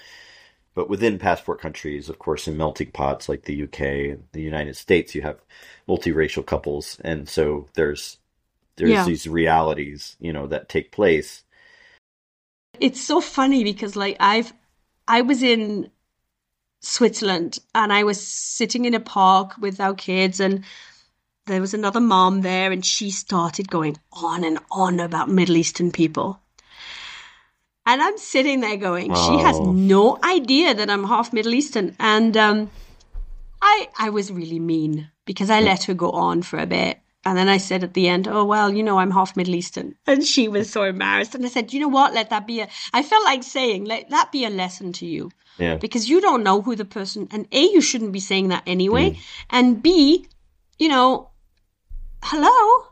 but 0.74 0.91
within 0.91 1.18
passport 1.18 1.61
countries 1.61 2.09
of 2.11 2.18
course 2.18 2.47
in 2.47 2.57
melting 2.57 2.91
pots 2.91 3.28
like 3.28 3.45
the 3.45 3.62
uk 3.62 3.78
the 3.78 4.43
united 4.43 4.76
states 4.76 5.14
you 5.14 5.22
have 5.22 5.41
multiracial 5.88 6.45
couples 6.45 7.01
and 7.03 7.28
so 7.28 7.66
there's 7.74 8.18
there's 8.81 8.91
yeah. 8.91 9.05
these 9.05 9.26
realities 9.26 10.16
you 10.20 10.33
know 10.33 10.47
that 10.47 10.68
take 10.68 10.91
place 10.91 11.45
it's 12.81 13.01
so 13.01 13.20
funny 13.20 13.62
because 13.62 13.95
like 13.95 14.16
I've 14.18 14.53
I 15.07 15.22
was 15.22 15.43
in 15.43 15.91
Switzerland 16.81 17.59
and 17.74 17.93
I 17.93 18.05
was 18.05 18.24
sitting 18.24 18.85
in 18.85 18.95
a 18.95 19.01
park 19.01 19.55
with 19.59 19.81
our 19.81 19.95
kids 19.95 20.41
and 20.41 20.64
there 21.47 21.61
was 21.61 21.74
another 21.74 22.01
mom 22.01 22.41
there 22.41 22.72
and 22.72 22.85
she 22.85 23.11
started 23.11 23.70
going 23.70 23.99
on 24.12 24.45
and 24.45 24.59
on 24.70 25.01
about 25.01 25.28
Middle 25.28 25.57
Eastern 25.57 25.91
people. 25.91 26.41
And 27.87 28.01
I'm 28.01 28.16
sitting 28.18 28.61
there 28.61 28.76
going, 28.76 29.11
oh. 29.12 29.28
she 29.28 29.43
has 29.43 29.59
no 29.59 30.18
idea 30.22 30.74
that 30.74 30.89
I'm 30.89 31.05
half 31.05 31.33
Middle 31.33 31.55
Eastern. 31.55 31.97
And 31.99 32.37
um, 32.37 32.70
I 33.61 33.89
I 33.99 34.11
was 34.11 34.31
really 34.31 34.61
mean 34.61 35.11
because 35.24 35.51
I 35.51 35.61
let 35.61 35.85
her 35.85 35.95
go 35.95 36.11
on 36.11 36.43
for 36.43 36.59
a 36.59 36.66
bit. 36.66 36.99
And 37.24 37.36
then 37.36 37.48
I 37.48 37.58
said 37.58 37.84
at 37.84 37.94
the 37.94 38.08
end, 38.08 38.26
oh, 38.26 38.44
well, 38.44 38.72
you 38.72 38.82
know, 38.82 38.98
I'm 38.98 39.10
half 39.10 39.36
Middle 39.36 39.54
Eastern. 39.54 39.94
And 40.06 40.24
she 40.24 40.48
was 40.48 40.70
so 40.70 40.84
embarrassed. 40.84 41.34
And 41.34 41.44
I 41.44 41.48
said, 41.48 41.72
you 41.72 41.80
know 41.80 41.88
what? 41.88 42.14
Let 42.14 42.30
that 42.30 42.46
be 42.46 42.60
a, 42.60 42.68
I 42.94 43.02
felt 43.02 43.24
like 43.24 43.42
saying, 43.42 43.84
let 43.84 44.08
that 44.10 44.32
be 44.32 44.44
a 44.44 44.50
lesson 44.50 44.92
to 44.94 45.06
you. 45.06 45.30
Yeah. 45.58 45.76
Because 45.76 46.08
you 46.08 46.22
don't 46.22 46.42
know 46.42 46.62
who 46.62 46.74
the 46.74 46.86
person, 46.86 47.28
and 47.30 47.46
A, 47.52 47.60
you 47.60 47.82
shouldn't 47.82 48.12
be 48.12 48.20
saying 48.20 48.48
that 48.48 48.62
anyway. 48.66 49.10
Mm. 49.10 49.18
And 49.50 49.82
B, 49.82 50.26
you 50.78 50.88
know, 50.88 51.28
hello? 52.22 52.86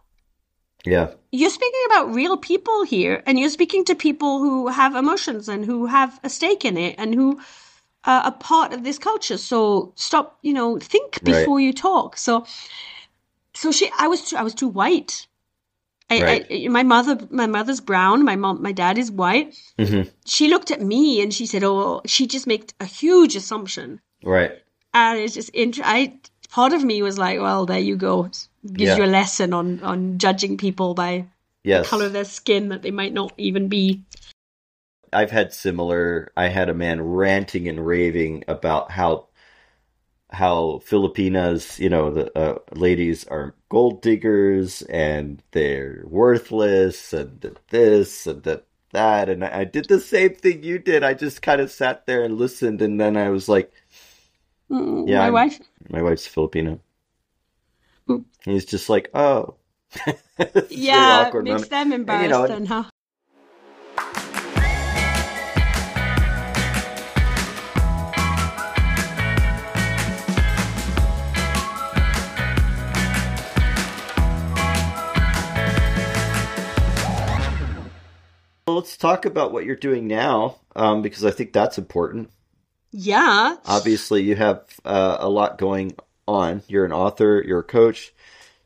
Yeah. 0.85 1.13
You're 1.33 1.51
speaking 1.51 1.81
about 1.87 2.15
real 2.15 2.37
people 2.37 2.85
here, 2.85 3.23
and 3.27 3.39
you're 3.39 3.49
speaking 3.49 3.85
to 3.87 3.95
people 3.95 4.41
who 4.41 4.69
have 4.69 4.95
emotions 4.95 5.49
and 5.49 5.65
who 5.65 5.87
have 5.87 6.21
a 6.23 6.29
stake 6.29 6.67
in 6.67 6.77
it 6.77 6.97
and 6.99 7.15
who 7.15 7.41
are 8.05 8.23
a 8.27 8.33
part 8.33 8.73
of 8.75 8.85
this 8.85 8.99
culture. 8.99 9.39
So 9.39 9.93
stop, 9.97 10.39
you 10.43 10.53
know, 10.53 10.79
think 10.79 11.23
before 11.25 11.57
right. 11.57 11.65
you 11.65 11.73
talk. 11.73 12.19
So, 12.19 12.47
so 13.59 13.73
she, 13.73 13.91
I 13.99 14.07
was, 14.07 14.23
too, 14.31 14.37
I 14.37 14.43
was 14.43 14.55
too 14.55 14.69
white. 14.69 15.27
I, 16.11 16.23
right. 16.23 16.47
I, 16.51 16.69
my 16.69 16.85
mother, 16.85 17.19
my 17.31 17.47
mother's 17.47 17.81
brown. 17.81 18.25
My 18.25 18.37
mom, 18.37 18.63
my 18.63 18.73
dad 18.73 18.99
is 18.99 19.11
white. 19.11 19.59
Mm-hmm. 19.79 20.09
She 20.25 20.49
looked 20.49 20.71
at 20.71 20.81
me 20.81 21.21
and 21.21 21.35
she 21.35 21.45
said, 21.45 21.65
"Oh, 21.65 22.01
she 22.07 22.27
just 22.27 22.47
made 22.47 22.73
a 22.81 22.87
huge 22.87 23.37
assumption." 23.37 24.01
Right. 24.25 24.53
And 24.95 25.19
it's 25.19 25.35
just, 25.35 25.51
int- 25.51 25.81
I 25.85 26.19
part 26.49 26.73
of 26.73 26.83
me 26.83 27.03
was 27.03 27.19
like, 27.19 27.41
"Well, 27.41 27.67
there 27.67 27.79
you 27.79 27.97
go." 27.97 28.31
gives 28.67 28.91
yeah. 28.91 28.97
you 28.97 29.05
a 29.05 29.07
lesson 29.07 29.53
on 29.53 29.83
on 29.83 30.19
judging 30.19 30.57
people 30.57 30.95
by 30.95 31.27
yes. 31.65 31.85
the 31.85 31.91
color 31.91 32.07
of 32.07 32.13
their 32.13 32.25
skin 32.25 32.69
that 32.69 32.83
they 32.83 32.91
might 32.91 33.13
not 33.13 33.33
even 33.37 33.69
be. 33.69 34.03
I've 35.13 35.31
had 35.31 35.53
similar. 35.53 36.33
I 36.37 36.49
had 36.49 36.69
a 36.69 36.75
man 36.75 37.03
ranting 37.03 37.69
and 37.69 37.85
raving 37.87 38.45
about 38.49 38.91
how 38.91 39.29
how 40.31 40.81
Filipinas, 40.85 41.79
you 41.79 41.89
know, 41.89 42.11
the 42.11 42.39
uh, 42.39 42.59
ladies 42.73 43.27
are 43.29 43.55
gold 43.69 44.03
diggers 44.03 44.83
and 44.83 45.43
they're 45.53 46.05
worthless 46.07 47.13
and 47.13 47.57
this 47.71 48.27
and 48.27 48.43
that 48.43 48.65
that 48.93 49.29
and 49.29 49.45
I, 49.45 49.61
I 49.61 49.65
did 49.65 49.87
the 49.87 50.01
same 50.01 50.35
thing 50.35 50.63
you 50.63 50.79
did. 50.79 51.03
I 51.03 51.15
just 51.15 51.43
kind 51.43 51.61
of 51.61 51.71
sat 51.71 52.07
there 52.07 52.25
and 52.25 52.39
listened 52.39 52.83
and 52.83 53.01
then 53.01 53.17
I 53.17 53.31
was 53.31 53.49
like, 53.49 53.73
mm, 54.71 55.09
yeah, 55.09 55.19
my 55.19 55.27
I'm, 55.29 55.33
wife, 55.33 55.61
my 55.89 56.03
wife's 56.03 56.27
Filipino. 56.27 56.81
Mm. 58.09 58.25
He's 58.45 58.65
just 58.65 58.89
like, 58.89 59.11
oh, 59.15 59.57
yeah, 60.69 61.31
makes 61.43 61.69
them 61.69 61.93
embarrassed, 61.93 62.23
and, 62.23 62.23
you 62.23 62.29
know, 62.29 62.47
then, 62.47 62.67
huh? 62.67 62.85
Let's 78.75 78.97
talk 78.97 79.25
about 79.25 79.53
what 79.53 79.65
you're 79.65 79.77
doing 79.77 80.07
now, 80.07 80.57
um, 80.77 81.03
because 81.03 81.25
I 81.25 81.31
think 81.31 81.53
that's 81.53 81.79
important. 81.79 82.31
Yeah. 82.91 83.57
Obviously, 83.67 84.23
you 84.23 84.37
have 84.37 84.65
uh, 84.85 85.19
a 85.21 85.29
lot 85.29 85.59
going 85.59 85.95
on. 86.27 86.63
You're 86.69 86.85
an 86.85 86.93
author, 86.93 87.43
you're 87.47 87.61
a 87.61 87.65
coach, 87.65 88.13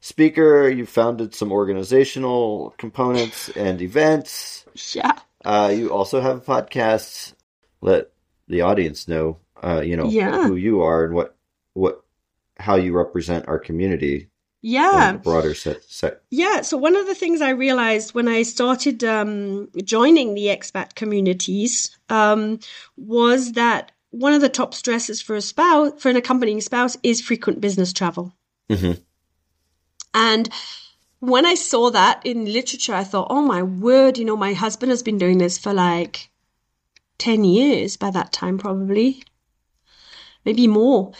speaker, 0.00 0.68
you 0.68 0.86
founded 0.86 1.34
some 1.34 1.52
organizational 1.52 2.74
components 2.78 3.48
and 3.50 3.80
events. 3.82 4.64
Yeah. 4.92 5.12
Uh, 5.44 5.72
you 5.74 5.92
also 5.92 6.20
have 6.20 6.36
a 6.36 6.40
podcast. 6.40 7.34
Let 7.80 8.10
the 8.48 8.62
audience 8.62 9.08
know, 9.08 9.38
uh, 9.62 9.80
you 9.80 9.96
know, 9.96 10.06
yeah. 10.06 10.46
who 10.46 10.56
you 10.56 10.82
are 10.82 11.04
and 11.04 11.14
what, 11.14 11.36
what, 11.72 12.02
how 12.58 12.76
you 12.76 12.92
represent 12.92 13.48
our 13.48 13.58
community 13.58 14.28
yeah. 14.62 15.12
broader 15.16 15.54
set, 15.54 15.82
set 15.84 16.22
yeah 16.30 16.62
so 16.62 16.76
one 16.76 16.96
of 16.96 17.06
the 17.06 17.14
things 17.14 17.40
i 17.40 17.50
realized 17.50 18.14
when 18.14 18.28
i 18.28 18.42
started 18.42 19.02
um, 19.04 19.68
joining 19.84 20.34
the 20.34 20.46
expat 20.46 20.94
communities 20.94 21.96
um, 22.08 22.58
was 22.96 23.52
that 23.52 23.92
one 24.10 24.32
of 24.32 24.40
the 24.40 24.48
top 24.48 24.74
stresses 24.74 25.20
for 25.20 25.36
a 25.36 25.40
spouse 25.40 25.92
for 26.00 26.08
an 26.08 26.16
accompanying 26.16 26.60
spouse 26.60 26.96
is 27.02 27.20
frequent 27.20 27.60
business 27.60 27.92
travel. 27.92 28.32
Mm-hmm. 28.70 29.00
and 30.14 30.48
when 31.18 31.44
i 31.44 31.54
saw 31.54 31.90
that 31.90 32.24
in 32.24 32.46
literature 32.50 32.94
i 32.94 33.04
thought 33.04 33.26
oh 33.28 33.42
my 33.42 33.62
word 33.62 34.16
you 34.16 34.24
know 34.24 34.36
my 34.36 34.54
husband 34.54 34.90
has 34.90 35.02
been 35.02 35.18
doing 35.18 35.38
this 35.38 35.58
for 35.58 35.74
like 35.74 36.30
10 37.22 37.44
years 37.44 37.96
by 37.96 38.10
that 38.10 38.32
time 38.32 38.58
probably. 38.58 39.22
Maybe 40.44 40.66
more 40.66 41.12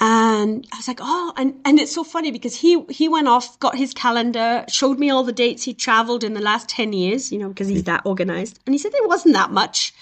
and 0.00 0.66
I 0.72 0.76
was 0.78 0.88
like, 0.88 1.00
oh, 1.02 1.32
and, 1.36 1.60
and 1.66 1.78
it's 1.78 1.94
so 1.94 2.02
funny 2.02 2.30
because 2.30 2.56
he, 2.56 2.82
he 2.88 3.06
went 3.06 3.28
off, 3.28 3.60
got 3.60 3.76
his 3.76 3.92
calendar, 3.92 4.64
showed 4.66 4.98
me 4.98 5.10
all 5.10 5.24
the 5.24 5.32
dates 5.32 5.62
he 5.62 5.74
traveled 5.74 6.24
in 6.24 6.32
the 6.32 6.40
last 6.40 6.70
10 6.70 6.94
years, 6.94 7.30
you 7.30 7.38
know, 7.38 7.48
because 7.48 7.68
he's 7.68 7.84
that 7.84 8.06
organized. 8.06 8.58
And 8.64 8.74
he 8.74 8.78
said 8.78 8.92
it 8.94 9.06
wasn't 9.06 9.34
that 9.34 9.50
much. 9.50 9.92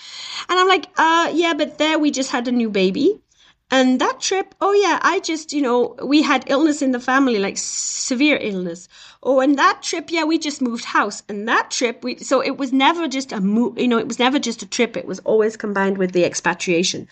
And 0.49 0.57
I'm 0.57 0.68
like, 0.68 0.86
uh, 0.96 1.32
yeah, 1.34 1.53
but 1.53 1.78
there 1.78 1.99
we 1.99 2.12
just 2.12 2.30
had 2.30 2.46
a 2.46 2.53
new 2.53 2.70
baby. 2.70 3.20
And 3.72 4.01
that 4.01 4.20
trip, 4.20 4.55
oh 4.61 4.72
yeah, 4.72 5.01
I 5.03 5.18
just, 5.18 5.53
you 5.53 5.61
know, 5.61 5.96
we 6.03 6.22
had 6.22 6.44
illness 6.46 6.80
in 6.80 6.92
the 6.92 7.01
family, 7.01 7.40
like 7.40 7.59
severe 7.59 8.38
illness. 8.40 8.88
Oh, 9.24 9.40
and 9.40 9.59
that 9.59 9.82
trip, 9.82 10.12
yeah, 10.12 10.22
we 10.22 10.38
just 10.38 10.62
moved 10.62 10.84
house. 10.84 11.24
And 11.28 11.49
that 11.49 11.72
trip, 11.72 12.05
we, 12.05 12.18
so 12.18 12.40
it 12.40 12.57
was 12.57 12.72
never 12.72 13.09
just 13.09 13.32
a 13.32 13.40
move, 13.40 13.76
you 13.76 13.88
know, 13.88 13.99
it 13.99 14.07
was 14.07 14.20
never 14.20 14.38
just 14.38 14.62
a 14.62 14.66
trip. 14.66 14.96
It 14.96 15.07
was 15.07 15.18
always 15.20 15.57
combined 15.57 15.99
with 15.99 16.12
the 16.12 16.24
expatriation. 16.24 17.09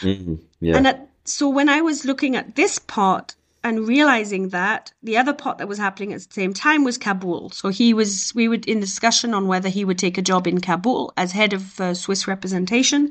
Mm-hmm. 0.00 0.34
Yeah. 0.60 0.76
And 0.76 0.86
at, 0.86 1.08
so 1.28 1.48
when 1.48 1.68
I 1.68 1.80
was 1.80 2.04
looking 2.04 2.36
at 2.36 2.54
this 2.54 2.78
part 2.78 3.34
and 3.66 3.88
realizing 3.88 4.50
that 4.50 4.92
the 5.02 5.16
other 5.16 5.32
part 5.32 5.58
that 5.58 5.66
was 5.66 5.78
happening 5.78 6.12
at 6.12 6.20
the 6.20 6.32
same 6.32 6.54
time 6.54 6.84
was 6.84 6.96
Kabul. 6.96 7.50
So 7.50 7.68
he 7.68 7.92
was, 7.94 8.32
we 8.32 8.46
were 8.46 8.58
in 8.64 8.78
discussion 8.78 9.34
on 9.34 9.48
whether 9.48 9.68
he 9.68 9.84
would 9.84 9.98
take 9.98 10.16
a 10.16 10.22
job 10.22 10.46
in 10.46 10.60
Kabul 10.60 11.12
as 11.16 11.32
head 11.32 11.52
of 11.52 11.80
uh, 11.80 11.92
Swiss 11.94 12.28
representation, 12.28 13.08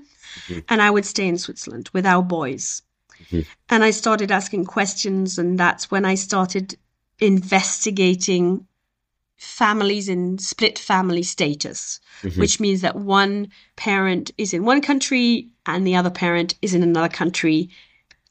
mm-hmm. 0.47 0.59
and 0.69 0.81
I 0.81 0.91
would 0.91 1.05
stay 1.05 1.27
in 1.27 1.37
Switzerland 1.37 1.89
with 1.91 2.05
our 2.05 2.23
boys. 2.23 2.83
Mm-hmm. 3.25 3.41
And 3.69 3.83
I 3.83 3.91
started 3.91 4.31
asking 4.31 4.63
questions, 4.65 5.37
and 5.37 5.59
that's 5.59 5.91
when 5.91 6.05
I 6.05 6.15
started 6.15 6.77
investigating 7.19 8.65
families 9.35 10.07
in 10.07 10.37
split 10.37 10.79
family 10.79 11.23
status, 11.23 11.99
mm-hmm. 12.21 12.39
which 12.39 12.61
means 12.61 12.79
that 12.79 12.95
one 12.95 13.49
parent 13.75 14.31
is 14.37 14.53
in 14.53 14.63
one 14.63 14.81
country 14.81 15.49
and 15.65 15.85
the 15.85 15.97
other 15.97 16.09
parent 16.09 16.55
is 16.61 16.73
in 16.73 16.81
another 16.81 17.09
country 17.09 17.69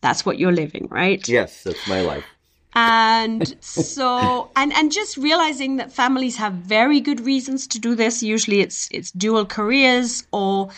that's 0.04 0.26
what 0.26 0.38
you're 0.38 0.52
living, 0.52 0.86
right? 0.90 1.26
Yes, 1.26 1.64
that's 1.64 1.88
my 1.88 2.02
life. 2.02 2.26
And 2.74 3.56
so, 3.60 4.50
and 4.54 4.70
and 4.74 4.92
just 4.92 5.16
realizing 5.16 5.76
that 5.76 5.92
families 5.92 6.36
have 6.36 6.52
very 6.52 7.00
good 7.00 7.20
reasons 7.20 7.66
to 7.68 7.78
do 7.78 7.94
this. 7.94 8.22
Usually, 8.22 8.60
it's 8.60 8.86
it's 8.90 9.10
dual 9.12 9.46
careers 9.46 10.26
or 10.30 10.68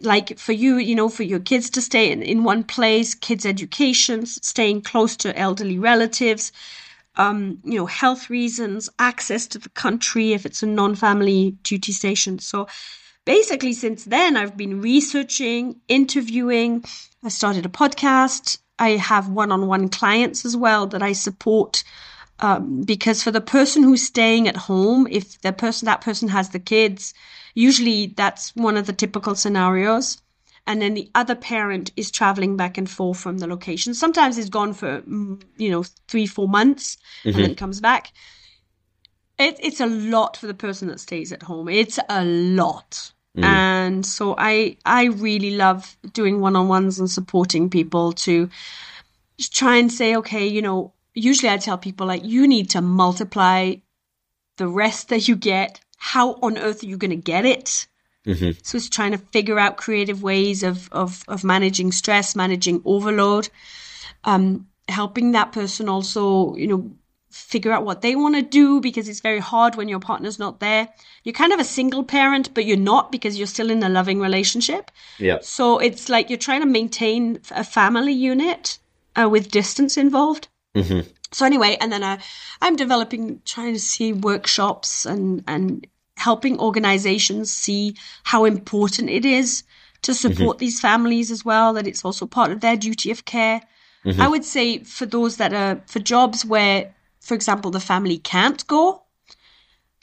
like 0.00 0.36
for 0.36 0.50
you, 0.52 0.78
you 0.78 0.96
know, 0.96 1.08
for 1.08 1.22
your 1.22 1.38
kids 1.38 1.70
to 1.70 1.80
stay 1.80 2.10
in, 2.10 2.22
in 2.22 2.42
one 2.42 2.64
place, 2.64 3.14
kids' 3.14 3.46
education, 3.46 4.26
staying 4.26 4.82
close 4.82 5.16
to 5.18 5.38
elderly 5.38 5.78
relatives, 5.78 6.50
um, 7.14 7.58
you 7.62 7.78
know, 7.78 7.86
health 7.86 8.28
reasons, 8.30 8.90
access 8.98 9.46
to 9.46 9.60
the 9.60 9.68
country 9.68 10.32
if 10.32 10.44
it's 10.44 10.64
a 10.64 10.66
non-family 10.66 11.52
duty 11.62 11.92
station. 11.92 12.40
So 12.40 12.66
basically, 13.24 13.74
since 13.74 14.02
then, 14.06 14.36
I've 14.36 14.56
been 14.56 14.80
researching, 14.80 15.76
interviewing. 15.86 16.84
I 17.22 17.28
started 17.28 17.64
a 17.64 17.68
podcast. 17.68 18.58
I 18.78 18.90
have 18.90 19.28
one-on-one 19.28 19.88
clients 19.88 20.44
as 20.44 20.56
well 20.56 20.86
that 20.88 21.02
I 21.02 21.12
support. 21.12 21.84
Um, 22.40 22.82
because 22.82 23.22
for 23.22 23.30
the 23.30 23.40
person 23.40 23.82
who's 23.82 24.02
staying 24.04 24.48
at 24.48 24.56
home, 24.56 25.06
if 25.10 25.40
the 25.42 25.52
person 25.52 25.86
that 25.86 26.00
person 26.00 26.28
has 26.28 26.48
the 26.48 26.58
kids, 26.58 27.14
usually 27.54 28.06
that's 28.16 28.54
one 28.56 28.76
of 28.76 28.86
the 28.86 28.92
typical 28.92 29.34
scenarios. 29.34 30.18
and 30.66 30.80
then 30.80 30.94
the 30.94 31.10
other 31.14 31.34
parent 31.34 31.90
is 31.96 32.10
traveling 32.10 32.56
back 32.56 32.78
and 32.78 32.88
forth 32.88 33.18
from 33.18 33.38
the 33.38 33.46
location. 33.46 33.94
Sometimes 33.94 34.38
it's 34.38 34.48
gone 34.48 34.72
for 34.72 35.00
mm, 35.02 35.42
you 35.56 35.70
know 35.70 35.84
three, 36.08 36.26
four 36.26 36.48
months, 36.48 36.96
mm-hmm. 37.24 37.36
and 37.36 37.44
then 37.44 37.54
comes 37.54 37.80
back. 37.80 38.12
It, 39.38 39.58
it's 39.60 39.80
a 39.80 39.86
lot 39.86 40.36
for 40.36 40.46
the 40.46 40.54
person 40.54 40.88
that 40.88 41.00
stays 41.00 41.32
at 41.32 41.42
home. 41.42 41.68
It's 41.68 41.98
a 42.08 42.24
lot. 42.24 43.12
Mm. 43.36 43.44
And 43.44 44.06
so 44.06 44.34
I 44.36 44.76
I 44.84 45.06
really 45.06 45.56
love 45.56 45.96
doing 46.12 46.40
one-on-ones 46.40 46.98
and 46.98 47.10
supporting 47.10 47.70
people 47.70 48.12
to 48.12 48.50
try 49.40 49.76
and 49.76 49.90
say, 49.90 50.16
okay, 50.16 50.46
you 50.46 50.60
know, 50.60 50.92
usually 51.14 51.50
I 51.50 51.56
tell 51.56 51.78
people 51.78 52.06
like 52.06 52.24
you 52.24 52.46
need 52.46 52.70
to 52.70 52.82
multiply 52.82 53.76
the 54.58 54.68
rest 54.68 55.08
that 55.08 55.28
you 55.28 55.36
get. 55.36 55.80
How 55.96 56.34
on 56.42 56.58
earth 56.58 56.82
are 56.82 56.86
you 56.86 56.98
going 56.98 57.10
to 57.10 57.16
get 57.16 57.44
it? 57.44 57.86
Mm-hmm. 58.26 58.58
So 58.62 58.76
it's 58.76 58.88
trying 58.88 59.12
to 59.12 59.18
figure 59.18 59.58
out 59.58 59.76
creative 59.76 60.22
ways 60.22 60.62
of 60.62 60.88
of, 60.92 61.24
of 61.26 61.42
managing 61.42 61.92
stress, 61.92 62.36
managing 62.36 62.82
overload, 62.84 63.48
um, 64.24 64.68
helping 64.88 65.32
that 65.32 65.52
person 65.52 65.88
also, 65.88 66.54
you 66.56 66.66
know, 66.66 66.90
figure 67.32 67.72
out 67.72 67.84
what 67.84 68.02
they 68.02 68.14
want 68.14 68.34
to 68.34 68.42
do 68.42 68.80
because 68.80 69.08
it's 69.08 69.20
very 69.20 69.38
hard 69.38 69.74
when 69.74 69.88
your 69.88 70.00
partner's 70.00 70.38
not 70.38 70.60
there. 70.60 70.88
You're 71.24 71.32
kind 71.32 71.52
of 71.52 71.60
a 71.60 71.64
single 71.64 72.04
parent, 72.04 72.52
but 72.54 72.66
you're 72.66 72.76
not 72.76 73.10
because 73.10 73.38
you're 73.38 73.46
still 73.46 73.70
in 73.70 73.82
a 73.82 73.88
loving 73.88 74.20
relationship. 74.20 74.90
Yeah. 75.18 75.38
So 75.40 75.78
it's 75.78 76.08
like 76.08 76.28
you're 76.28 76.38
trying 76.38 76.60
to 76.60 76.66
maintain 76.66 77.40
a 77.50 77.64
family 77.64 78.12
unit 78.12 78.78
uh, 79.20 79.28
with 79.28 79.50
distance 79.50 79.96
involved. 79.96 80.48
Mm-hmm. 80.74 81.08
So 81.32 81.46
anyway, 81.46 81.78
and 81.80 81.90
then 81.90 82.04
I, 82.04 82.18
I'm 82.60 82.76
developing, 82.76 83.40
trying 83.44 83.72
to 83.72 83.80
see 83.80 84.12
workshops 84.12 85.06
and 85.06 85.42
and 85.46 85.86
helping 86.18 86.60
organizations 86.60 87.52
see 87.52 87.96
how 88.22 88.44
important 88.44 89.10
it 89.10 89.24
is 89.24 89.64
to 90.02 90.14
support 90.14 90.56
mm-hmm. 90.56 90.64
these 90.64 90.80
families 90.80 91.30
as 91.30 91.44
well. 91.44 91.72
That 91.72 91.86
it's 91.86 92.04
also 92.04 92.26
part 92.26 92.52
of 92.52 92.60
their 92.60 92.76
duty 92.76 93.10
of 93.10 93.24
care. 93.24 93.62
Mm-hmm. 94.04 94.20
I 94.20 94.28
would 94.28 94.44
say 94.44 94.78
for 94.84 95.06
those 95.06 95.36
that 95.36 95.54
are 95.54 95.80
for 95.86 96.00
jobs 96.00 96.44
where 96.44 96.94
for 97.22 97.34
example, 97.34 97.70
the 97.70 97.80
family 97.80 98.18
can't 98.18 98.66
go, 98.66 99.04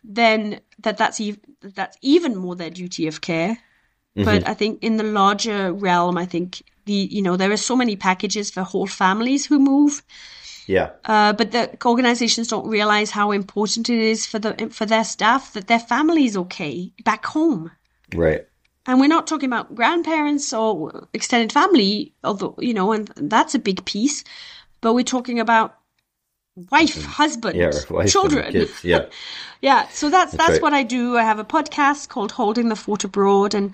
then 0.03 0.61
that 0.79 0.97
that's 0.97 1.19
even 1.19 1.41
that's 1.61 1.97
even 2.01 2.35
more 2.35 2.55
their 2.55 2.69
duty 2.69 3.07
of 3.07 3.21
care. 3.21 3.57
Mm-hmm. 4.15 4.23
But 4.23 4.47
I 4.47 4.53
think 4.53 4.81
in 4.81 4.97
the 4.97 5.03
larger 5.03 5.73
realm, 5.73 6.17
I 6.17 6.25
think 6.25 6.63
the 6.85 6.93
you 6.93 7.21
know 7.21 7.35
there 7.35 7.51
are 7.51 7.57
so 7.57 7.75
many 7.75 7.95
packages 7.95 8.49
for 8.49 8.63
whole 8.63 8.87
families 8.87 9.45
who 9.45 9.59
move. 9.59 10.01
Yeah. 10.65 10.91
Uh, 11.05 11.33
but 11.33 11.51
the 11.51 11.75
organizations 11.85 12.47
don't 12.47 12.67
realize 12.67 13.09
how 13.11 13.31
important 13.31 13.89
it 13.89 13.99
is 13.99 14.25
for 14.25 14.39
the 14.39 14.69
for 14.71 14.85
their 14.85 15.03
staff 15.03 15.53
that 15.53 15.67
their 15.67 15.79
family 15.79 16.25
is 16.25 16.37
okay 16.37 16.91
back 17.03 17.25
home. 17.25 17.71
Right. 18.15 18.47
And 18.85 18.99
we're 18.99 19.07
not 19.07 19.27
talking 19.27 19.49
about 19.49 19.75
grandparents 19.75 20.53
or 20.53 21.07
extended 21.13 21.51
family, 21.51 22.13
although 22.23 22.55
you 22.59 22.73
know, 22.73 22.93
and 22.93 23.11
that's 23.17 23.55
a 23.55 23.59
big 23.59 23.83
piece. 23.83 24.23
But 24.81 24.93
we're 24.93 25.03
talking 25.03 25.39
about 25.41 25.78
wife, 26.71 27.03
husband, 27.03 27.57
yeah, 27.57 27.71
wife 27.89 28.11
children. 28.11 28.67
Yeah. 28.83 29.05
yeah. 29.61 29.87
So 29.89 30.09
that's, 30.09 30.31
that's, 30.31 30.37
that's 30.37 30.51
right. 30.53 30.61
what 30.61 30.73
I 30.73 30.83
do. 30.83 31.17
I 31.17 31.23
have 31.23 31.39
a 31.39 31.45
podcast 31.45 32.09
called 32.09 32.31
Holding 32.31 32.69
the 32.69 32.75
Fort 32.75 33.03
Abroad 33.03 33.53
and 33.53 33.73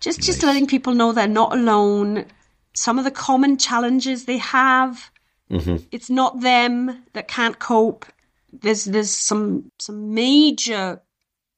just, 0.00 0.20
nice. 0.20 0.26
just 0.26 0.42
letting 0.42 0.66
people 0.66 0.94
know 0.94 1.12
they're 1.12 1.26
not 1.26 1.52
alone. 1.52 2.26
Some 2.74 2.98
of 2.98 3.04
the 3.04 3.10
common 3.10 3.56
challenges 3.56 4.24
they 4.24 4.38
have. 4.38 5.10
Mm-hmm. 5.50 5.84
It's 5.90 6.10
not 6.10 6.40
them 6.40 7.04
that 7.12 7.28
can't 7.28 7.58
cope. 7.58 8.06
There's, 8.52 8.84
there's 8.84 9.10
some, 9.10 9.70
some 9.78 10.14
major 10.14 11.00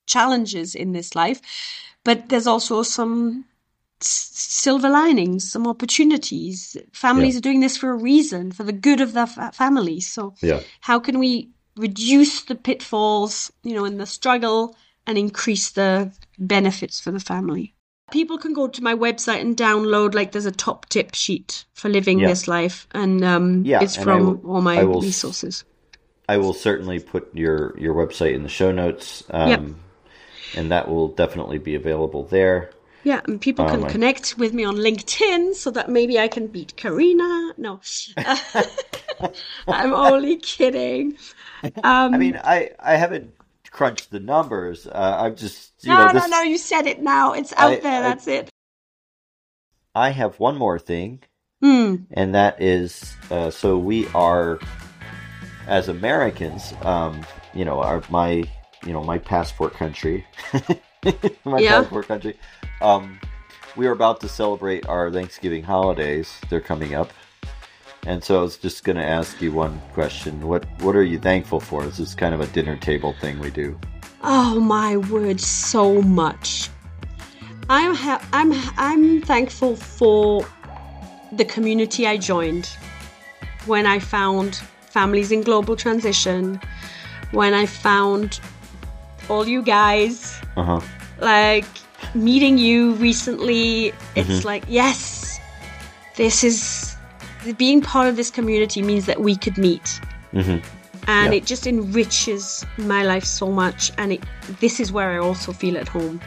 challenges 0.07 0.75
in 0.75 0.93
this 0.93 1.15
life, 1.15 1.41
but 2.05 2.29
there's 2.29 2.47
also 2.47 2.83
some 2.83 3.45
silver 4.09 4.89
linings, 4.89 5.51
some 5.51 5.67
opportunities. 5.67 6.77
Families 6.93 7.35
yeah. 7.35 7.39
are 7.39 7.43
doing 7.43 7.61
this 7.61 7.77
for 7.77 7.91
a 7.91 7.97
reason, 7.97 8.53
for 8.53 8.65
the 8.65 8.73
good 8.73 9.01
of 9.01 9.13
their 9.13 9.27
fa- 9.27 9.53
families. 9.53 10.07
So, 10.07 10.35
yeah. 10.41 10.61
how 10.81 10.99
can 10.99 11.19
we 11.19 11.51
reduce 11.77 12.43
the 12.45 12.55
pitfalls, 12.55 13.53
you 13.63 13.75
know, 13.75 13.85
in 13.85 13.99
the 13.99 14.07
struggle 14.07 14.77
and 15.07 15.19
increase 15.19 15.71
the 15.71 16.13
benefits 16.39 17.01
for 17.01 17.11
the 17.11 17.21
family? 17.21 17.75
People 18.11 18.37
can 18.37 18.53
go 18.53 18.69
to 18.69 18.83
my 18.83 18.95
website 18.95 19.41
and 19.41 19.57
download 19.57 20.15
like 20.15 20.33
there's 20.33 20.47
a 20.47 20.53
top 20.53 20.87
tip 20.89 21.15
sheet 21.15 21.65
for 21.73 21.89
living 21.89 22.21
yeah. 22.21 22.29
this 22.29 22.47
life, 22.47 22.87
and 22.93 23.25
um, 23.25 23.65
yeah, 23.65 23.83
it's 23.83 23.97
from 23.97 24.43
will, 24.43 24.55
all 24.57 24.61
my 24.61 24.85
will, 24.85 25.01
resources. 25.01 25.65
I 26.29 26.37
will 26.37 26.53
certainly 26.53 26.99
put 26.99 27.35
your 27.35 27.79
your 27.79 27.95
website 27.95 28.35
in 28.35 28.43
the 28.43 28.51
show 28.51 28.71
notes, 28.71 29.25
um, 29.31 29.49
yep. 29.49 29.61
and 30.57 30.71
that 30.73 30.89
will 30.89 31.09
definitely 31.09 31.57
be 31.57 31.75
available 31.75 32.25
there. 32.25 32.71
Yeah, 33.05 33.21
and 33.27 33.41
people 33.41 33.67
can 33.67 33.89
connect 33.89 34.39
with 34.39 34.53
me 34.53 34.65
on 34.65 34.77
LinkedIn 34.77 35.55
so 35.55 35.71
that 35.73 35.89
maybe 35.89 36.19
I 36.21 36.29
can 36.29 36.47
beat 36.47 36.77
Karina. 36.77 37.53
No, 37.57 37.81
I'm 39.69 39.93
only 39.93 40.37
kidding. 40.37 41.17
Um, 41.83 42.15
I 42.15 42.19
mean, 42.19 42.41
I 42.43 42.71
I 42.79 42.97
haven't 42.97 43.35
crunched 43.71 44.11
the 44.11 44.21
numbers. 44.21 44.87
Uh, 44.87 45.17
I'm 45.21 45.35
just 45.35 45.73
no, 45.85 46.07
know, 46.07 46.13
this... 46.13 46.23
no, 46.23 46.29
no. 46.29 46.43
You 46.43 46.59
said 46.59 46.87
it 46.87 47.03
now. 47.03 47.33
It's 47.33 47.53
out 47.57 47.73
I, 47.73 47.81
there. 47.81 48.03
That's 48.03 48.29
it. 48.29 48.51
I 49.95 50.11
have 50.11 50.39
one 50.39 50.57
more 50.57 50.79
thing, 50.79 51.23
mm. 51.63 52.05
and 52.13 52.35
that 52.35 52.63
is 52.63 53.15
uh, 53.31 53.51
so 53.51 53.79
we 53.79 54.07
are 54.09 54.61
as 55.67 55.89
Americans. 55.89 56.73
Um, 56.83 57.27
you 57.53 57.65
know, 57.65 57.81
our 57.81 58.03
my 58.11 58.45
you 58.87 58.93
know 58.93 59.03
my 59.03 59.19
passport 59.19 59.75
country. 59.75 60.25
my 61.45 61.59
yeah. 61.59 61.81
passport 61.81 62.07
country. 62.07 62.37
Um, 62.83 63.20
we 63.76 63.87
are 63.87 63.93
about 63.93 64.20
to 64.20 64.28
celebrate 64.28 64.87
our 64.89 65.11
Thanksgiving 65.11 65.62
holidays. 65.62 66.41
They're 66.51 66.61
coming 66.61 66.95
up. 66.95 67.12
And 68.05 68.22
so 68.22 68.41
I 68.41 68.43
was 68.43 68.57
just 68.57 68.83
going 68.83 68.97
to 68.97 69.05
ask 69.05 69.41
you 69.41 69.53
one 69.53 69.80
question. 69.93 70.41
What 70.49 70.66
what 70.80 70.97
are 70.97 71.05
you 71.05 71.20
thankful 71.20 71.61
for? 71.61 71.85
This 71.85 72.01
is 72.01 72.14
kind 72.16 72.35
of 72.35 72.41
a 72.41 72.47
dinner 72.49 72.76
table 72.76 73.14
thing 73.20 73.39
we 73.39 73.51
do. 73.51 73.78
Oh 74.24 74.59
my 74.59 74.97
word, 74.97 75.41
so 75.41 76.03
much. 76.03 76.68
I'm 77.68 77.95
ha- 77.95 78.26
I'm 78.33 78.53
I'm 78.76 79.22
thankful 79.22 79.76
for 79.76 80.45
the 81.30 81.45
community 81.45 82.09
I 82.09 82.16
joined 82.16 82.66
when 83.66 83.87
I 83.87 84.01
found 84.01 84.57
families 84.80 85.30
in 85.30 85.43
global 85.43 85.76
transition, 85.76 86.61
when 87.30 87.55
I 87.55 87.66
found 87.66 88.41
all 89.28 89.47
you 89.47 89.62
guys. 89.62 90.41
Uh-huh. 90.57 90.80
Like 91.20 91.66
meeting 92.15 92.59
you 92.59 92.95
recently, 92.95 93.89
it's 94.15 94.29
mm-hmm. 94.29 94.47
like, 94.47 94.65
yes, 94.69 95.41
this 96.17 96.45
is 96.45 96.97
being 97.57 97.81
part 97.81 98.09
of 98.09 98.17
this 98.17 98.31
community 98.31 98.83
means 98.83 99.07
that 99.07 99.21
we 99.21 99.37
could 99.37 99.59
meet. 99.59 100.01
Mm-hmm. 100.33 100.65
And 101.09 101.33
yeah. 101.33 101.39
it 101.39 101.47
just 101.47 101.67
enriches 101.67 102.65
my 102.79 103.03
life 103.03 103.25
so 103.25 103.51
much. 103.51 103.91
And 103.99 104.13
it, 104.13 104.23
this 104.61 104.79
is 104.79 104.93
where 104.93 105.11
I 105.11 105.19
also 105.19 105.53
feel 105.53 105.77
at 105.77 105.89
home. 105.89 106.21